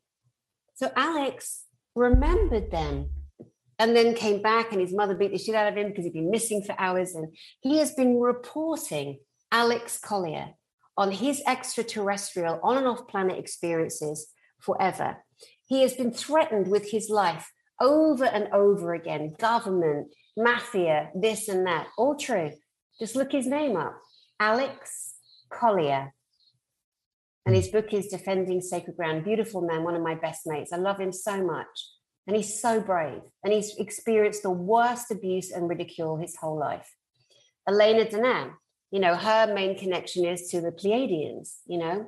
So 0.75 0.91
Alex 0.95 1.63
remembered 1.95 2.69
them 2.69 3.09
and 3.79 3.95
then 3.95 4.13
came 4.13 4.43
back, 4.43 4.71
and 4.71 4.79
his 4.79 4.93
mother 4.93 5.15
beat 5.15 5.31
the 5.31 5.39
shit 5.39 5.55
out 5.55 5.67
of 5.67 5.75
him 5.75 5.87
because 5.87 6.05
he'd 6.05 6.13
been 6.13 6.29
missing 6.29 6.61
for 6.63 6.79
hours. 6.79 7.15
And 7.15 7.35
he 7.61 7.79
has 7.79 7.93
been 7.93 8.19
reporting 8.19 9.17
Alex 9.51 9.97
Collier 9.97 10.49
on 10.95 11.11
his 11.11 11.41
extraterrestrial 11.47 12.59
on 12.61 12.77
and 12.77 12.85
off 12.85 13.07
planet 13.07 13.39
experiences 13.39 14.27
forever. 14.59 15.17
He 15.65 15.81
has 15.81 15.95
been 15.95 16.13
threatened 16.13 16.67
with 16.67 16.91
his 16.91 17.09
life 17.09 17.51
over 17.81 18.25
and 18.25 18.53
over 18.53 18.93
again 18.93 19.33
government, 19.39 20.09
mafia, 20.37 21.09
this 21.15 21.47
and 21.49 21.65
that. 21.65 21.87
All 21.97 22.15
true. 22.15 22.51
Just 22.99 23.15
look 23.15 23.31
his 23.31 23.47
name 23.47 23.75
up 23.75 23.99
Alex 24.39 25.15
Collier. 25.49 26.13
And 27.45 27.55
his 27.55 27.67
book 27.67 27.93
is 27.93 28.07
Defending 28.07 28.61
Sacred 28.61 28.95
Ground. 28.95 29.25
Beautiful 29.25 29.61
man, 29.61 29.83
one 29.83 29.95
of 29.95 30.01
my 30.01 30.15
best 30.15 30.41
mates. 30.45 30.71
I 30.71 30.77
love 30.77 30.99
him 30.99 31.11
so 31.11 31.43
much. 31.43 31.89
And 32.25 32.37
he's 32.37 32.61
so 32.61 32.79
brave. 32.79 33.21
And 33.43 33.51
he's 33.51 33.75
experienced 33.77 34.43
the 34.43 34.51
worst 34.51 35.11
abuse 35.11 35.51
and 35.51 35.67
ridicule 35.67 36.17
his 36.17 36.37
whole 36.37 36.57
life. 36.57 36.89
Elena 37.67 38.05
Danaan, 38.05 38.53
you 38.91 38.99
know, 38.99 39.15
her 39.15 39.53
main 39.53 39.77
connection 39.77 40.25
is 40.25 40.47
to 40.49 40.61
the 40.61 40.71
Pleiadians, 40.71 41.57
you 41.65 41.79
know. 41.79 42.07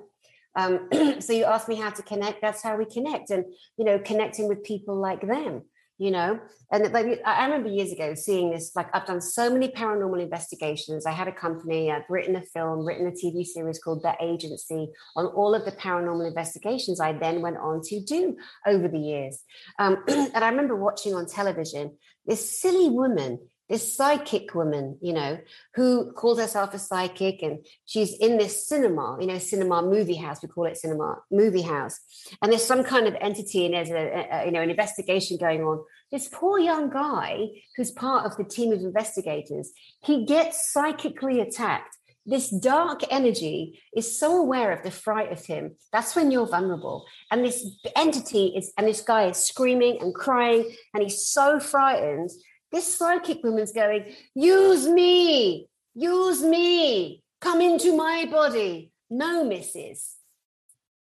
Um, 0.55 0.87
so 1.19 1.33
you 1.33 1.43
ask 1.43 1.67
me 1.67 1.75
how 1.75 1.89
to 1.89 2.01
connect, 2.01 2.41
that's 2.41 2.63
how 2.63 2.77
we 2.77 2.85
connect. 2.85 3.29
And, 3.29 3.43
you 3.77 3.83
know, 3.83 3.99
connecting 3.99 4.47
with 4.47 4.63
people 4.63 4.95
like 4.95 5.21
them 5.21 5.63
you 5.97 6.11
know? 6.11 6.39
And 6.71 6.91
like 6.91 7.21
i 7.25 7.45
remember 7.45 7.69
years 7.69 7.91
ago 7.91 8.15
seeing 8.15 8.49
this 8.49 8.75
like 8.75 8.87
i've 8.93 9.05
done 9.05 9.21
so 9.21 9.51
many 9.51 9.69
paranormal 9.69 10.21
investigations. 10.21 11.05
I 11.05 11.11
had 11.11 11.27
a 11.27 11.31
company 11.31 11.91
i've 11.91 12.09
written 12.09 12.35
a 12.35 12.41
film 12.41 12.85
written 12.85 13.07
a 13.07 13.11
tv 13.11 13.45
series 13.45 13.79
called 13.79 14.01
the 14.01 14.15
agency 14.19 14.89
on 15.15 15.27
all 15.27 15.53
of 15.53 15.63
the 15.63 15.71
paranormal 15.71 16.27
investigations 16.27 16.99
i 16.99 17.13
then 17.13 17.41
went 17.41 17.57
on 17.57 17.81
to 17.85 18.01
do 18.01 18.35
over 18.65 18.87
the 18.87 18.99
years. 18.99 19.43
Um, 19.77 20.03
and 20.07 20.43
i 20.43 20.49
remember 20.49 20.75
watching 20.75 21.13
on 21.13 21.27
television 21.27 21.97
this 22.25 22.59
silly 22.59 22.89
woman 22.89 23.39
this 23.69 23.95
psychic 23.95 24.53
woman, 24.53 24.97
you 25.01 25.13
know, 25.13 25.39
who 25.73 26.11
calls 26.13 26.39
herself 26.39 26.73
a 26.73 26.79
psychic 26.79 27.41
and 27.41 27.65
she's 27.85 28.15
in 28.17 28.37
this 28.37 28.67
cinema, 28.67 29.17
you 29.19 29.27
know, 29.27 29.37
cinema 29.37 29.81
movie 29.81 30.15
house, 30.15 30.41
we 30.41 30.49
call 30.49 30.65
it 30.65 30.77
cinema 30.77 31.19
movie 31.31 31.61
house. 31.61 31.99
And 32.41 32.51
there's 32.51 32.65
some 32.65 32.83
kind 32.83 33.07
of 33.07 33.15
entity 33.19 33.65
and 33.65 33.73
there's 33.73 33.89
a, 33.89 34.27
a 34.31 34.45
you 34.45 34.51
know, 34.51 34.61
an 34.61 34.69
investigation 34.69 35.37
going 35.37 35.63
on. 35.63 35.83
This 36.11 36.29
poor 36.31 36.59
young 36.59 36.89
guy 36.89 37.47
who's 37.75 37.91
part 37.91 38.25
of 38.25 38.37
the 38.37 38.43
team 38.43 38.71
of 38.71 38.81
investigators, 38.81 39.71
he 40.03 40.25
gets 40.25 40.71
psychically 40.71 41.39
attacked 41.41 41.97
this 42.25 42.49
dark 42.49 43.01
energy 43.11 43.79
is 43.95 44.19
so 44.19 44.37
aware 44.37 44.71
of 44.71 44.81
the 44.81 44.89
fright 44.89 45.31
of 45.31 45.45
him. 45.45 45.75
That's 45.91 46.15
when 46.15 46.31
you're 46.31 46.47
vulnerable. 46.47 47.05
And 47.29 47.45
this 47.45 47.63
entity 47.95 48.47
is, 48.47 48.73
and 48.77 48.87
this 48.87 49.01
guy 49.01 49.27
is 49.27 49.37
screaming 49.37 49.99
and 50.01 50.13
crying, 50.13 50.75
and 50.93 51.03
he's 51.03 51.27
so 51.27 51.59
frightened. 51.59 52.31
This 52.75 52.97
psychic 52.97 53.41
woman's 53.41 53.71
going, 53.71 54.03
Use 54.33 54.85
me, 54.85 55.69
use 55.93 56.43
me, 56.43 57.23
come 57.39 57.61
into 57.61 57.95
my 57.95 58.27
body. 58.29 58.91
No, 59.09 59.45
missus. 59.45 60.17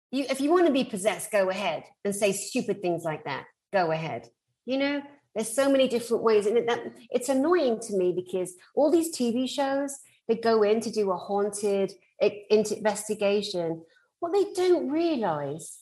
You, 0.10 0.26
if 0.32 0.42
you 0.42 0.50
want 0.50 0.66
to 0.66 0.74
be 0.74 0.84
possessed, 0.84 1.32
go 1.32 1.48
ahead 1.52 1.84
and 2.04 2.16
say 2.16 2.32
stupid 2.32 2.82
things 2.82 3.04
like 3.04 3.26
that. 3.26 3.46
Go 3.72 3.92
ahead. 3.92 4.30
You 4.66 4.80
know, 4.80 5.04
there's 5.36 5.56
so 5.56 5.72
many 5.72 5.88
different 5.88 6.24
ways. 6.24 6.48
And 6.48 6.68
that, 6.68 6.92
it's 7.12 7.30
annoying 7.30 7.80
to 7.82 7.96
me 7.96 8.14
because 8.16 8.56
all 8.74 8.90
these 8.90 9.16
TV 9.16 9.48
shows, 9.48 9.96
they 10.28 10.38
go 10.38 10.64
in 10.64 10.82
to 10.82 10.90
do 10.90 11.12
a 11.12 11.18
haunted 11.18 11.92
investigation. 12.50 13.84
What 14.22 14.34
they 14.34 14.52
don't 14.56 14.90
realize 14.90 15.78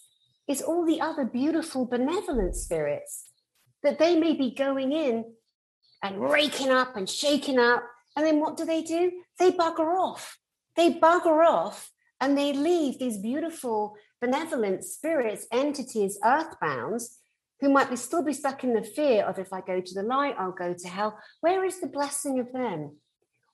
is 0.49 0.61
all 0.61 0.85
the 0.85 0.99
other 0.99 1.23
beautiful, 1.23 1.85
benevolent 1.85 2.57
spirits 2.57 3.29
that 3.83 3.99
they 3.99 4.19
may 4.19 4.33
be 4.33 4.53
going 4.53 4.91
in 4.91 5.23
and 6.03 6.21
raking 6.21 6.69
up 6.69 6.95
and 6.95 7.09
shaking 7.09 7.59
up. 7.59 7.83
And 8.15 8.25
then 8.25 8.39
what 8.39 8.57
do 8.57 8.65
they 8.65 8.81
do? 8.81 9.11
They 9.39 9.51
bugger 9.51 9.95
off. 9.97 10.37
They 10.75 10.93
bugger 10.93 11.45
off 11.47 11.91
and 12.19 12.37
they 12.37 12.53
leave 12.53 12.99
these 12.99 13.17
beautiful, 13.17 13.95
benevolent 14.21 14.83
spirits, 14.83 15.47
entities, 15.51 16.19
earthbounds, 16.23 17.17
who 17.59 17.69
might 17.69 17.89
be 17.89 17.95
still 17.95 18.23
be 18.23 18.33
stuck 18.33 18.63
in 18.63 18.73
the 18.73 18.83
fear 18.83 19.23
of 19.23 19.39
if 19.39 19.51
I 19.51 19.61
go 19.61 19.81
to 19.81 19.93
the 19.93 20.03
light, 20.03 20.35
I'll 20.37 20.51
go 20.51 20.75
to 20.77 20.87
hell. 20.87 21.17
Where 21.41 21.63
is 21.65 21.79
the 21.79 21.87
blessing 21.87 22.39
of 22.39 22.51
them? 22.51 22.97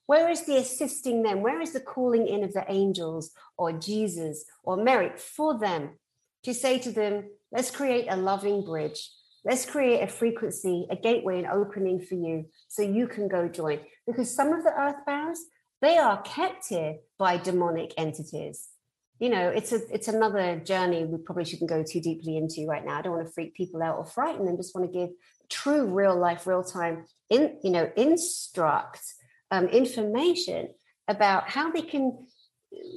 Where 0.06 0.28
is 0.28 0.44
the 0.44 0.58
assisting 0.58 1.22
them? 1.22 1.40
Where 1.40 1.62
is 1.62 1.72
the 1.72 1.80
calling 1.80 2.26
in 2.26 2.44
of 2.44 2.52
the 2.52 2.70
angels 2.70 3.30
or 3.56 3.72
Jesus 3.72 4.44
or 4.62 4.76
Mary 4.76 5.12
for 5.16 5.58
them 5.58 5.98
to 6.44 6.52
say 6.52 6.78
to 6.78 6.92
them, 6.92 7.24
let's 7.50 7.70
create 7.70 8.06
a 8.08 8.16
loving 8.16 8.64
bridge. 8.64 9.10
Let's 9.44 9.66
create 9.66 10.02
a 10.02 10.06
frequency, 10.06 10.86
a 10.90 10.96
gateway, 10.96 11.38
an 11.38 11.46
opening 11.46 12.00
for 12.00 12.14
you 12.14 12.46
so 12.68 12.82
you 12.82 13.06
can 13.06 13.28
go 13.28 13.48
join. 13.48 13.80
Because 14.06 14.34
some 14.34 14.52
of 14.52 14.64
the 14.64 14.70
earthbounds, 14.70 15.38
they 15.82 15.98
are 15.98 16.22
kept 16.22 16.68
here 16.68 16.96
by 17.18 17.36
demonic 17.36 17.92
entities. 17.98 18.68
You 19.20 19.28
know, 19.28 19.48
it's 19.50 19.72
a 19.72 19.80
it's 19.92 20.08
another 20.08 20.58
journey 20.60 21.04
we 21.04 21.18
probably 21.18 21.44
shouldn't 21.44 21.70
go 21.70 21.84
too 21.84 22.00
deeply 22.00 22.36
into 22.36 22.66
right 22.66 22.84
now. 22.84 22.98
I 22.98 23.02
don't 23.02 23.12
want 23.12 23.26
to 23.26 23.32
freak 23.32 23.54
people 23.54 23.82
out 23.82 23.98
or 23.98 24.06
frighten 24.06 24.44
them, 24.44 24.56
just 24.56 24.74
want 24.74 24.90
to 24.90 24.98
give 24.98 25.10
true 25.48 25.86
real 25.86 26.18
life, 26.18 26.46
real 26.46 26.64
time 26.64 27.04
in 27.30 27.58
you 27.62 27.70
know, 27.70 27.90
instruct 27.96 29.00
um, 29.50 29.66
information 29.68 30.68
about 31.06 31.48
how 31.48 31.70
they 31.70 31.82
can 31.82 32.26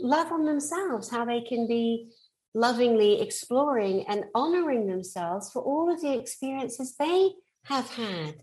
love 0.01 0.31
on 0.31 0.45
themselves, 0.45 1.09
how 1.09 1.25
they 1.25 1.41
can 1.41 1.67
be 1.67 2.09
lovingly 2.57 3.21
exploring 3.21 4.05
and 4.07 4.25
honoring 4.33 4.87
themselves 4.87 5.51
for 5.51 5.61
all 5.61 5.93
of 5.93 6.01
the 6.01 6.17
experiences 6.17 6.95
they 6.97 7.31
have 7.65 7.89
had 7.91 8.35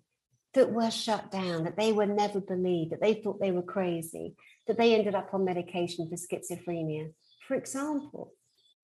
that 0.54 0.72
were 0.72 0.90
shut 0.90 1.32
down, 1.32 1.64
that 1.64 1.76
they 1.76 1.92
were 1.92 2.06
never 2.06 2.40
believed, 2.40 2.92
that 2.92 3.00
they 3.00 3.14
thought 3.14 3.40
they 3.40 3.50
were 3.50 3.62
crazy, 3.62 4.36
that 4.66 4.78
they 4.78 4.94
ended 4.94 5.14
up 5.14 5.34
on 5.34 5.44
medication 5.44 6.08
for 6.08 6.16
schizophrenia, 6.16 7.12
for 7.48 7.54
example. 7.54 8.32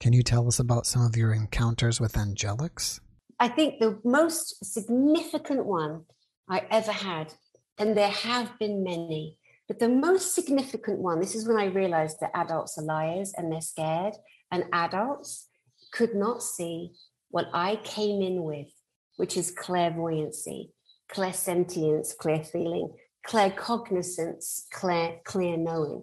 Can 0.01 0.13
you 0.13 0.23
tell 0.23 0.49
us 0.49 0.59
about 0.59 0.87
some 0.87 1.03
of 1.03 1.17
your 1.17 1.33
encounters 1.33 2.01
with 2.01 2.15
angelics? 2.15 3.01
I 3.39 3.49
think 3.49 3.79
the 3.79 4.01
most 4.05 4.65
significant 4.65 5.65
one 5.65 6.05
I 6.49 6.65
ever 6.71 6.93
had 6.93 7.33
and 7.81 7.97
there 7.97 8.11
have 8.11 8.59
been 8.59 8.85
many. 8.85 9.39
But 9.67 9.79
the 9.79 9.89
most 9.89 10.35
significant 10.35 10.99
one, 10.99 11.19
this 11.19 11.35
is 11.35 11.49
when 11.49 11.57
I 11.57 11.67
realized 11.67 12.19
that 12.21 12.33
adults 12.35 12.77
are 12.77 12.85
liars 12.85 13.33
and 13.37 13.51
they're 13.51 13.61
scared, 13.61 14.15
and 14.51 14.65
adults 14.73 15.49
could 15.93 16.15
not 16.15 16.43
see 16.43 16.93
what 17.31 17.47
I 17.53 17.77
came 17.85 18.23
in 18.23 18.43
with, 18.43 18.69
which 19.17 19.37
is 19.37 19.51
clairvoyancy, 19.51 20.73
clairsentience, 21.13 22.17
clear 22.17 22.43
feeling, 22.43 22.93
claircognizance, 23.27 24.69
clear, 24.73 25.21
clear 25.25 25.57
knowing. 25.57 26.03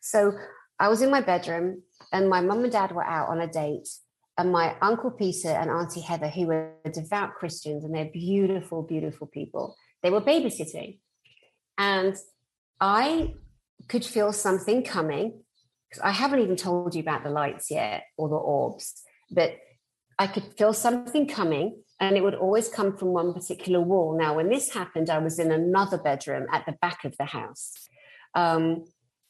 So 0.00 0.32
I 0.78 0.88
was 0.88 1.02
in 1.02 1.10
my 1.10 1.20
bedroom 1.20 1.82
and 2.12 2.28
my 2.28 2.40
mum 2.40 2.64
and 2.64 2.72
dad 2.72 2.92
were 2.92 3.04
out 3.04 3.28
on 3.28 3.40
a 3.40 3.46
date. 3.46 3.88
And 4.38 4.50
my 4.50 4.76
uncle 4.80 5.10
Peter 5.10 5.50
and 5.50 5.70
Auntie 5.70 6.00
Heather, 6.00 6.28
who 6.28 6.46
were 6.46 6.72
devout 6.90 7.34
Christians 7.34 7.84
and 7.84 7.94
they're 7.94 8.10
beautiful, 8.10 8.82
beautiful 8.82 9.26
people, 9.26 9.76
they 10.02 10.10
were 10.10 10.22
babysitting. 10.22 10.98
And 11.76 12.16
I 12.80 13.34
could 13.88 14.04
feel 14.04 14.32
something 14.32 14.82
coming. 14.82 15.42
I 16.02 16.10
haven't 16.10 16.40
even 16.40 16.56
told 16.56 16.94
you 16.94 17.00
about 17.00 17.24
the 17.24 17.30
lights 17.30 17.70
yet 17.70 18.04
or 18.16 18.28
the 18.28 18.36
orbs, 18.36 19.02
but 19.30 19.56
I 20.18 20.26
could 20.26 20.44
feel 20.56 20.72
something 20.72 21.26
coming 21.26 21.82
and 22.00 22.16
it 22.16 22.22
would 22.22 22.34
always 22.34 22.68
come 22.68 22.96
from 22.96 23.08
one 23.08 23.32
particular 23.32 23.80
wall. 23.80 24.16
Now, 24.18 24.34
when 24.34 24.48
this 24.48 24.72
happened, 24.72 25.10
I 25.10 25.18
was 25.18 25.38
in 25.38 25.50
another 25.50 25.98
bedroom 25.98 26.46
at 26.52 26.66
the 26.66 26.76
back 26.80 27.04
of 27.04 27.16
the 27.16 27.24
house. 27.24 27.72
Um, 28.34 28.84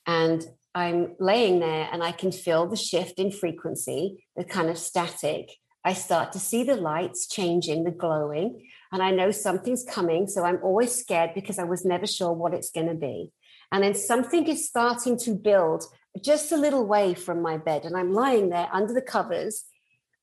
and 0.06 0.44
I'm 0.74 1.14
laying 1.18 1.60
there 1.60 1.88
and 1.92 2.02
I 2.02 2.12
can 2.12 2.32
feel 2.32 2.66
the 2.66 2.76
shift 2.76 3.18
in 3.18 3.30
frequency, 3.30 4.24
the 4.36 4.44
kind 4.44 4.70
of 4.70 4.78
static. 4.78 5.52
I 5.84 5.94
start 5.94 6.32
to 6.32 6.38
see 6.38 6.62
the 6.62 6.76
lights 6.76 7.26
changing, 7.26 7.84
the 7.84 7.90
glowing 7.90 8.62
and 8.92 9.02
I 9.02 9.10
know 9.10 9.30
something's 9.30 9.84
coming. 9.84 10.28
So 10.28 10.44
I'm 10.44 10.60
always 10.62 10.94
scared 10.94 11.30
because 11.34 11.58
I 11.58 11.64
was 11.64 11.84
never 11.84 12.06
sure 12.06 12.32
what 12.32 12.54
it's 12.54 12.70
going 12.70 12.88
to 12.88 12.94
be. 12.94 13.32
And 13.72 13.82
then 13.82 13.94
something 13.94 14.46
is 14.46 14.68
starting 14.68 15.18
to 15.20 15.34
build 15.34 15.84
just 16.20 16.52
a 16.52 16.56
little 16.56 16.86
way 16.86 17.14
from 17.14 17.42
my 17.42 17.56
bed. 17.56 17.84
And 17.84 17.96
I'm 17.96 18.12
lying 18.12 18.50
there 18.50 18.68
under 18.72 18.92
the 18.92 19.02
covers, 19.02 19.64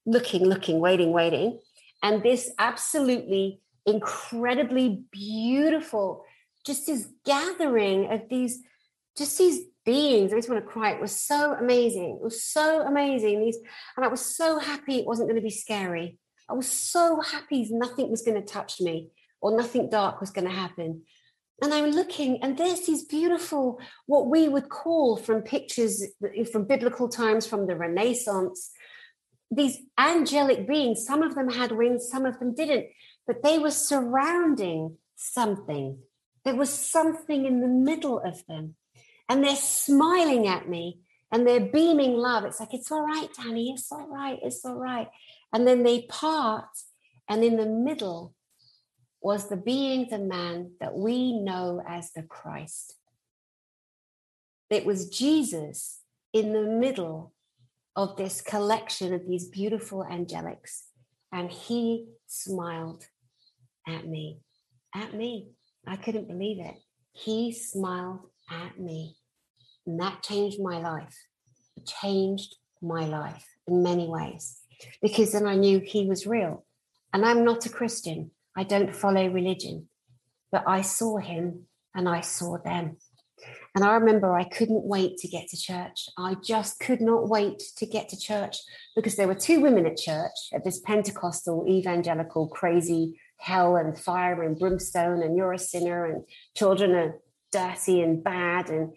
looking, 0.06 0.46
looking, 0.46 0.80
waiting, 0.80 1.12
waiting. 1.12 1.60
And 2.04 2.24
this 2.24 2.52
absolutely 2.60 3.62
incredibly 3.86 5.04
beautiful, 5.12 6.24
just 6.66 6.88
this 6.88 7.08
gathering 7.26 8.12
of 8.12 8.30
these, 8.30 8.60
just 9.18 9.38
these 9.38 9.62
beings. 9.86 10.32
I 10.32 10.38
just 10.38 10.50
want 10.50 10.64
to 10.64 10.72
cry. 10.72 10.92
It 10.92 11.02
was 11.02 11.16
so 11.16 11.54
amazing. 11.54 12.18
It 12.20 12.24
was 12.24 12.44
so 12.44 12.82
amazing. 12.82 13.44
These, 13.44 13.58
and 13.98 14.06
I 14.06 14.10
was 14.10 14.22
so 14.22 14.60
happy 14.60 14.98
it 14.98 15.08
wasn't 15.08 15.30
going 15.30 15.42
to 15.42 15.46
be 15.46 15.50
scary. 15.50 16.18
I 16.48 16.54
was 16.54 16.68
so 16.68 17.20
happy 17.22 17.68
nothing 17.72 18.10
was 18.10 18.22
going 18.22 18.40
to 18.40 18.46
touch 18.46 18.80
me 18.82 19.10
or 19.42 19.56
nothing 19.56 19.90
dark 19.90 20.20
was 20.20 20.32
going 20.32 20.48
to 20.48 20.54
happen. 20.54 21.04
And 21.62 21.74
I'm 21.74 21.92
looking, 21.92 22.42
and 22.42 22.58
there's 22.58 22.86
these 22.86 23.04
beautiful, 23.04 23.82
what 24.06 24.28
we 24.28 24.48
would 24.48 24.70
call 24.70 25.18
from 25.18 25.42
pictures 25.42 26.04
from 26.52 26.66
biblical 26.66 27.10
times, 27.10 27.46
from 27.46 27.68
the 27.68 27.76
Renaissance, 27.76 28.72
these 29.52 29.80
angelic 29.98 30.68
beings. 30.68 31.06
Some 31.06 31.22
of 31.22 31.36
them 31.36 31.50
had 31.50 31.72
wings, 31.72 32.08
some 32.10 32.26
of 32.26 32.40
them 32.40 32.56
didn't, 32.56 32.88
but 33.28 33.44
they 33.44 33.60
were 33.60 33.72
surrounding 33.72 34.98
something. 35.16 36.00
There 36.46 36.56
was 36.56 36.70
something 36.70 37.46
in 37.46 37.60
the 37.62 37.68
middle 37.68 38.20
of 38.20 38.46
them. 38.48 38.76
And 39.28 39.44
they're 39.44 39.56
smiling 39.56 40.48
at 40.48 40.70
me 40.70 41.02
and 41.32 41.46
they're 41.46 41.60
beaming 41.60 42.14
love. 42.14 42.46
It's 42.46 42.60
like, 42.60 42.74
it's 42.74 42.92
all 42.92 43.06
right, 43.06 43.30
Danny, 43.36 43.72
it's 43.72 43.92
all 43.92 44.08
right, 44.08 44.40
it's 44.42 44.66
all 44.66 44.76
right. 44.76 45.08
And 45.54 45.68
then 45.68 45.84
they 45.84 46.04
part, 46.04 46.70
and 47.28 47.44
in 47.44 47.58
the 47.58 47.66
middle 47.66 48.34
was 49.22 49.50
the 49.50 49.58
being, 49.58 50.08
the 50.10 50.20
man 50.20 50.72
that 50.80 50.96
we 50.96 51.34
know 51.34 51.82
as 51.88 52.12
the 52.12 52.24
Christ. 52.24 52.96
It 54.70 54.86
was 54.86 55.10
Jesus 55.10 56.00
in 56.32 56.54
the 56.54 56.64
middle 56.64 57.34
of 57.96 58.16
this 58.16 58.42
collection 58.42 59.14
of 59.14 59.28
these 59.28 59.48
beautiful 59.48 60.06
angelics, 60.10 60.84
and 61.32 61.52
he 61.52 62.06
smiled 62.28 63.06
at 63.88 64.08
me. 64.08 64.40
At 64.96 65.14
me. 65.14 65.50
I 65.86 65.96
couldn't 65.96 66.28
believe 66.28 66.60
it. 66.60 66.76
He 67.12 67.52
smiled 67.52 68.22
at 68.50 68.80
me. 68.80 69.16
And 69.86 70.00
that 70.00 70.24
changed 70.24 70.62
my 70.62 70.80
life. 70.80 71.18
It 71.76 71.86
changed 71.86 72.56
my 72.82 73.06
life 73.06 73.46
in 73.68 73.84
many 73.84 74.08
ways 74.08 74.60
because 75.02 75.32
then 75.32 75.48
I 75.48 75.56
knew 75.56 75.80
he 75.80 76.06
was 76.06 76.28
real. 76.28 76.66
And 77.14 77.26
I'm 77.26 77.44
not 77.44 77.66
a 77.66 77.70
Christian, 77.70 78.32
I 78.60 78.64
don't 78.64 78.94
follow 78.94 79.26
religion, 79.30 79.88
but 80.52 80.66
I 80.68 80.82
saw 80.82 81.16
him 81.16 81.68
and 81.96 82.10
I 82.10 82.20
saw 82.20 82.58
them. 82.58 82.98
And 83.74 83.86
I 83.86 83.94
remember 83.94 84.36
I 84.36 84.44
couldn't 84.44 84.84
wait 84.84 85.16
to 85.20 85.30
get 85.30 85.48
to 85.48 85.58
church. 85.58 86.10
I 86.18 86.36
just 86.44 86.82
could 86.82 87.00
not 87.00 87.30
wait 87.30 87.64
to 87.78 87.86
get 87.86 88.10
to 88.10 88.20
church 88.20 88.58
because 88.98 89.16
there 89.16 89.30
were 89.30 89.46
two 89.48 89.62
women 89.62 89.86
at 89.86 89.96
church 89.96 90.38
at 90.54 90.66
this 90.66 90.82
Pentecostal, 90.82 91.68
evangelical, 91.70 92.50
crazy 92.50 93.18
hell 93.38 93.78
and 93.78 93.98
fire 93.98 94.44
and 94.44 94.60
brimstone, 94.60 95.24
and 95.24 95.38
you're 95.38 95.54
a 95.54 95.58
sinner, 95.58 96.04
and 96.04 96.26
children 96.54 96.92
are 96.96 97.16
dirty 97.54 98.02
and 98.02 98.22
bad. 98.22 98.70
And 98.70 98.92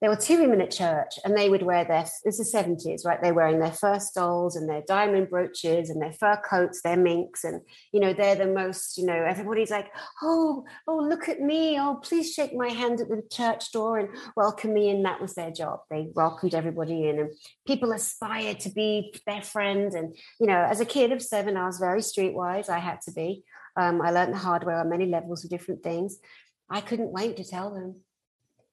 there 0.00 0.10
were 0.10 0.16
two 0.16 0.40
women 0.40 0.60
at 0.60 0.70
church 0.70 1.18
and 1.24 1.36
they 1.36 1.50
would 1.50 1.62
wear 1.62 1.84
their 1.84 2.04
this 2.24 2.38
is 2.38 2.50
the 2.50 2.58
70s 2.58 3.04
right? 3.04 3.20
They're 3.22 3.34
wearing 3.34 3.60
their 3.60 3.72
fur 3.72 3.98
stoles 3.98 4.56
and 4.56 4.68
their 4.68 4.82
diamond 4.86 5.28
brooches 5.30 5.90
and 5.90 6.00
their 6.00 6.12
fur 6.12 6.40
coats 6.48 6.80
their 6.82 6.96
minks 6.96 7.44
and 7.44 7.60
you 7.92 8.00
know 8.00 8.12
they're 8.12 8.36
the 8.36 8.46
most 8.46 8.96
you 8.96 9.04
know 9.04 9.14
everybody's 9.14 9.70
like 9.70 9.90
oh 10.22 10.64
oh 10.88 10.96
look 10.96 11.28
at 11.28 11.40
me. 11.40 11.78
Oh 11.78 12.00
please 12.02 12.32
shake 12.32 12.54
my 12.54 12.68
hand 12.68 13.00
at 13.00 13.08
the 13.08 13.22
church 13.30 13.72
door 13.72 13.98
and 13.98 14.08
welcome 14.36 14.72
me. 14.72 14.90
And 14.90 15.04
that 15.04 15.20
was 15.20 15.34
their 15.34 15.50
job. 15.50 15.80
They 15.90 16.08
welcomed 16.14 16.54
everybody 16.54 17.08
in 17.08 17.18
and 17.18 17.32
people 17.66 17.92
aspired 17.92 18.60
to 18.60 18.70
be 18.70 19.14
their 19.26 19.42
friend. 19.42 19.92
And 19.92 20.16
you 20.40 20.46
know 20.46 20.62
as 20.62 20.80
a 20.80 20.86
kid 20.86 21.12
of 21.12 21.22
seven 21.22 21.56
i 21.56 21.66
was 21.66 21.78
very 21.78 22.00
streetwise. 22.00 22.68
I 22.68 22.78
had 22.78 23.00
to 23.02 23.12
be. 23.12 23.44
Um, 23.76 24.00
i 24.02 24.10
learned 24.10 24.32
the 24.32 24.38
hard 24.38 24.64
way 24.64 24.74
on 24.74 24.88
many 24.88 25.06
levels 25.06 25.44
of 25.44 25.50
different 25.50 25.82
things. 25.82 26.18
I 26.68 26.80
couldn't 26.80 27.12
wait 27.12 27.36
to 27.36 27.44
tell 27.44 27.74
them 27.74 28.02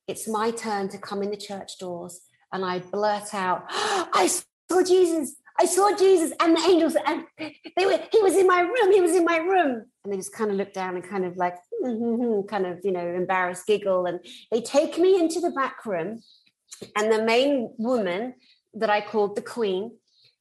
it's 0.07 0.27
my 0.27 0.51
turn 0.51 0.89
to 0.89 0.97
come 0.97 1.21
in 1.21 1.31
the 1.31 1.37
church 1.37 1.77
doors 1.79 2.21
and 2.51 2.63
I 2.63 2.79
blurt 2.79 3.33
out, 3.33 3.65
I 3.69 4.29
saw 4.69 4.83
Jesus. 4.83 5.35
I 5.59 5.65
saw 5.65 5.95
Jesus 5.97 6.33
and 6.39 6.55
the 6.55 6.61
angels, 6.61 6.95
and 7.03 7.25
they 7.75 7.85
were. 7.87 7.99
He 8.11 8.21
was 8.21 8.35
in 8.35 8.45
my 8.45 8.61
room. 8.61 8.91
He 8.91 9.01
was 9.01 9.15
in 9.15 9.25
my 9.25 9.37
room, 9.37 9.85
and 10.03 10.13
they 10.13 10.17
just 10.17 10.31
kind 10.31 10.51
of 10.51 10.57
look 10.57 10.71
down 10.71 10.95
and 10.95 11.03
kind 11.03 11.25
of 11.25 11.35
like, 11.35 11.55
kind 11.83 12.67
of, 12.67 12.79
you 12.83 12.91
know, 12.91 13.07
embarrassed 13.07 13.65
giggle, 13.65 14.05
and 14.05 14.19
they 14.51 14.61
take 14.61 14.99
me 14.99 15.19
into 15.19 15.39
the 15.39 15.49
back 15.49 15.83
room, 15.85 16.21
and 16.95 17.11
the 17.11 17.23
main 17.23 17.73
woman 17.77 18.35
that 18.75 18.91
I 18.91 19.01
called 19.01 19.35
the 19.35 19.41
Queen, 19.41 19.97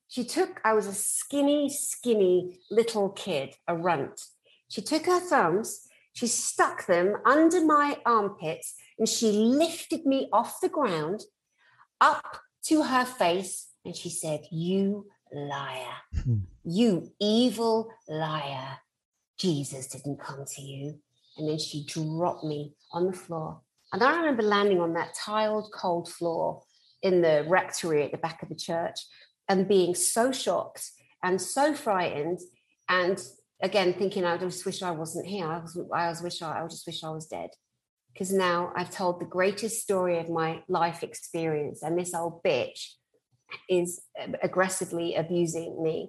she 0.09 0.23
took. 0.23 0.61
I 0.67 0.75
was 0.75 0.87
a 0.87 0.93
skinny, 0.93 1.71
skinny 1.71 2.61
little 2.71 3.09
kid, 3.09 3.55
a 3.67 3.75
runt. 3.75 4.21
She 4.69 4.83
took 4.83 5.07
her 5.07 5.21
thumbs, 5.21 5.89
she 6.13 6.27
stuck 6.27 6.85
them 6.85 7.17
under 7.25 7.65
my 7.65 7.97
armpits, 8.05 8.75
and 8.99 9.09
she 9.09 9.31
lifted 9.33 10.07
me 10.07 10.29
off 10.33 10.61
the 10.61 10.69
ground 10.69 11.23
up 12.01 12.41
to 12.65 12.83
her 12.83 13.05
face 13.05 13.69
and 13.85 13.95
she 13.95 14.11
said, 14.11 14.41
You 14.51 15.07
liar, 15.33 15.95
hmm. 16.25 16.39
you 16.65 17.13
evil 17.21 17.91
liar. 18.09 18.79
Jesus 19.39 19.89
didn't 19.89 20.21
come 20.21 20.45
to 20.57 20.63
you. 20.63 20.99
And 21.37 21.49
then 21.49 21.59
she 21.59 21.85
dropped 21.85 22.45
me 22.45 22.75
on 22.93 23.07
the 23.07 23.13
floor. 23.13 23.61
And 23.93 24.03
I 24.03 24.17
remember 24.17 24.43
landing 24.43 24.81
on 24.81 24.95
that 24.95 25.15
tiled, 25.15 25.71
cold 25.73 26.09
floor 26.09 26.63
in 27.03 27.21
the 27.21 27.45
rectory 27.47 28.03
at 28.03 28.11
the 28.11 28.19
back 28.19 28.43
of 28.43 28.49
the 28.49 28.55
church 28.55 28.99
and 29.49 29.69
being 29.69 29.95
so 29.95 30.33
shocked 30.33 30.91
and 31.23 31.41
so 31.41 31.75
frightened. 31.75 32.41
And 32.89 33.23
again, 33.63 33.93
thinking, 33.93 34.25
I 34.25 34.39
just 34.39 34.65
wish 34.65 34.83
I 34.83 34.91
wasn't 34.91 35.27
here. 35.27 35.47
I, 35.47 35.59
was, 35.59 35.79
I 35.95 36.09
was 36.09 36.23
wish 36.23 36.41
I, 36.41 36.63
I 36.63 36.67
just 36.67 36.87
wish 36.87 37.05
I 37.05 37.11
was 37.11 37.27
dead 37.27 37.51
because 38.17 38.33
now 38.33 38.73
I've 38.75 38.91
told 38.91 39.21
the 39.21 39.27
greatest 39.27 39.83
story 39.83 40.19
of 40.19 40.31
my 40.31 40.63
life 40.69 41.03
experience, 41.03 41.83
and 41.83 41.99
this 41.99 42.15
old 42.15 42.43
bitch 42.43 42.93
is 43.69 44.01
aggressively 44.43 45.15
abusing 45.15 45.83
me. 45.83 46.09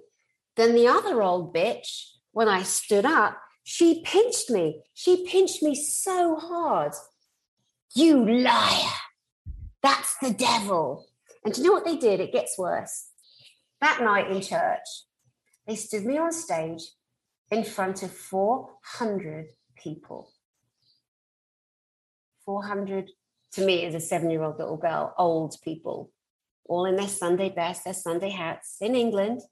Then 0.56 0.74
the 0.74 0.88
other 0.88 1.22
old 1.22 1.54
bitch, 1.54 2.04
when 2.32 2.48
I 2.48 2.62
stood 2.62 3.04
up, 3.04 3.38
she 3.62 4.02
pinched 4.06 4.48
me. 4.48 4.80
She 4.94 5.26
pinched 5.26 5.62
me 5.62 5.74
so 5.74 6.36
hard. 6.36 6.94
You 7.94 8.26
liar. 8.26 8.94
That's 9.82 10.16
the 10.22 10.32
devil. 10.32 11.08
And 11.44 11.52
do 11.52 11.60
you 11.60 11.66
know 11.66 11.74
what 11.74 11.84
they 11.84 11.96
did? 11.96 12.20
It 12.20 12.32
gets 12.32 12.56
worse. 12.56 13.08
That 13.82 14.00
night 14.00 14.30
in 14.30 14.40
church, 14.40 14.88
they 15.66 15.76
stood 15.76 16.06
me 16.06 16.16
on 16.16 16.32
stage 16.32 16.80
in 17.50 17.64
front 17.64 18.02
of 18.02 18.12
400 18.12 19.48
people. 19.76 20.32
400 22.48 23.10
to 23.52 23.60
me 23.60 23.84
as 23.84 23.94
a 23.94 24.00
seven 24.00 24.30
year 24.30 24.42
old 24.42 24.58
little 24.58 24.78
girl, 24.78 25.12
old 25.18 25.54
people, 25.62 26.10
all 26.64 26.86
in 26.86 26.96
their 26.96 27.06
Sunday 27.06 27.50
best, 27.50 27.84
their 27.84 27.92
Sunday 27.92 28.30
hats 28.30 28.78
in 28.80 28.94
England 28.94 29.42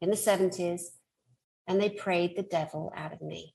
in 0.00 0.08
the 0.08 0.16
70s, 0.16 0.80
and 1.66 1.78
they 1.78 1.90
prayed 1.90 2.34
the 2.34 2.42
devil 2.42 2.90
out 2.96 3.12
of 3.12 3.20
me. 3.20 3.54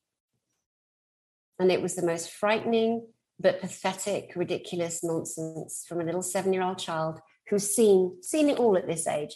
And 1.58 1.72
it 1.72 1.82
was 1.82 1.96
the 1.96 2.06
most 2.06 2.30
frightening 2.30 3.08
but 3.40 3.60
pathetic, 3.60 4.34
ridiculous 4.36 5.04
nonsense 5.04 5.84
from 5.90 6.00
a 6.00 6.04
little 6.04 6.22
seven 6.22 6.54
year 6.54 6.62
old 6.62 6.78
child 6.78 7.20
who's 7.50 7.76
seen, 7.76 8.22
seen 8.22 8.52
it 8.52 8.60
all 8.60 8.78
at 8.78 8.86
this 8.86 9.08
age. 9.08 9.36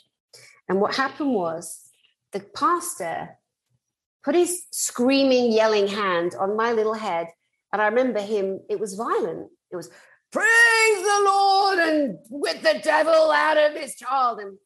And 0.70 0.80
what 0.80 0.94
happened 0.94 1.34
was 1.34 1.90
the 2.34 2.40
pastor 2.40 3.40
put 4.24 4.36
his 4.36 4.68
screaming, 4.72 5.52
yelling 5.52 5.88
hand 5.88 6.36
on 6.40 6.56
my 6.56 6.72
little 6.72 6.94
head. 6.94 7.30
And 7.72 7.82
I 7.82 7.88
remember 7.88 8.22
him, 8.22 8.60
it 8.70 8.80
was 8.80 8.96
violent. 8.96 9.50
It 9.72 9.76
was 9.76 9.90
praise 10.32 11.02
the 11.02 11.24
Lord 11.26 11.80
and 11.80 12.18
with 12.30 12.62
the 12.62 12.80
devil 12.84 13.32
out 13.32 13.58
of 13.58 13.74
his 13.74 13.96
child. 13.96 14.40
And 14.40 14.58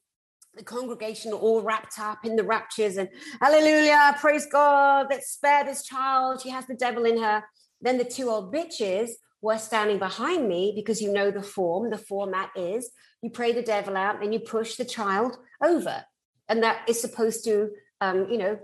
the 0.56 0.64
congregation 0.64 1.32
all 1.32 1.62
wrapped 1.62 2.00
up 2.00 2.26
in 2.26 2.36
the 2.36 2.44
raptures 2.44 2.98
and 2.98 3.10
hallelujah, 3.42 4.16
praise 4.20 4.48
God, 4.52 5.08
let's 5.10 5.32
spare 5.32 5.64
this 5.64 5.84
child. 5.84 6.42
She 6.42 6.50
has 6.50 6.66
the 6.68 6.76
devil 6.76 7.06
in 7.06 7.22
her. 7.22 7.44
Then 7.82 7.98
the 7.98 8.04
two 8.04 8.30
old 8.30 8.54
bitches 8.54 9.12
were 9.42 9.58
standing 9.58 10.00
behind 10.00 10.48
me 10.48 10.74
because 10.76 11.02
you 11.02 11.14
know 11.14 11.32
the 11.32 11.42
form, 11.42 11.90
the 11.90 11.98
format 11.98 12.50
is 12.56 12.92
you 13.22 13.30
pray 13.30 13.52
the 13.52 13.62
devil 13.62 13.96
out 13.96 14.24
and 14.24 14.34
you 14.34 14.40
push 14.40 14.76
the 14.76 14.86
child 14.86 15.38
over. 15.64 16.04
And 16.48 16.64
that 16.64 16.90
is 16.90 17.00
supposed 17.00 17.44
to, 17.46 17.70
um, 18.02 18.28
you 18.30 18.38
know, 18.38 18.60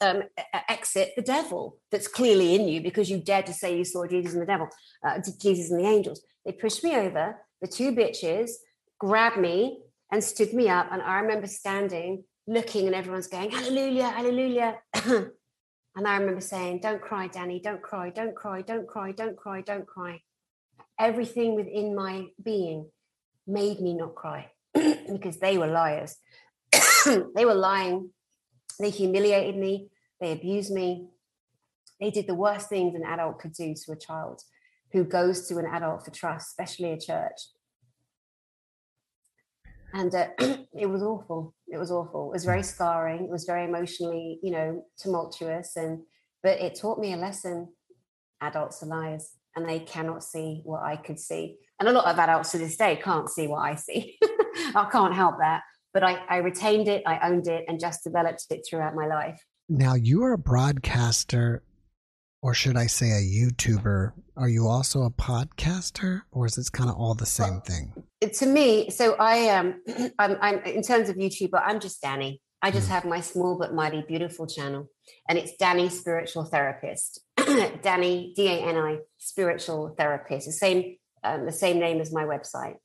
um, 0.00 0.22
exit 0.68 1.12
the 1.16 1.22
devil 1.22 1.78
that's 1.90 2.08
clearly 2.08 2.54
in 2.54 2.68
you 2.68 2.80
because 2.82 3.10
you 3.10 3.18
dared 3.18 3.46
to 3.46 3.52
say 3.52 3.76
you 3.76 3.84
saw 3.84 4.06
Jesus 4.06 4.34
and 4.34 4.42
the 4.42 4.46
devil, 4.46 4.68
uh, 5.06 5.18
Jesus 5.40 5.70
and 5.70 5.80
the 5.80 5.88
angels. 5.88 6.22
They 6.44 6.52
pushed 6.52 6.82
me 6.84 6.96
over. 6.96 7.36
The 7.60 7.68
two 7.68 7.92
bitches 7.92 8.50
grabbed 8.98 9.38
me 9.38 9.80
and 10.10 10.22
stood 10.22 10.52
me 10.52 10.68
up. 10.68 10.88
And 10.90 11.00
I 11.02 11.20
remember 11.20 11.46
standing, 11.46 12.24
looking, 12.46 12.86
and 12.86 12.94
everyone's 12.94 13.28
going, 13.28 13.50
Hallelujah, 13.50 14.08
Hallelujah. 14.08 14.78
and 14.94 15.30
I 15.96 16.16
remember 16.16 16.40
saying, 16.40 16.80
Don't 16.80 17.00
cry, 17.00 17.28
Danny, 17.28 17.60
don't 17.60 17.82
cry, 17.82 18.10
don't 18.10 18.34
cry, 18.34 18.62
don't 18.62 18.86
cry, 18.86 19.12
don't 19.12 19.36
cry, 19.36 19.62
don't 19.62 19.86
cry. 19.86 20.20
Everything 20.98 21.54
within 21.54 21.94
my 21.94 22.26
being 22.42 22.90
made 23.46 23.80
me 23.80 23.94
not 23.94 24.14
cry 24.14 24.50
because 24.74 25.38
they 25.38 25.58
were 25.58 25.66
liars. 25.66 26.16
they 27.34 27.44
were 27.44 27.54
lying 27.54 28.10
they 28.78 28.90
humiliated 28.90 29.56
me, 29.56 29.88
they 30.20 30.32
abused 30.32 30.72
me. 30.72 31.08
They 32.00 32.10
did 32.10 32.26
the 32.26 32.34
worst 32.34 32.68
things 32.68 32.94
an 32.94 33.04
adult 33.04 33.38
could 33.38 33.52
do 33.52 33.74
to 33.74 33.92
a 33.92 33.96
child 33.96 34.42
who 34.92 35.04
goes 35.04 35.48
to 35.48 35.58
an 35.58 35.66
adult 35.66 36.04
for 36.04 36.10
trust, 36.10 36.48
especially 36.50 36.92
a 36.92 36.98
church. 36.98 37.40
And 39.94 40.14
uh, 40.14 40.28
it 40.74 40.88
was 40.88 41.02
awful. 41.02 41.54
It 41.68 41.78
was 41.78 41.90
awful. 41.90 42.30
It 42.30 42.34
was 42.34 42.44
very 42.44 42.62
scarring. 42.62 43.24
It 43.24 43.30
was 43.30 43.44
very 43.44 43.64
emotionally, 43.64 44.38
you 44.42 44.52
know, 44.52 44.84
tumultuous. 44.98 45.76
And 45.76 46.00
but 46.42 46.60
it 46.60 46.74
taught 46.74 46.98
me 46.98 47.12
a 47.12 47.16
lesson. 47.16 47.68
Adults 48.40 48.82
are 48.82 48.86
liars, 48.86 49.30
and 49.54 49.68
they 49.68 49.80
cannot 49.80 50.24
see 50.24 50.62
what 50.64 50.82
I 50.82 50.96
could 50.96 51.18
see. 51.18 51.58
And 51.78 51.88
a 51.88 51.92
lot 51.92 52.06
of 52.06 52.18
adults 52.18 52.52
to 52.52 52.58
this 52.58 52.76
day 52.76 53.00
can't 53.02 53.28
see 53.28 53.46
what 53.46 53.60
I 53.60 53.74
see. 53.74 54.18
I 54.74 54.88
can't 54.90 55.14
help 55.14 55.38
that 55.38 55.62
but 55.92 56.02
I, 56.02 56.22
I 56.28 56.36
retained 56.38 56.88
it, 56.88 57.02
I 57.06 57.28
owned 57.28 57.48
it, 57.48 57.64
and 57.68 57.78
just 57.80 58.04
developed 58.04 58.46
it 58.50 58.64
throughout 58.68 58.94
my 58.94 59.06
life. 59.06 59.42
Now, 59.68 59.94
you 59.94 60.22
are 60.24 60.32
a 60.32 60.38
broadcaster, 60.38 61.62
or 62.42 62.54
should 62.54 62.76
I 62.76 62.86
say 62.86 63.10
a 63.10 63.22
YouTuber? 63.22 64.12
Are 64.36 64.48
you 64.48 64.66
also 64.66 65.02
a 65.02 65.10
podcaster, 65.10 66.22
or 66.30 66.46
is 66.46 66.54
this 66.54 66.70
kind 66.70 66.90
of 66.90 66.96
all 66.96 67.14
the 67.14 67.26
same 67.26 67.60
thing? 67.60 67.92
to 68.30 68.46
me, 68.46 68.90
so 68.90 69.14
I 69.14 69.36
am. 69.36 69.80
Um, 69.96 70.10
I'm, 70.18 70.36
I'm 70.40 70.58
in 70.64 70.82
terms 70.82 71.08
of 71.08 71.16
YouTuber. 71.16 71.60
I'm 71.64 71.80
just 71.80 72.00
Danny. 72.00 72.40
I 72.64 72.70
just 72.70 72.88
mm. 72.88 72.92
have 72.92 73.04
my 73.04 73.20
small 73.20 73.58
but 73.58 73.74
mighty 73.74 74.04
beautiful 74.06 74.46
channel, 74.46 74.88
and 75.28 75.38
it's 75.38 75.56
Danny 75.56 75.88
Spiritual 75.88 76.44
Therapist. 76.44 77.20
Danny 77.82 78.32
D 78.36 78.48
A 78.48 78.60
N 78.60 78.76
I 78.76 78.98
Spiritual 79.18 79.94
Therapist. 79.98 80.46
The 80.46 80.52
same, 80.52 80.96
um, 81.24 81.46
the 81.46 81.52
same 81.52 81.78
name 81.78 82.00
as 82.00 82.12
my 82.12 82.24
website. 82.24 82.76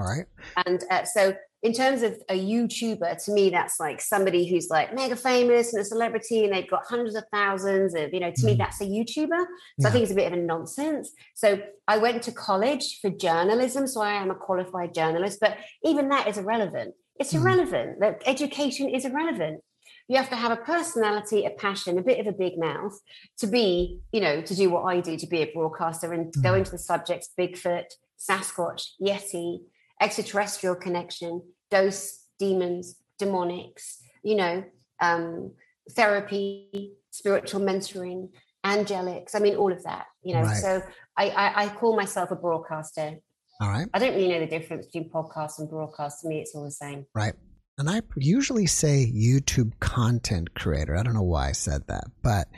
All 0.00 0.06
right. 0.06 0.26
And 0.66 0.82
uh, 0.90 1.04
so 1.04 1.34
in 1.62 1.74
terms 1.74 2.02
of 2.02 2.18
a 2.30 2.38
YouTuber, 2.38 3.22
to 3.24 3.32
me, 3.32 3.50
that's 3.50 3.78
like 3.78 4.00
somebody 4.00 4.48
who's 4.48 4.70
like 4.70 4.94
mega 4.94 5.14
famous 5.14 5.74
and 5.74 5.82
a 5.82 5.84
celebrity 5.84 6.44
and 6.44 6.54
they've 6.54 6.70
got 6.70 6.84
hundreds 6.86 7.14
of 7.14 7.24
thousands 7.32 7.94
of, 7.94 8.14
you 8.14 8.20
know, 8.20 8.30
to 8.30 8.40
mm. 8.40 8.44
me, 8.44 8.54
that's 8.54 8.80
a 8.80 8.84
YouTuber. 8.84 9.28
So 9.28 9.46
yeah. 9.78 9.88
I 9.88 9.90
think 9.90 10.02
it's 10.04 10.12
a 10.12 10.14
bit 10.14 10.32
of 10.32 10.38
a 10.38 10.42
nonsense. 10.42 11.12
So 11.34 11.60
I 11.86 11.98
went 11.98 12.22
to 12.24 12.32
college 12.32 13.00
for 13.02 13.10
journalism. 13.10 13.86
So 13.86 14.00
I 14.00 14.14
am 14.14 14.30
a 14.30 14.34
qualified 14.34 14.94
journalist, 14.94 15.38
but 15.40 15.58
even 15.84 16.08
that 16.08 16.28
is 16.28 16.38
irrelevant. 16.38 16.94
It's 17.18 17.34
mm. 17.34 17.42
irrelevant. 17.42 18.00
That 18.00 18.22
education 18.24 18.88
is 18.88 19.04
irrelevant. 19.04 19.60
You 20.08 20.16
have 20.16 20.30
to 20.30 20.36
have 20.36 20.52
a 20.52 20.56
personality, 20.56 21.44
a 21.44 21.50
passion, 21.50 21.98
a 21.98 22.02
bit 22.02 22.20
of 22.20 22.26
a 22.26 22.32
big 22.32 22.58
mouth 22.58 22.98
to 23.38 23.46
be, 23.46 24.00
you 24.12 24.22
know, 24.22 24.40
to 24.40 24.56
do 24.56 24.70
what 24.70 24.84
I 24.84 25.00
do, 25.00 25.16
to 25.18 25.26
be 25.26 25.42
a 25.42 25.52
broadcaster 25.52 26.12
and 26.14 26.32
mm. 26.32 26.42
go 26.42 26.54
into 26.54 26.70
the 26.70 26.78
subjects 26.78 27.28
Bigfoot, 27.38 27.84
Sasquatch, 28.18 28.92
Yeti, 29.00 29.60
extraterrestrial 30.00 30.74
connection, 30.74 31.42
dose, 31.70 32.24
demons, 32.38 32.96
demonics, 33.20 33.98
you 34.22 34.34
know, 34.36 34.64
um, 35.00 35.52
therapy, 35.90 36.94
spiritual 37.10 37.60
mentoring, 37.60 38.30
angelics. 38.64 39.34
I 39.34 39.38
mean, 39.38 39.56
all 39.56 39.72
of 39.72 39.82
that, 39.84 40.06
you 40.22 40.34
know. 40.34 40.42
Right. 40.42 40.56
So 40.56 40.82
I, 41.16 41.30
I, 41.30 41.64
I, 41.64 41.68
call 41.68 41.96
myself 41.96 42.30
a 42.30 42.36
broadcaster. 42.36 43.18
All 43.60 43.68
right. 43.68 43.88
I 43.92 43.98
don't 43.98 44.14
really 44.14 44.28
know 44.28 44.40
the 44.40 44.46
difference 44.46 44.86
between 44.86 45.10
podcast 45.10 45.58
and 45.58 45.68
broadcast. 45.68 46.22
To 46.22 46.28
me, 46.28 46.40
it's 46.40 46.54
all 46.54 46.64
the 46.64 46.70
same. 46.70 47.06
Right. 47.14 47.34
And 47.78 47.88
I 47.88 48.02
usually 48.16 48.66
say 48.66 49.10
YouTube 49.14 49.78
content 49.80 50.54
creator. 50.54 50.96
I 50.96 51.02
don't 51.02 51.14
know 51.14 51.22
why 51.22 51.48
I 51.48 51.52
said 51.52 51.86
that, 51.88 52.04
but 52.22 52.48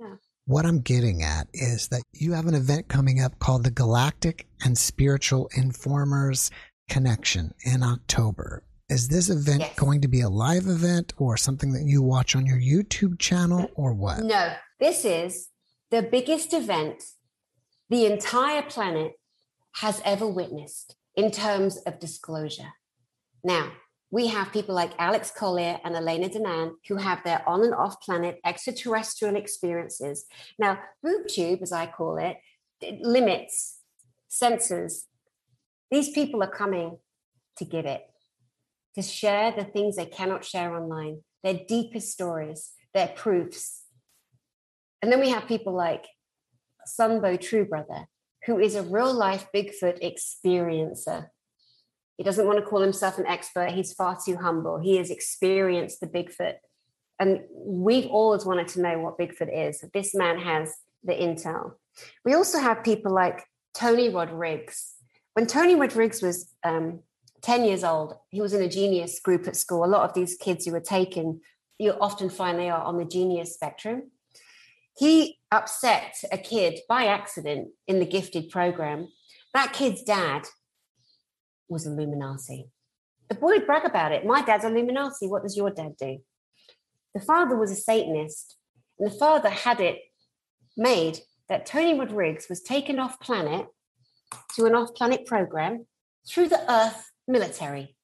Yeah. 0.00 0.16
what 0.46 0.66
I'm 0.66 0.80
getting 0.80 1.22
at 1.22 1.48
is 1.52 1.88
that 1.88 2.02
you 2.12 2.32
have 2.32 2.46
an 2.46 2.54
event 2.54 2.88
coming 2.88 3.20
up 3.20 3.38
called 3.38 3.64
the 3.64 3.70
Galactic 3.70 4.48
and 4.64 4.76
Spiritual 4.76 5.48
Informers 5.56 6.50
Connection 6.88 7.52
in 7.64 7.82
October. 7.82 8.62
Is 8.88 9.08
this 9.08 9.28
event 9.28 9.60
Yes. 9.60 9.74
going 9.76 10.00
to 10.02 10.08
be 10.08 10.20
a 10.20 10.28
live 10.28 10.66
event 10.68 11.12
or 11.18 11.36
something 11.36 11.72
that 11.72 11.82
you 11.84 12.00
watch 12.02 12.36
on 12.36 12.46
your 12.46 12.58
YouTube 12.58 13.18
channel 13.18 13.68
or 13.74 13.92
what? 13.92 14.20
No, 14.22 14.54
this 14.78 15.04
is 15.04 15.48
the 15.90 16.02
biggest 16.02 16.52
event 16.52 17.02
the 17.90 18.06
entire 18.06 18.62
planet 18.62 19.12
has 19.76 20.00
ever 20.04 20.26
witnessed 20.26 20.96
in 21.16 21.30
terms 21.30 21.78
of 21.78 21.98
disclosure. 21.98 22.72
Now, 23.42 23.72
we 24.12 24.28
have 24.28 24.52
people 24.52 24.74
like 24.74 24.92
Alex 24.98 25.32
Collier 25.36 25.80
and 25.84 25.96
Elena 25.96 26.28
Danaan 26.28 26.74
who 26.86 26.96
have 26.96 27.24
their 27.24 27.46
on 27.48 27.64
and 27.64 27.74
off 27.74 28.00
planet 28.00 28.38
extraterrestrial 28.44 29.34
experiences. 29.34 30.26
Now, 30.58 30.78
BoobTube, 31.04 31.60
as 31.62 31.72
I 31.72 31.86
call 31.86 32.18
it, 32.18 32.36
it 32.80 33.00
limits, 33.00 33.80
censors. 34.28 35.06
These 35.90 36.10
people 36.10 36.42
are 36.42 36.50
coming 36.50 36.98
to 37.58 37.64
give 37.64 37.86
it, 37.86 38.02
to 38.94 39.02
share 39.02 39.52
the 39.52 39.64
things 39.64 39.96
they 39.96 40.06
cannot 40.06 40.44
share 40.44 40.74
online, 40.74 41.22
their 41.42 41.60
deepest 41.66 42.12
stories, 42.12 42.72
their 42.92 43.08
proofs, 43.08 43.86
and 45.06 45.12
then 45.12 45.20
we 45.20 45.30
have 45.30 45.46
people 45.46 45.72
like 45.72 46.04
Sunbow 46.98 47.38
TrueBrother, 47.38 48.06
who 48.44 48.58
is 48.58 48.74
a 48.74 48.82
real 48.82 49.12
life 49.14 49.46
Bigfoot 49.54 50.02
experiencer. 50.02 51.28
He 52.16 52.24
doesn't 52.24 52.46
want 52.46 52.58
to 52.58 52.64
call 52.64 52.80
himself 52.80 53.18
an 53.18 53.26
expert. 53.26 53.70
He's 53.70 53.92
far 53.92 54.18
too 54.24 54.36
humble. 54.36 54.80
He 54.80 54.96
has 54.96 55.10
experienced 55.10 56.00
the 56.00 56.06
Bigfoot. 56.06 56.54
And 57.20 57.42
we've 57.52 58.06
always 58.06 58.44
wanted 58.44 58.68
to 58.68 58.80
know 58.80 58.98
what 58.98 59.16
Bigfoot 59.16 59.68
is. 59.68 59.84
This 59.92 60.12
man 60.14 60.38
has 60.38 60.74
the 61.04 61.12
intel. 61.12 61.74
We 62.24 62.34
also 62.34 62.58
have 62.58 62.82
people 62.82 63.12
like 63.12 63.44
Tony 63.74 64.08
Rodriguez. 64.08 64.95
When 65.36 65.46
Tony 65.46 65.74
Rodriguez 65.74 66.22
was 66.22 66.54
um, 66.64 67.00
10 67.42 67.64
years 67.64 67.84
old, 67.84 68.14
he 68.30 68.40
was 68.40 68.54
in 68.54 68.62
a 68.62 68.68
genius 68.68 69.20
group 69.20 69.46
at 69.46 69.56
school. 69.56 69.84
A 69.84 69.86
lot 69.86 70.08
of 70.08 70.14
these 70.14 70.36
kids 70.36 70.64
who 70.64 70.72
were 70.72 70.80
taken, 70.80 71.40
you 71.78 71.92
often 72.00 72.30
find 72.30 72.58
they 72.58 72.70
are 72.70 72.82
on 72.82 72.96
the 72.96 73.04
genius 73.04 73.54
spectrum 73.54 74.10
he 74.96 75.38
upset 75.52 76.16
a 76.32 76.38
kid 76.38 76.80
by 76.88 77.06
accident 77.06 77.68
in 77.86 77.98
the 77.98 78.06
gifted 78.06 78.50
program. 78.50 79.08
That 79.52 79.72
kid's 79.72 80.02
dad 80.02 80.46
was 81.68 81.86
Illuminati. 81.86 82.70
The 83.28 83.34
boy 83.34 83.48
would 83.48 83.66
brag 83.66 83.84
about 83.84 84.12
it. 84.12 84.24
My 84.24 84.42
dad's 84.42 84.64
Illuminati. 84.64 85.26
What 85.26 85.42
does 85.42 85.56
your 85.56 85.70
dad 85.70 85.96
do? 85.98 86.18
The 87.14 87.20
father 87.20 87.56
was 87.56 87.70
a 87.70 87.76
Satanist, 87.76 88.56
and 88.98 89.10
the 89.10 89.14
father 89.14 89.50
had 89.50 89.80
it 89.80 89.98
made 90.76 91.20
that 91.48 91.66
Tony 91.66 91.98
Rodriguez 91.98 92.46
was 92.48 92.62
taken 92.62 92.98
off 92.98 93.20
planet 93.20 93.66
to 94.54 94.64
an 94.66 94.74
off 94.74 94.94
planet 94.94 95.26
program 95.26 95.86
through 96.28 96.48
the 96.48 96.70
Earth 96.70 97.10
military. 97.28 97.96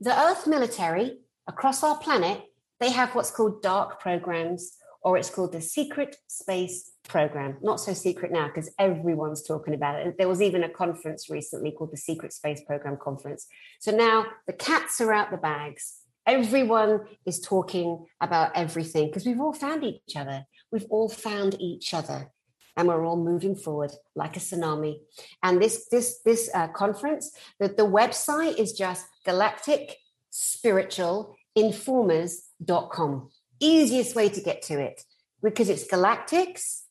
The 0.00 0.18
Earth 0.18 0.46
military 0.46 1.18
across 1.46 1.82
our 1.82 1.98
planet, 1.98 2.42
they 2.78 2.90
have 2.90 3.14
what's 3.14 3.30
called 3.30 3.62
dark 3.62 4.00
programs 4.00 4.76
or 5.02 5.16
it's 5.16 5.30
called 5.30 5.52
the 5.52 5.60
Secret 5.60 6.16
Space 6.26 6.92
Program. 7.08 7.56
Not 7.62 7.80
so 7.80 7.94
secret 7.94 8.32
now 8.32 8.48
because 8.48 8.72
everyone's 8.78 9.42
talking 9.42 9.74
about 9.74 10.06
it. 10.06 10.16
There 10.18 10.28
was 10.28 10.42
even 10.42 10.62
a 10.62 10.68
conference 10.68 11.30
recently 11.30 11.72
called 11.72 11.92
the 11.92 11.96
Secret 11.96 12.32
Space 12.32 12.62
Program 12.66 12.98
Conference. 13.02 13.46
So 13.80 13.92
now 13.92 14.26
the 14.46 14.52
cats 14.52 15.00
are 15.00 15.12
out 15.12 15.30
the 15.30 15.38
bags. 15.38 15.96
Everyone 16.26 17.00
is 17.26 17.40
talking 17.40 18.04
about 18.20 18.52
everything 18.54 19.06
because 19.06 19.24
we've 19.24 19.40
all 19.40 19.54
found 19.54 19.84
each 19.84 20.16
other. 20.16 20.44
We've 20.70 20.86
all 20.90 21.08
found 21.08 21.56
each 21.58 21.94
other. 21.94 22.30
And 22.80 22.88
we're 22.88 23.04
all 23.04 23.16
moving 23.16 23.54
forward 23.54 23.92
like 24.14 24.38
a 24.38 24.40
tsunami. 24.40 25.00
And 25.42 25.60
this 25.60 25.86
this 25.90 26.20
this 26.24 26.48
uh, 26.54 26.68
conference, 26.68 27.30
the, 27.58 27.68
the 27.68 27.86
website 27.86 28.56
is 28.56 28.72
just 28.72 29.06
galactic 29.26 29.98
spiritual 30.30 31.36
informers.com 31.54 33.28
easiest 33.60 34.16
way 34.16 34.28
to 34.30 34.40
get 34.40 34.62
to 34.62 34.80
it 34.80 35.04
because 35.42 35.68
it's 35.68 35.86
galactics 35.86 36.82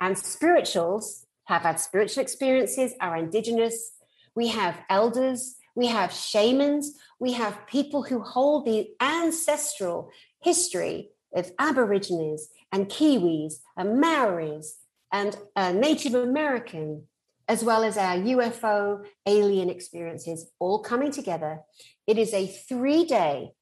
and 0.00 0.16
spirituals 0.16 1.26
have 1.44 1.62
had 1.62 1.78
spiritual 1.78 2.22
experiences, 2.22 2.94
are 3.00 3.16
indigenous. 3.16 3.92
We 4.34 4.48
have 4.48 4.78
elders, 4.88 5.56
we 5.74 5.88
have 5.88 6.12
shamans, 6.12 6.96
we 7.18 7.32
have 7.32 7.66
people 7.66 8.02
who 8.02 8.20
hold 8.20 8.64
the 8.64 8.88
ancestral 9.00 10.10
history 10.40 11.10
of 11.34 11.52
Aborigines 11.58 12.48
and 12.72 12.88
Kiwis 12.88 13.54
and 13.76 14.00
Maoris 14.00 14.78
and 15.14 15.36
uh, 15.54 15.70
Native 15.70 16.16
American, 16.16 17.04
as 17.46 17.62
well 17.62 17.84
as 17.84 17.96
our 17.96 18.16
UFO 18.16 19.06
alien 19.26 19.70
experiences 19.70 20.50
all 20.58 20.80
coming 20.82 21.12
together. 21.12 21.60
It 22.08 22.18
is 22.18 22.34
a 22.34 22.48
three 22.48 23.04
day 23.04 23.52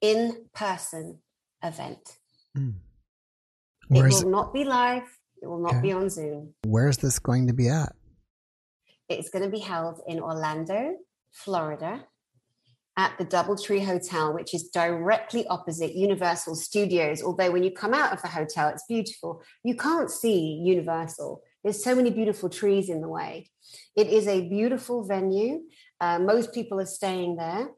in 0.00 0.46
person 0.54 1.18
event. 1.62 2.16
Mm. 2.56 2.76
It 3.90 4.02
will 4.02 4.30
not 4.30 4.54
be 4.54 4.64
live. 4.64 5.08
It 5.42 5.46
will 5.46 5.62
not 5.62 5.82
be 5.82 5.92
on 5.92 6.08
Zoom. 6.08 6.54
where's 6.66 6.96
this 6.96 7.18
going 7.18 7.46
to 7.46 7.52
be 7.52 7.68
at? 7.68 7.92
It's 9.08 9.28
going 9.28 9.44
to 9.44 9.50
be 9.50 9.60
held 9.60 10.00
in 10.06 10.18
Orlando, 10.18 10.96
Florida, 11.30 12.04
at 12.98 13.16
the 13.16 13.24
Doubletree 13.24 13.86
Hotel, 13.86 14.34
which 14.34 14.52
is 14.52 14.64
directly 14.64 15.46
opposite 15.46 15.94
Universal 15.94 16.56
Studios. 16.56 17.22
Although 17.22 17.52
when 17.52 17.62
you 17.62 17.70
come 17.70 17.94
out 17.94 18.12
of 18.12 18.20
the 18.20 18.28
hotel, 18.28 18.68
it's 18.68 18.84
beautiful. 18.88 19.40
You 19.62 19.76
can't 19.76 20.10
see 20.10 20.60
Universal. 20.64 21.40
There's 21.62 21.82
so 21.82 21.94
many 21.94 22.10
beautiful 22.10 22.50
trees 22.50 22.88
in 22.88 23.00
the 23.00 23.08
way. 23.08 23.50
It 23.96 24.08
is 24.08 24.26
a 24.26 24.48
beautiful 24.48 25.06
venue. 25.06 25.60
Uh, 26.00 26.18
most 26.18 26.52
people 26.52 26.80
are 26.80 26.86
staying 26.86 27.36
there. 27.36 27.68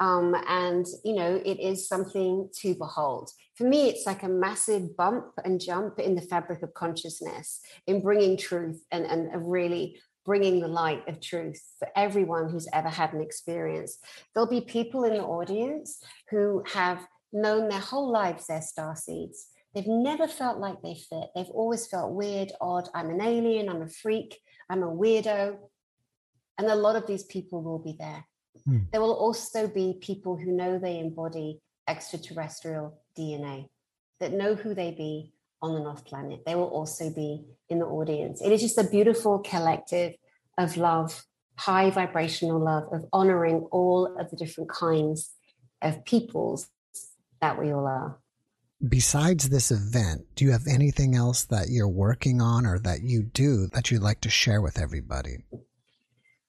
Um, 0.00 0.34
and, 0.48 0.84
you 1.04 1.14
know, 1.14 1.40
it 1.44 1.60
is 1.60 1.86
something 1.86 2.50
to 2.62 2.74
behold. 2.74 3.30
For 3.54 3.62
me, 3.62 3.88
it's 3.88 4.06
like 4.06 4.24
a 4.24 4.28
massive 4.28 4.96
bump 4.96 5.26
and 5.44 5.60
jump 5.60 6.00
in 6.00 6.16
the 6.16 6.22
fabric 6.22 6.62
of 6.62 6.74
consciousness, 6.74 7.60
in 7.86 8.02
bringing 8.02 8.36
truth 8.36 8.82
and, 8.90 9.04
and 9.06 9.32
a 9.32 9.38
really 9.38 10.00
bringing 10.24 10.60
the 10.60 10.68
light 10.68 11.06
of 11.08 11.20
truth 11.20 11.62
for 11.78 11.88
everyone 11.96 12.48
who's 12.48 12.68
ever 12.72 12.88
had 12.88 13.12
an 13.12 13.20
experience. 13.20 13.98
There'll 14.34 14.48
be 14.48 14.60
people 14.60 15.04
in 15.04 15.14
the 15.14 15.22
audience 15.22 16.02
who 16.30 16.62
have 16.72 17.06
known 17.32 17.68
their 17.68 17.80
whole 17.80 18.10
lives 18.10 18.46
they're 18.46 18.62
star 18.62 18.96
seeds. 18.96 19.48
They've 19.74 19.86
never 19.86 20.28
felt 20.28 20.58
like 20.58 20.80
they 20.82 20.94
fit. 20.94 21.28
They've 21.34 21.46
always 21.48 21.86
felt 21.86 22.12
weird, 22.12 22.52
odd. 22.60 22.88
I'm 22.94 23.10
an 23.10 23.20
alien, 23.20 23.68
I'm 23.68 23.82
a 23.82 23.88
freak, 23.88 24.38
I'm 24.70 24.82
a 24.82 24.90
weirdo. 24.90 25.56
And 26.58 26.68
a 26.68 26.76
lot 26.76 26.96
of 26.96 27.06
these 27.06 27.24
people 27.24 27.62
will 27.62 27.80
be 27.80 27.96
there. 27.98 28.24
Hmm. 28.64 28.78
There 28.92 29.00
will 29.00 29.14
also 29.14 29.66
be 29.66 29.98
people 30.00 30.36
who 30.36 30.52
know 30.52 30.78
they 30.78 31.00
embody 31.00 31.60
extraterrestrial 31.88 33.02
DNA, 33.18 33.68
that 34.20 34.32
know 34.32 34.54
who 34.54 34.74
they 34.74 34.92
be 34.92 35.33
on 35.64 35.76
and 35.76 35.86
off 35.86 36.04
planet. 36.04 36.40
They 36.44 36.54
will 36.54 36.68
also 36.68 37.10
be 37.10 37.42
in 37.70 37.78
the 37.78 37.86
audience. 37.86 38.42
It 38.42 38.52
is 38.52 38.60
just 38.60 38.78
a 38.78 38.84
beautiful 38.84 39.38
collective 39.38 40.12
of 40.58 40.76
love, 40.76 41.24
high 41.56 41.90
vibrational 41.90 42.60
love, 42.62 42.84
of 42.92 43.06
honoring 43.12 43.66
all 43.72 44.14
of 44.20 44.30
the 44.30 44.36
different 44.36 44.70
kinds 44.70 45.32
of 45.80 46.04
peoples 46.04 46.68
that 47.40 47.58
we 47.58 47.72
all 47.72 47.86
are. 47.86 48.18
Besides 48.86 49.48
this 49.48 49.70
event, 49.70 50.26
do 50.34 50.44
you 50.44 50.52
have 50.52 50.66
anything 50.68 51.14
else 51.14 51.44
that 51.46 51.70
you're 51.70 51.88
working 51.88 52.42
on 52.42 52.66
or 52.66 52.78
that 52.80 53.00
you 53.00 53.22
do 53.22 53.66
that 53.68 53.90
you'd 53.90 54.02
like 54.02 54.20
to 54.20 54.28
share 54.28 54.60
with 54.60 54.78
everybody? 54.78 55.44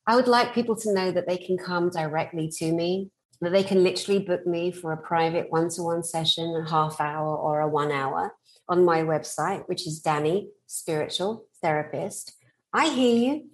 I 0.06 0.18
would 0.18 0.28
like 0.28 0.54
people 0.54 0.76
to 0.76 0.94
know 0.94 1.12
that 1.12 1.28
they 1.28 1.38
can 1.38 1.58
come 1.58 1.90
directly 1.90 2.52
to 2.58 2.74
me, 2.74 3.10
that 3.40 3.54
they 3.54 3.64
can 3.64 3.84
literally 3.84 4.20
book 4.20 4.46
me 4.46 4.72
for 4.72 4.92
a 4.92 4.98
private 4.98 5.50
one 5.50 5.70
to 5.70 5.84
one 5.84 6.04
session, 6.04 6.54
a 6.56 6.70
half 6.70 7.00
hour 7.00 7.36
or 7.38 7.62
a 7.62 7.70
one 7.70 7.92
hour 7.92 8.34
on 8.68 8.86
my 8.86 9.02
website, 9.02 9.68
which 9.68 9.86
is 9.88 10.00
Danny 10.00 10.50
Spiritual 10.68 11.46
Therapist. 11.62 12.34
I 12.74 12.90
hear 12.90 13.16
you. 13.16 13.50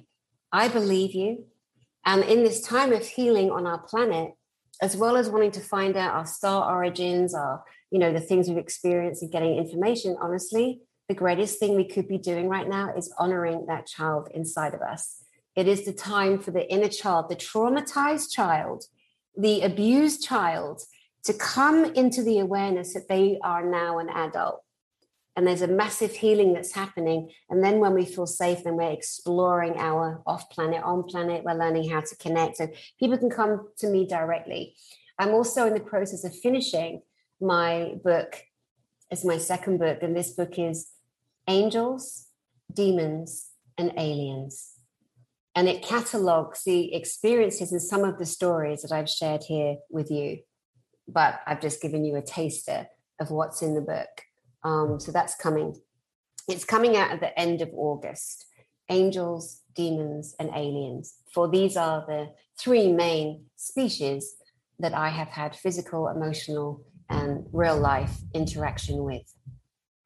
I 0.52 0.68
believe 0.68 1.14
you. 1.14 1.46
And 2.06 2.24
in 2.24 2.44
this 2.44 2.62
time 2.62 2.94
of 2.94 3.06
healing 3.06 3.52
on 3.52 3.68
our 3.68 3.78
planet, 3.78 4.34
as 4.82 4.98
well 4.98 5.16
as 5.16 5.30
wanting 5.30 5.52
to 5.52 5.60
find 5.60 5.96
out 5.96 6.16
our 6.16 6.26
star 6.26 6.76
origins, 6.76 7.36
our, 7.36 7.64
you 7.92 8.00
know, 8.00 8.12
the 8.12 8.20
things 8.20 8.48
we've 8.48 8.58
experienced 8.58 9.22
and 9.22 9.32
getting 9.32 9.58
information, 9.58 10.18
honestly, 10.20 10.82
the 11.08 11.14
greatest 11.14 11.60
thing 11.60 11.76
we 11.76 11.88
could 11.88 12.08
be 12.08 12.18
doing 12.18 12.50
right 12.50 12.68
now 12.68 12.94
is 12.96 13.14
honoring 13.20 13.66
that 13.68 13.86
child 13.86 14.30
inside 14.34 14.74
of 14.74 14.82
us. 14.82 15.24
It 15.56 15.68
is 15.68 15.86
the 15.86 15.94
time 15.94 16.40
for 16.40 16.52
the 16.52 16.70
inner 16.72 16.88
child, 16.88 17.30
the 17.30 17.36
traumatized 17.36 18.32
child, 18.32 18.86
the 19.38 19.62
abused 19.62 20.24
child 20.24 20.82
to 21.26 21.34
come 21.34 21.86
into 21.86 22.24
the 22.24 22.40
awareness 22.40 22.94
that 22.94 23.08
they 23.08 23.38
are 23.44 23.64
now 23.64 24.00
an 24.00 24.10
adult. 24.10 24.64
And 25.36 25.48
there's 25.48 25.62
a 25.62 25.68
massive 25.68 26.12
healing 26.12 26.54
that's 26.54 26.74
happening. 26.74 27.30
And 27.50 27.64
then 27.64 27.80
when 27.80 27.94
we 27.94 28.06
feel 28.06 28.28
safe, 28.28 28.64
then 28.64 28.76
we're 28.76 28.92
exploring 28.92 29.76
our 29.78 30.22
off 30.26 30.50
planet, 30.50 30.84
on 30.84 31.04
planet, 31.04 31.44
we're 31.44 31.54
learning 31.54 31.90
how 31.90 32.02
to 32.02 32.16
connect. 32.18 32.58
So 32.58 32.68
people 33.00 33.18
can 33.18 33.30
come 33.30 33.70
to 33.78 33.88
me 33.88 34.06
directly. 34.06 34.76
I'm 35.18 35.30
also 35.30 35.68
in 35.68 35.74
the 35.74 35.80
process 35.80 36.26
of 36.26 36.36
finishing 36.36 37.02
my 37.40 37.96
book. 38.04 38.44
It's 39.10 39.26
my 39.26 39.38
second 39.38 39.78
book, 39.78 40.00
and 40.02 40.16
this 40.16 40.32
book 40.32 40.58
is 40.58 40.92
Angels, 41.48 42.28
Demons, 42.74 43.50
and 43.78 43.94
Aliens. 43.98 44.72
And 45.54 45.68
it 45.68 45.82
catalogs 45.82 46.64
the 46.64 46.94
experiences 46.94 47.72
and 47.72 47.82
some 47.82 48.04
of 48.06 48.18
the 48.18 48.26
stories 48.26 48.82
that 48.82 48.92
I've 48.92 49.10
shared 49.10 49.44
here 49.44 49.78
with 49.90 50.10
you. 50.10 50.40
But 51.08 51.42
I've 51.46 51.62
just 51.62 51.82
given 51.82 52.06
you 52.06 52.16
a 52.16 52.22
taster 52.22 52.88
of 53.20 53.32
what's 53.32 53.62
in 53.62 53.76
the 53.76 53.82
book. 53.82 54.24
Um, 54.64 55.00
so 55.00 55.12
that's 55.12 55.36
coming. 55.36 55.76
It's 56.48 56.66
coming 56.66 56.96
out 56.98 57.12
at 57.12 57.20
the 57.20 57.38
end 57.40 57.62
of 57.62 57.70
August. 57.74 58.46
Angels, 58.90 59.62
demons, 59.74 60.36
and 60.40 60.50
aliens. 60.56 61.16
For 61.34 61.50
these 61.50 61.78
are 61.78 62.04
the 62.06 62.30
three 62.60 62.92
main 62.92 63.46
species 63.56 64.36
that 64.80 64.94
I 64.94 65.10
have 65.10 65.30
had 65.30 65.56
physical, 65.56 66.08
emotional, 66.08 66.84
and 67.10 67.46
real 67.52 67.78
life 67.78 68.18
interaction 68.34 69.04
with. 69.04 69.34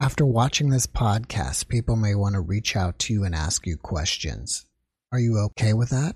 After 0.01 0.25
watching 0.25 0.69
this 0.69 0.85
podcast, 0.85 1.67
people 1.67 1.95
may 1.95 2.15
want 2.15 2.35
to 2.35 2.41
reach 2.41 2.75
out 2.75 2.99
to 2.99 3.13
you 3.13 3.23
and 3.23 3.33
ask 3.33 3.65
you 3.65 3.77
questions. 3.77 4.65
Are 5.11 5.19
you 5.19 5.39
okay 5.39 5.73
with 5.73 5.89
that? 5.89 6.15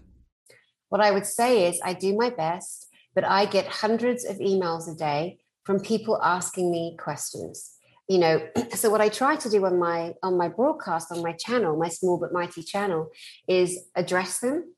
What 0.90 1.02
I 1.02 1.12
would 1.12 1.26
say 1.26 1.70
is, 1.70 1.80
I 1.84 1.94
do 1.94 2.16
my 2.16 2.30
best, 2.30 2.88
but 3.16 3.24
I 3.24 3.46
get 3.46 3.68
hundreds 3.68 4.26
of 4.26 4.38
emails 4.38 4.92
a 4.92 4.96
day 4.96 5.40
from 5.64 5.80
people 5.80 6.20
asking 6.22 6.72
me 6.72 6.98
questions. 7.00 7.72
You 8.10 8.18
know, 8.18 8.48
so 8.74 8.90
what 8.90 9.00
I 9.00 9.08
try 9.08 9.38
to 9.38 9.50
do 9.50 9.66
on 9.66 9.80
my 9.80 10.14
on 10.22 10.38
my 10.38 10.50
broadcast 10.50 11.12
on 11.12 11.24
my 11.24 11.32
channel, 11.34 11.78
my 11.78 11.88
small 11.88 12.20
but 12.20 12.34
mighty 12.34 12.64
channel, 12.64 13.10
is 13.48 13.80
address 13.96 14.40
them 14.40 14.76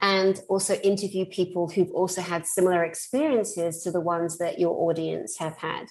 and 0.00 0.40
also 0.48 0.74
interview 0.76 1.26
people 1.26 1.68
who've 1.68 1.90
also 1.90 2.22
had 2.22 2.46
similar 2.46 2.84
experiences 2.84 3.82
to 3.82 3.90
the 3.90 4.00
ones 4.00 4.38
that 4.38 4.58
your 4.58 4.88
audience 4.88 5.36
have 5.38 5.58
had. 5.58 5.86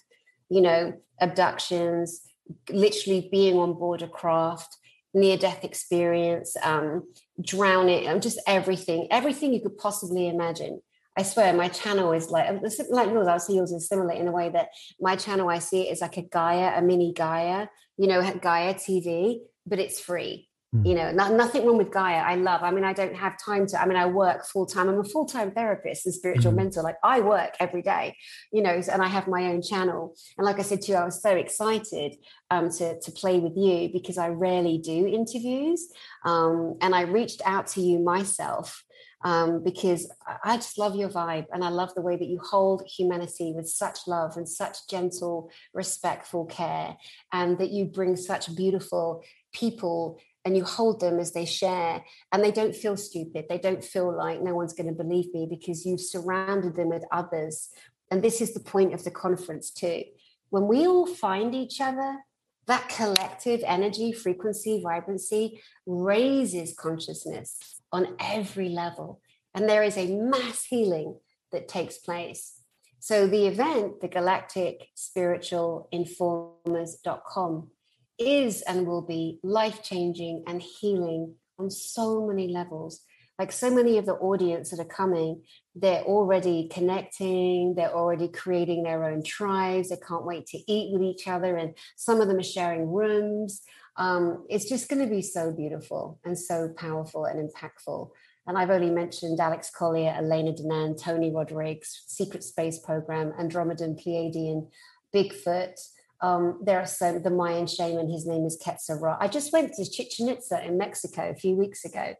You 0.49 0.61
know, 0.61 0.93
abductions, 1.19 2.21
literally 2.69 3.27
being 3.29 3.57
on 3.57 3.73
board 3.73 4.01
a 4.01 4.07
craft, 4.07 4.77
near 5.13 5.35
death 5.35 5.65
experience, 5.65 6.55
um, 6.63 7.03
drowning, 7.41 8.07
um, 8.07 8.21
just 8.21 8.39
everything, 8.47 9.07
everything 9.11 9.53
you 9.53 9.61
could 9.61 9.77
possibly 9.77 10.29
imagine. 10.29 10.81
I 11.17 11.23
swear, 11.23 11.53
my 11.53 11.67
channel 11.67 12.11
is 12.13 12.29
like 12.29 12.47
like 12.89 13.09
yours. 13.09 13.27
I'll 13.27 13.39
see 13.39 13.55
yours 13.55 13.71
is 13.71 13.87
similar 13.87 14.13
in 14.13 14.27
a 14.27 14.31
way 14.31 14.49
that 14.49 14.69
my 14.99 15.15
channel 15.15 15.49
I 15.49 15.59
see 15.59 15.87
it 15.87 15.91
is 15.91 16.01
like 16.01 16.17
a 16.17 16.21
Gaia, 16.21 16.77
a 16.77 16.81
mini 16.81 17.11
Gaia, 17.13 17.67
you 17.97 18.07
know, 18.07 18.21
Gaia 18.39 18.75
TV, 18.75 19.39
but 19.65 19.79
it's 19.79 19.99
free 19.99 20.47
you 20.73 20.93
mm. 20.93 20.95
know 20.95 21.11
not, 21.11 21.31
nothing 21.31 21.65
wrong 21.65 21.77
with 21.77 21.91
gaia 21.91 22.17
i 22.17 22.35
love 22.35 22.61
i 22.61 22.71
mean 22.71 22.83
i 22.83 22.91
don't 22.91 23.15
have 23.15 23.37
time 23.43 23.65
to 23.65 23.81
i 23.81 23.85
mean 23.85 23.97
i 23.97 24.05
work 24.05 24.45
full 24.45 24.65
time 24.65 24.89
i'm 24.89 24.99
a 24.99 25.03
full 25.03 25.25
time 25.25 25.49
therapist 25.51 26.05
and 26.05 26.13
spiritual 26.13 26.51
mm-hmm. 26.51 26.63
mentor 26.63 26.83
like 26.83 26.97
i 27.03 27.21
work 27.21 27.55
every 27.61 27.81
day 27.81 28.13
you 28.51 28.61
know 28.61 28.81
and 28.91 29.01
i 29.01 29.07
have 29.07 29.27
my 29.29 29.45
own 29.45 29.61
channel 29.61 30.13
and 30.37 30.45
like 30.45 30.59
i 30.59 30.61
said 30.61 30.81
to 30.81 30.91
you 30.91 30.97
i 30.97 31.05
was 31.05 31.21
so 31.21 31.31
excited 31.31 32.15
um, 32.51 32.69
to, 32.69 32.99
to 32.99 33.11
play 33.11 33.39
with 33.39 33.55
you 33.55 33.89
because 33.91 34.17
i 34.17 34.27
rarely 34.27 34.77
do 34.77 35.07
interviews 35.07 35.87
um, 36.25 36.77
and 36.81 36.93
i 36.93 37.01
reached 37.01 37.41
out 37.45 37.67
to 37.67 37.81
you 37.81 37.99
myself 37.99 38.83
um, 39.23 39.63
because 39.63 40.09
I 40.43 40.57
just 40.57 40.77
love 40.77 40.95
your 40.95 41.09
vibe 41.09 41.45
and 41.51 41.63
I 41.63 41.69
love 41.69 41.93
the 41.95 42.01
way 42.01 42.15
that 42.15 42.27
you 42.27 42.39
hold 42.39 42.83
humanity 42.87 43.53
with 43.55 43.67
such 43.67 43.99
love 44.07 44.37
and 44.37 44.47
such 44.47 44.87
gentle, 44.89 45.51
respectful 45.73 46.45
care, 46.45 46.97
and 47.33 47.57
that 47.57 47.71
you 47.71 47.85
bring 47.85 48.15
such 48.15 48.55
beautiful 48.55 49.23
people 49.53 50.19
and 50.45 50.55
you 50.55 50.63
hold 50.63 50.99
them 50.99 51.19
as 51.19 51.33
they 51.33 51.45
share 51.45 52.03
and 52.31 52.43
they 52.43 52.51
don't 52.51 52.75
feel 52.75 52.95
stupid. 52.95 53.45
They 53.49 53.57
don't 53.57 53.83
feel 53.83 54.15
like 54.15 54.41
no 54.41 54.55
one's 54.55 54.73
going 54.73 54.87
to 54.87 55.03
believe 55.03 55.33
me 55.33 55.47
because 55.49 55.85
you've 55.85 55.99
surrounded 55.99 56.75
them 56.75 56.89
with 56.89 57.03
others. 57.11 57.69
And 58.11 58.23
this 58.23 58.39
is 58.39 58.53
the 58.53 58.61
point 58.61 58.93
of 58.93 59.03
the 59.03 59.11
conference 59.11 59.71
too. 59.71 60.03
When 60.49 60.67
we 60.67 60.87
all 60.87 61.05
find 61.05 61.53
each 61.53 61.81
other 61.81 62.19
that 62.67 62.89
collective 62.89 63.63
energy 63.65 64.11
frequency 64.11 64.81
vibrancy 64.83 65.61
raises 65.85 66.75
consciousness 66.75 67.57
on 67.91 68.15
every 68.19 68.69
level 68.69 69.21
and 69.53 69.67
there 69.67 69.83
is 69.83 69.97
a 69.97 70.07
mass 70.07 70.65
healing 70.65 71.17
that 71.51 71.67
takes 71.67 71.97
place 71.97 72.61
so 72.99 73.27
the 73.27 73.47
event 73.47 74.01
the 74.01 74.07
galactic 74.07 74.89
spiritual 74.95 75.87
informers.com 75.91 77.69
is 78.17 78.61
and 78.63 78.87
will 78.87 79.01
be 79.01 79.39
life 79.43 79.83
changing 79.83 80.43
and 80.47 80.61
healing 80.61 81.35
on 81.59 81.69
so 81.69 82.25
many 82.25 82.47
levels. 82.47 83.01
Like 83.39 83.51
so 83.51 83.69
many 83.69 83.99
of 83.99 84.07
the 84.07 84.15
audience 84.15 84.71
that 84.71 84.79
are 84.79 84.85
coming, 84.85 85.43
they're 85.75 86.01
already 86.01 86.69
connecting, 86.71 87.75
they're 87.75 87.93
already 87.93 88.29
creating 88.29 88.81
their 88.81 89.03
own 89.03 89.21
tribes, 89.21 89.89
they 89.89 89.97
can't 89.97 90.25
wait 90.25 90.47
to 90.47 90.71
eat 90.71 90.91
with 90.91 91.03
each 91.03 91.27
other, 91.27 91.55
and 91.55 91.75
some 91.95 92.19
of 92.19 92.27
them 92.27 92.37
are 92.37 92.43
sharing 92.43 92.91
rooms. 92.91 93.61
Um, 93.97 94.45
it's 94.49 94.69
just 94.69 94.89
going 94.89 95.01
to 95.01 95.09
be 95.13 95.21
so 95.21 95.51
beautiful 95.51 96.19
and 96.23 96.37
so 96.37 96.69
powerful 96.77 97.25
and 97.25 97.49
impactful. 97.49 98.09
And 98.45 98.57
I've 98.57 98.69
only 98.69 98.89
mentioned 98.89 99.39
Alex 99.39 99.69
Collier, 99.69 100.15
Elena 100.17 100.53
Danaan, 100.53 101.01
Tony 101.01 101.33
Rodriguez, 101.33 102.03
Secret 102.07 102.43
Space 102.43 102.79
Program, 102.79 103.33
Andromedan, 103.39 104.01
Pleiadian, 104.01 104.69
Bigfoot, 105.13 105.77
um, 106.21 106.59
there 106.63 106.79
are 106.79 106.87
some, 106.87 107.21
the 107.21 107.29
Mayan 107.29 107.67
shaman, 107.67 108.09
his 108.09 108.25
name 108.25 108.45
is 108.45 108.57
Quetzalcoatl. 108.61 109.17
I 109.19 109.27
just 109.27 109.53
went 109.53 109.73
to 109.73 109.89
Chichen 109.89 110.29
Itza 110.29 110.65
in 110.65 110.77
Mexico 110.77 111.29
a 111.29 111.35
few 111.35 111.55
weeks 111.55 111.85
ago 111.85 112.15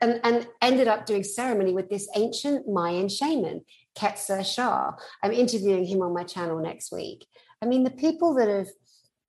and, 0.00 0.20
and 0.22 0.46
ended 0.60 0.88
up 0.88 1.06
doing 1.06 1.24
ceremony 1.24 1.72
with 1.72 1.88
this 1.88 2.08
ancient 2.14 2.68
Mayan 2.68 3.08
shaman, 3.08 3.62
Quetzal 3.96 4.42
Shah. 4.42 4.92
I'm 5.22 5.32
interviewing 5.32 5.86
him 5.86 6.02
on 6.02 6.12
my 6.12 6.24
channel 6.24 6.60
next 6.60 6.92
week. 6.92 7.26
I 7.62 7.66
mean, 7.66 7.84
the 7.84 7.90
people 7.90 8.34
that 8.34 8.48
have 8.48 8.68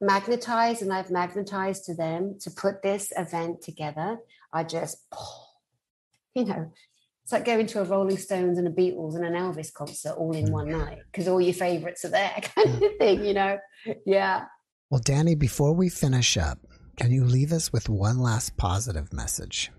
magnetized 0.01 0.81
and 0.81 0.91
I've 0.91 1.11
magnetized 1.11 1.85
to 1.85 1.95
them 1.95 2.37
to 2.41 2.51
put 2.51 2.81
this 2.81 3.11
event 3.15 3.61
together 3.61 4.19
I 4.53 4.63
just, 4.63 4.97
you 6.35 6.45
know, 6.45 6.71
it's 7.23 7.31
like 7.31 7.45
going 7.45 7.65
to 7.67 7.81
a 7.81 7.83
Rolling 7.83 8.17
Stones 8.17 8.57
and 8.57 8.67
a 8.67 8.71
Beatles 8.71 9.15
and 9.15 9.25
an 9.25 9.33
Elvis 9.33 9.73
concert 9.73 10.11
all 10.11 10.35
in 10.35 10.51
one 10.51 10.67
mm. 10.67 10.77
night 10.77 10.99
because 11.11 11.27
all 11.27 11.41
your 11.41 11.53
favorites 11.53 12.05
are 12.05 12.09
there, 12.09 12.31
kind 12.55 12.69
of 12.69 12.79
mm. 12.79 12.97
thing, 12.99 13.25
you 13.25 13.33
know? 13.33 13.57
Yeah. 14.05 14.45
Well, 14.89 15.01
Danny, 15.03 15.35
before 15.35 15.73
we 15.73 15.89
finish 15.89 16.37
up, 16.37 16.59
can 16.97 17.11
you 17.11 17.25
leave 17.25 17.51
us 17.51 17.73
with 17.73 17.89
one 17.89 18.19
last 18.19 18.55
positive 18.55 19.11
message? 19.11 19.71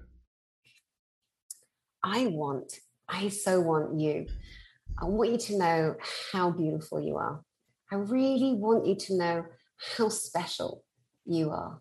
I 2.03 2.27
want, 2.27 2.81
I 3.09 3.29
so 3.29 3.61
want 3.61 4.01
you. 4.01 4.27
I 5.01 5.07
want 5.07 5.31
you 5.31 5.39
to 5.39 5.59
know 5.59 5.97
how 6.33 6.51
beautiful 6.51 7.01
you 7.01 7.17
are. 7.17 7.41
I 7.93 7.97
really 7.97 8.55
want 8.55 8.87
you 8.87 8.97
to 8.97 9.17
know 9.17 9.45
how 9.97 10.09
special 10.09 10.85
you 11.25 11.51
are. 11.51 11.81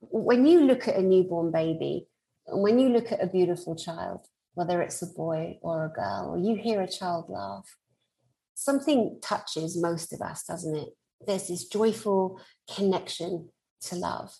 When 0.00 0.46
you 0.46 0.60
look 0.60 0.86
at 0.88 0.96
a 0.96 1.02
newborn 1.02 1.50
baby, 1.50 2.06
and 2.46 2.62
when 2.62 2.78
you 2.78 2.88
look 2.88 3.12
at 3.12 3.22
a 3.22 3.26
beautiful 3.26 3.76
child, 3.76 4.26
whether 4.54 4.80
it's 4.82 5.02
a 5.02 5.06
boy 5.06 5.58
or 5.62 5.84
a 5.84 5.92
girl, 5.92 6.30
or 6.30 6.38
you 6.38 6.56
hear 6.56 6.80
a 6.80 6.90
child 6.90 7.26
laugh, 7.28 7.76
something 8.54 9.18
touches 9.22 9.80
most 9.80 10.12
of 10.12 10.20
us, 10.20 10.44
doesn't 10.44 10.76
it? 10.76 10.88
There's 11.26 11.48
this 11.48 11.66
joyful 11.66 12.40
connection 12.74 13.50
to 13.82 13.96
love. 13.96 14.32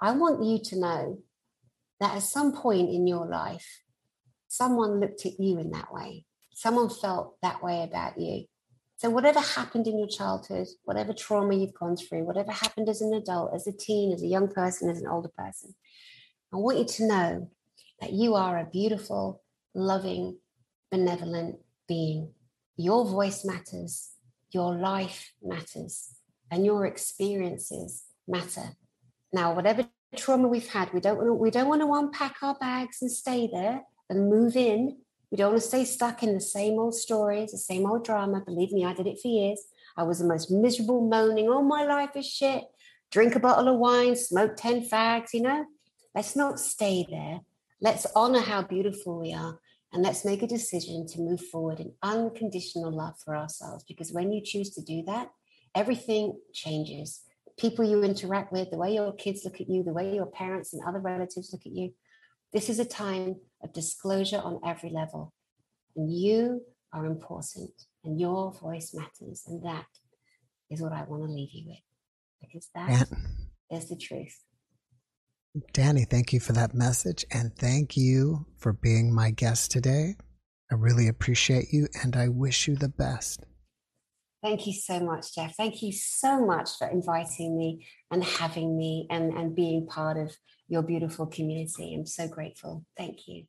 I 0.00 0.12
want 0.12 0.44
you 0.44 0.58
to 0.64 0.78
know 0.78 1.18
that 2.00 2.16
at 2.16 2.22
some 2.22 2.52
point 2.52 2.90
in 2.90 3.06
your 3.06 3.26
life, 3.26 3.82
someone 4.48 5.00
looked 5.00 5.24
at 5.24 5.38
you 5.38 5.58
in 5.58 5.70
that 5.70 5.92
way. 5.92 6.24
Someone 6.52 6.90
felt 6.90 7.36
that 7.42 7.62
way 7.62 7.82
about 7.82 8.18
you. 8.20 8.44
So, 9.02 9.10
whatever 9.10 9.40
happened 9.40 9.88
in 9.88 9.98
your 9.98 10.06
childhood, 10.06 10.68
whatever 10.84 11.12
trauma 11.12 11.56
you've 11.56 11.74
gone 11.74 11.96
through, 11.96 12.22
whatever 12.22 12.52
happened 12.52 12.88
as 12.88 13.00
an 13.00 13.12
adult, 13.14 13.52
as 13.52 13.66
a 13.66 13.72
teen, 13.72 14.12
as 14.12 14.22
a 14.22 14.28
young 14.28 14.46
person, 14.46 14.88
as 14.88 15.00
an 15.00 15.08
older 15.08 15.30
person, 15.36 15.74
I 16.54 16.58
want 16.58 16.78
you 16.78 16.84
to 16.84 17.08
know 17.08 17.50
that 18.00 18.12
you 18.12 18.36
are 18.36 18.60
a 18.60 18.70
beautiful, 18.70 19.42
loving, 19.74 20.38
benevolent 20.92 21.56
being. 21.88 22.30
Your 22.76 23.04
voice 23.04 23.44
matters, 23.44 24.10
your 24.52 24.76
life 24.76 25.32
matters, 25.42 26.14
and 26.52 26.64
your 26.64 26.86
experiences 26.86 28.04
matter. 28.28 28.76
Now, 29.32 29.52
whatever 29.52 29.88
trauma 30.14 30.46
we've 30.46 30.68
had, 30.68 30.92
we 30.92 31.00
don't 31.00 31.16
want 31.16 31.26
to, 31.26 31.34
we 31.34 31.50
don't 31.50 31.68
want 31.68 31.82
to 31.82 31.92
unpack 31.92 32.36
our 32.40 32.54
bags 32.54 32.98
and 33.02 33.10
stay 33.10 33.50
there 33.52 33.82
and 34.08 34.30
move 34.30 34.54
in. 34.54 34.98
We 35.32 35.38
don't 35.38 35.52
want 35.52 35.62
to 35.62 35.68
stay 35.68 35.84
stuck 35.84 36.22
in 36.22 36.34
the 36.34 36.40
same 36.40 36.78
old 36.78 36.94
stories, 36.94 37.50
the 37.50 37.58
same 37.58 37.86
old 37.86 38.04
drama. 38.04 38.42
Believe 38.46 38.70
me, 38.70 38.84
I 38.84 38.92
did 38.92 39.08
it 39.08 39.18
for 39.20 39.28
years. 39.28 39.60
I 39.96 40.04
was 40.04 40.20
the 40.20 40.26
most 40.26 40.52
miserable, 40.52 41.00
moaning, 41.00 41.48
"Oh, 41.48 41.62
my 41.62 41.84
life 41.84 42.14
is 42.14 42.26
shit." 42.26 42.64
Drink 43.10 43.34
a 43.34 43.40
bottle 43.40 43.68
of 43.68 43.80
wine, 43.80 44.14
smoke 44.14 44.56
ten 44.56 44.88
fags. 44.88 45.32
You 45.32 45.42
know, 45.42 45.66
let's 46.14 46.36
not 46.36 46.60
stay 46.60 47.04
there 47.10 47.40
Let's 47.82 48.06
honor 48.14 48.38
how 48.40 48.62
beautiful 48.62 49.18
we 49.18 49.32
are 49.32 49.58
and 49.92 50.04
let's 50.04 50.24
make 50.24 50.40
a 50.40 50.46
decision 50.46 51.04
to 51.08 51.20
move 51.20 51.40
forward 51.40 51.80
in 51.80 51.94
unconditional 52.00 52.92
love 52.92 53.18
for 53.18 53.36
ourselves. 53.36 53.82
Because 53.88 54.12
when 54.12 54.30
you 54.30 54.40
choose 54.40 54.70
to 54.74 54.80
do 54.80 55.02
that, 55.06 55.30
everything 55.74 56.38
changes. 56.52 57.22
people 57.58 57.84
you 57.84 58.02
interact 58.02 58.52
with, 58.52 58.70
the 58.70 58.78
way 58.78 58.94
your 58.94 59.12
kids 59.12 59.44
look 59.44 59.60
at 59.60 59.68
you, 59.68 59.82
the 59.82 59.92
way 59.92 60.14
your 60.14 60.26
parents 60.26 60.72
and 60.72 60.82
other 60.86 61.00
relatives 61.00 61.52
look 61.52 61.66
at 61.66 61.72
you. 61.72 61.92
This 62.52 62.70
is 62.70 62.78
a 62.78 62.84
time 62.84 63.36
of 63.62 63.72
disclosure 63.72 64.40
on 64.42 64.60
every 64.64 64.90
level. 64.90 65.32
And 65.96 66.12
you 66.12 66.62
are 66.92 67.06
important 67.06 67.70
and 68.04 68.20
your 68.20 68.52
voice 68.52 68.94
matters. 68.94 69.44
And 69.46 69.64
that 69.64 69.86
is 70.70 70.80
what 70.80 70.92
I 70.92 71.04
want 71.04 71.24
to 71.24 71.32
leave 71.32 71.50
you 71.52 71.64
with 71.68 71.78
because 72.40 72.68
that 72.74 73.08
is 73.70 73.88
the 73.88 73.96
truth. 73.96 74.42
Danny, 75.72 76.04
thank 76.04 76.32
you 76.32 76.40
for 76.40 76.54
that 76.54 76.74
message 76.74 77.24
and 77.30 77.54
thank 77.56 77.96
you 77.96 78.46
for 78.56 78.72
being 78.72 79.14
my 79.14 79.30
guest 79.30 79.70
today. 79.70 80.16
I 80.70 80.74
really 80.74 81.08
appreciate 81.08 81.66
you 81.72 81.88
and 82.02 82.16
I 82.16 82.28
wish 82.28 82.66
you 82.66 82.74
the 82.74 82.88
best. 82.88 83.44
Thank 84.42 84.66
you 84.66 84.72
so 84.72 84.98
much, 84.98 85.34
Jeff. 85.34 85.54
Thank 85.54 85.82
you 85.82 85.92
so 85.92 86.44
much 86.44 86.70
for 86.78 86.88
inviting 86.88 87.56
me 87.56 87.86
and 88.10 88.24
having 88.24 88.76
me 88.76 89.06
and, 89.10 89.32
and 89.32 89.54
being 89.54 89.86
part 89.86 90.16
of 90.16 90.34
your 90.68 90.82
beautiful 90.82 91.26
community. 91.26 91.94
I'm 91.94 92.06
so 92.06 92.26
grateful. 92.26 92.84
Thank 92.96 93.28
you. 93.28 93.44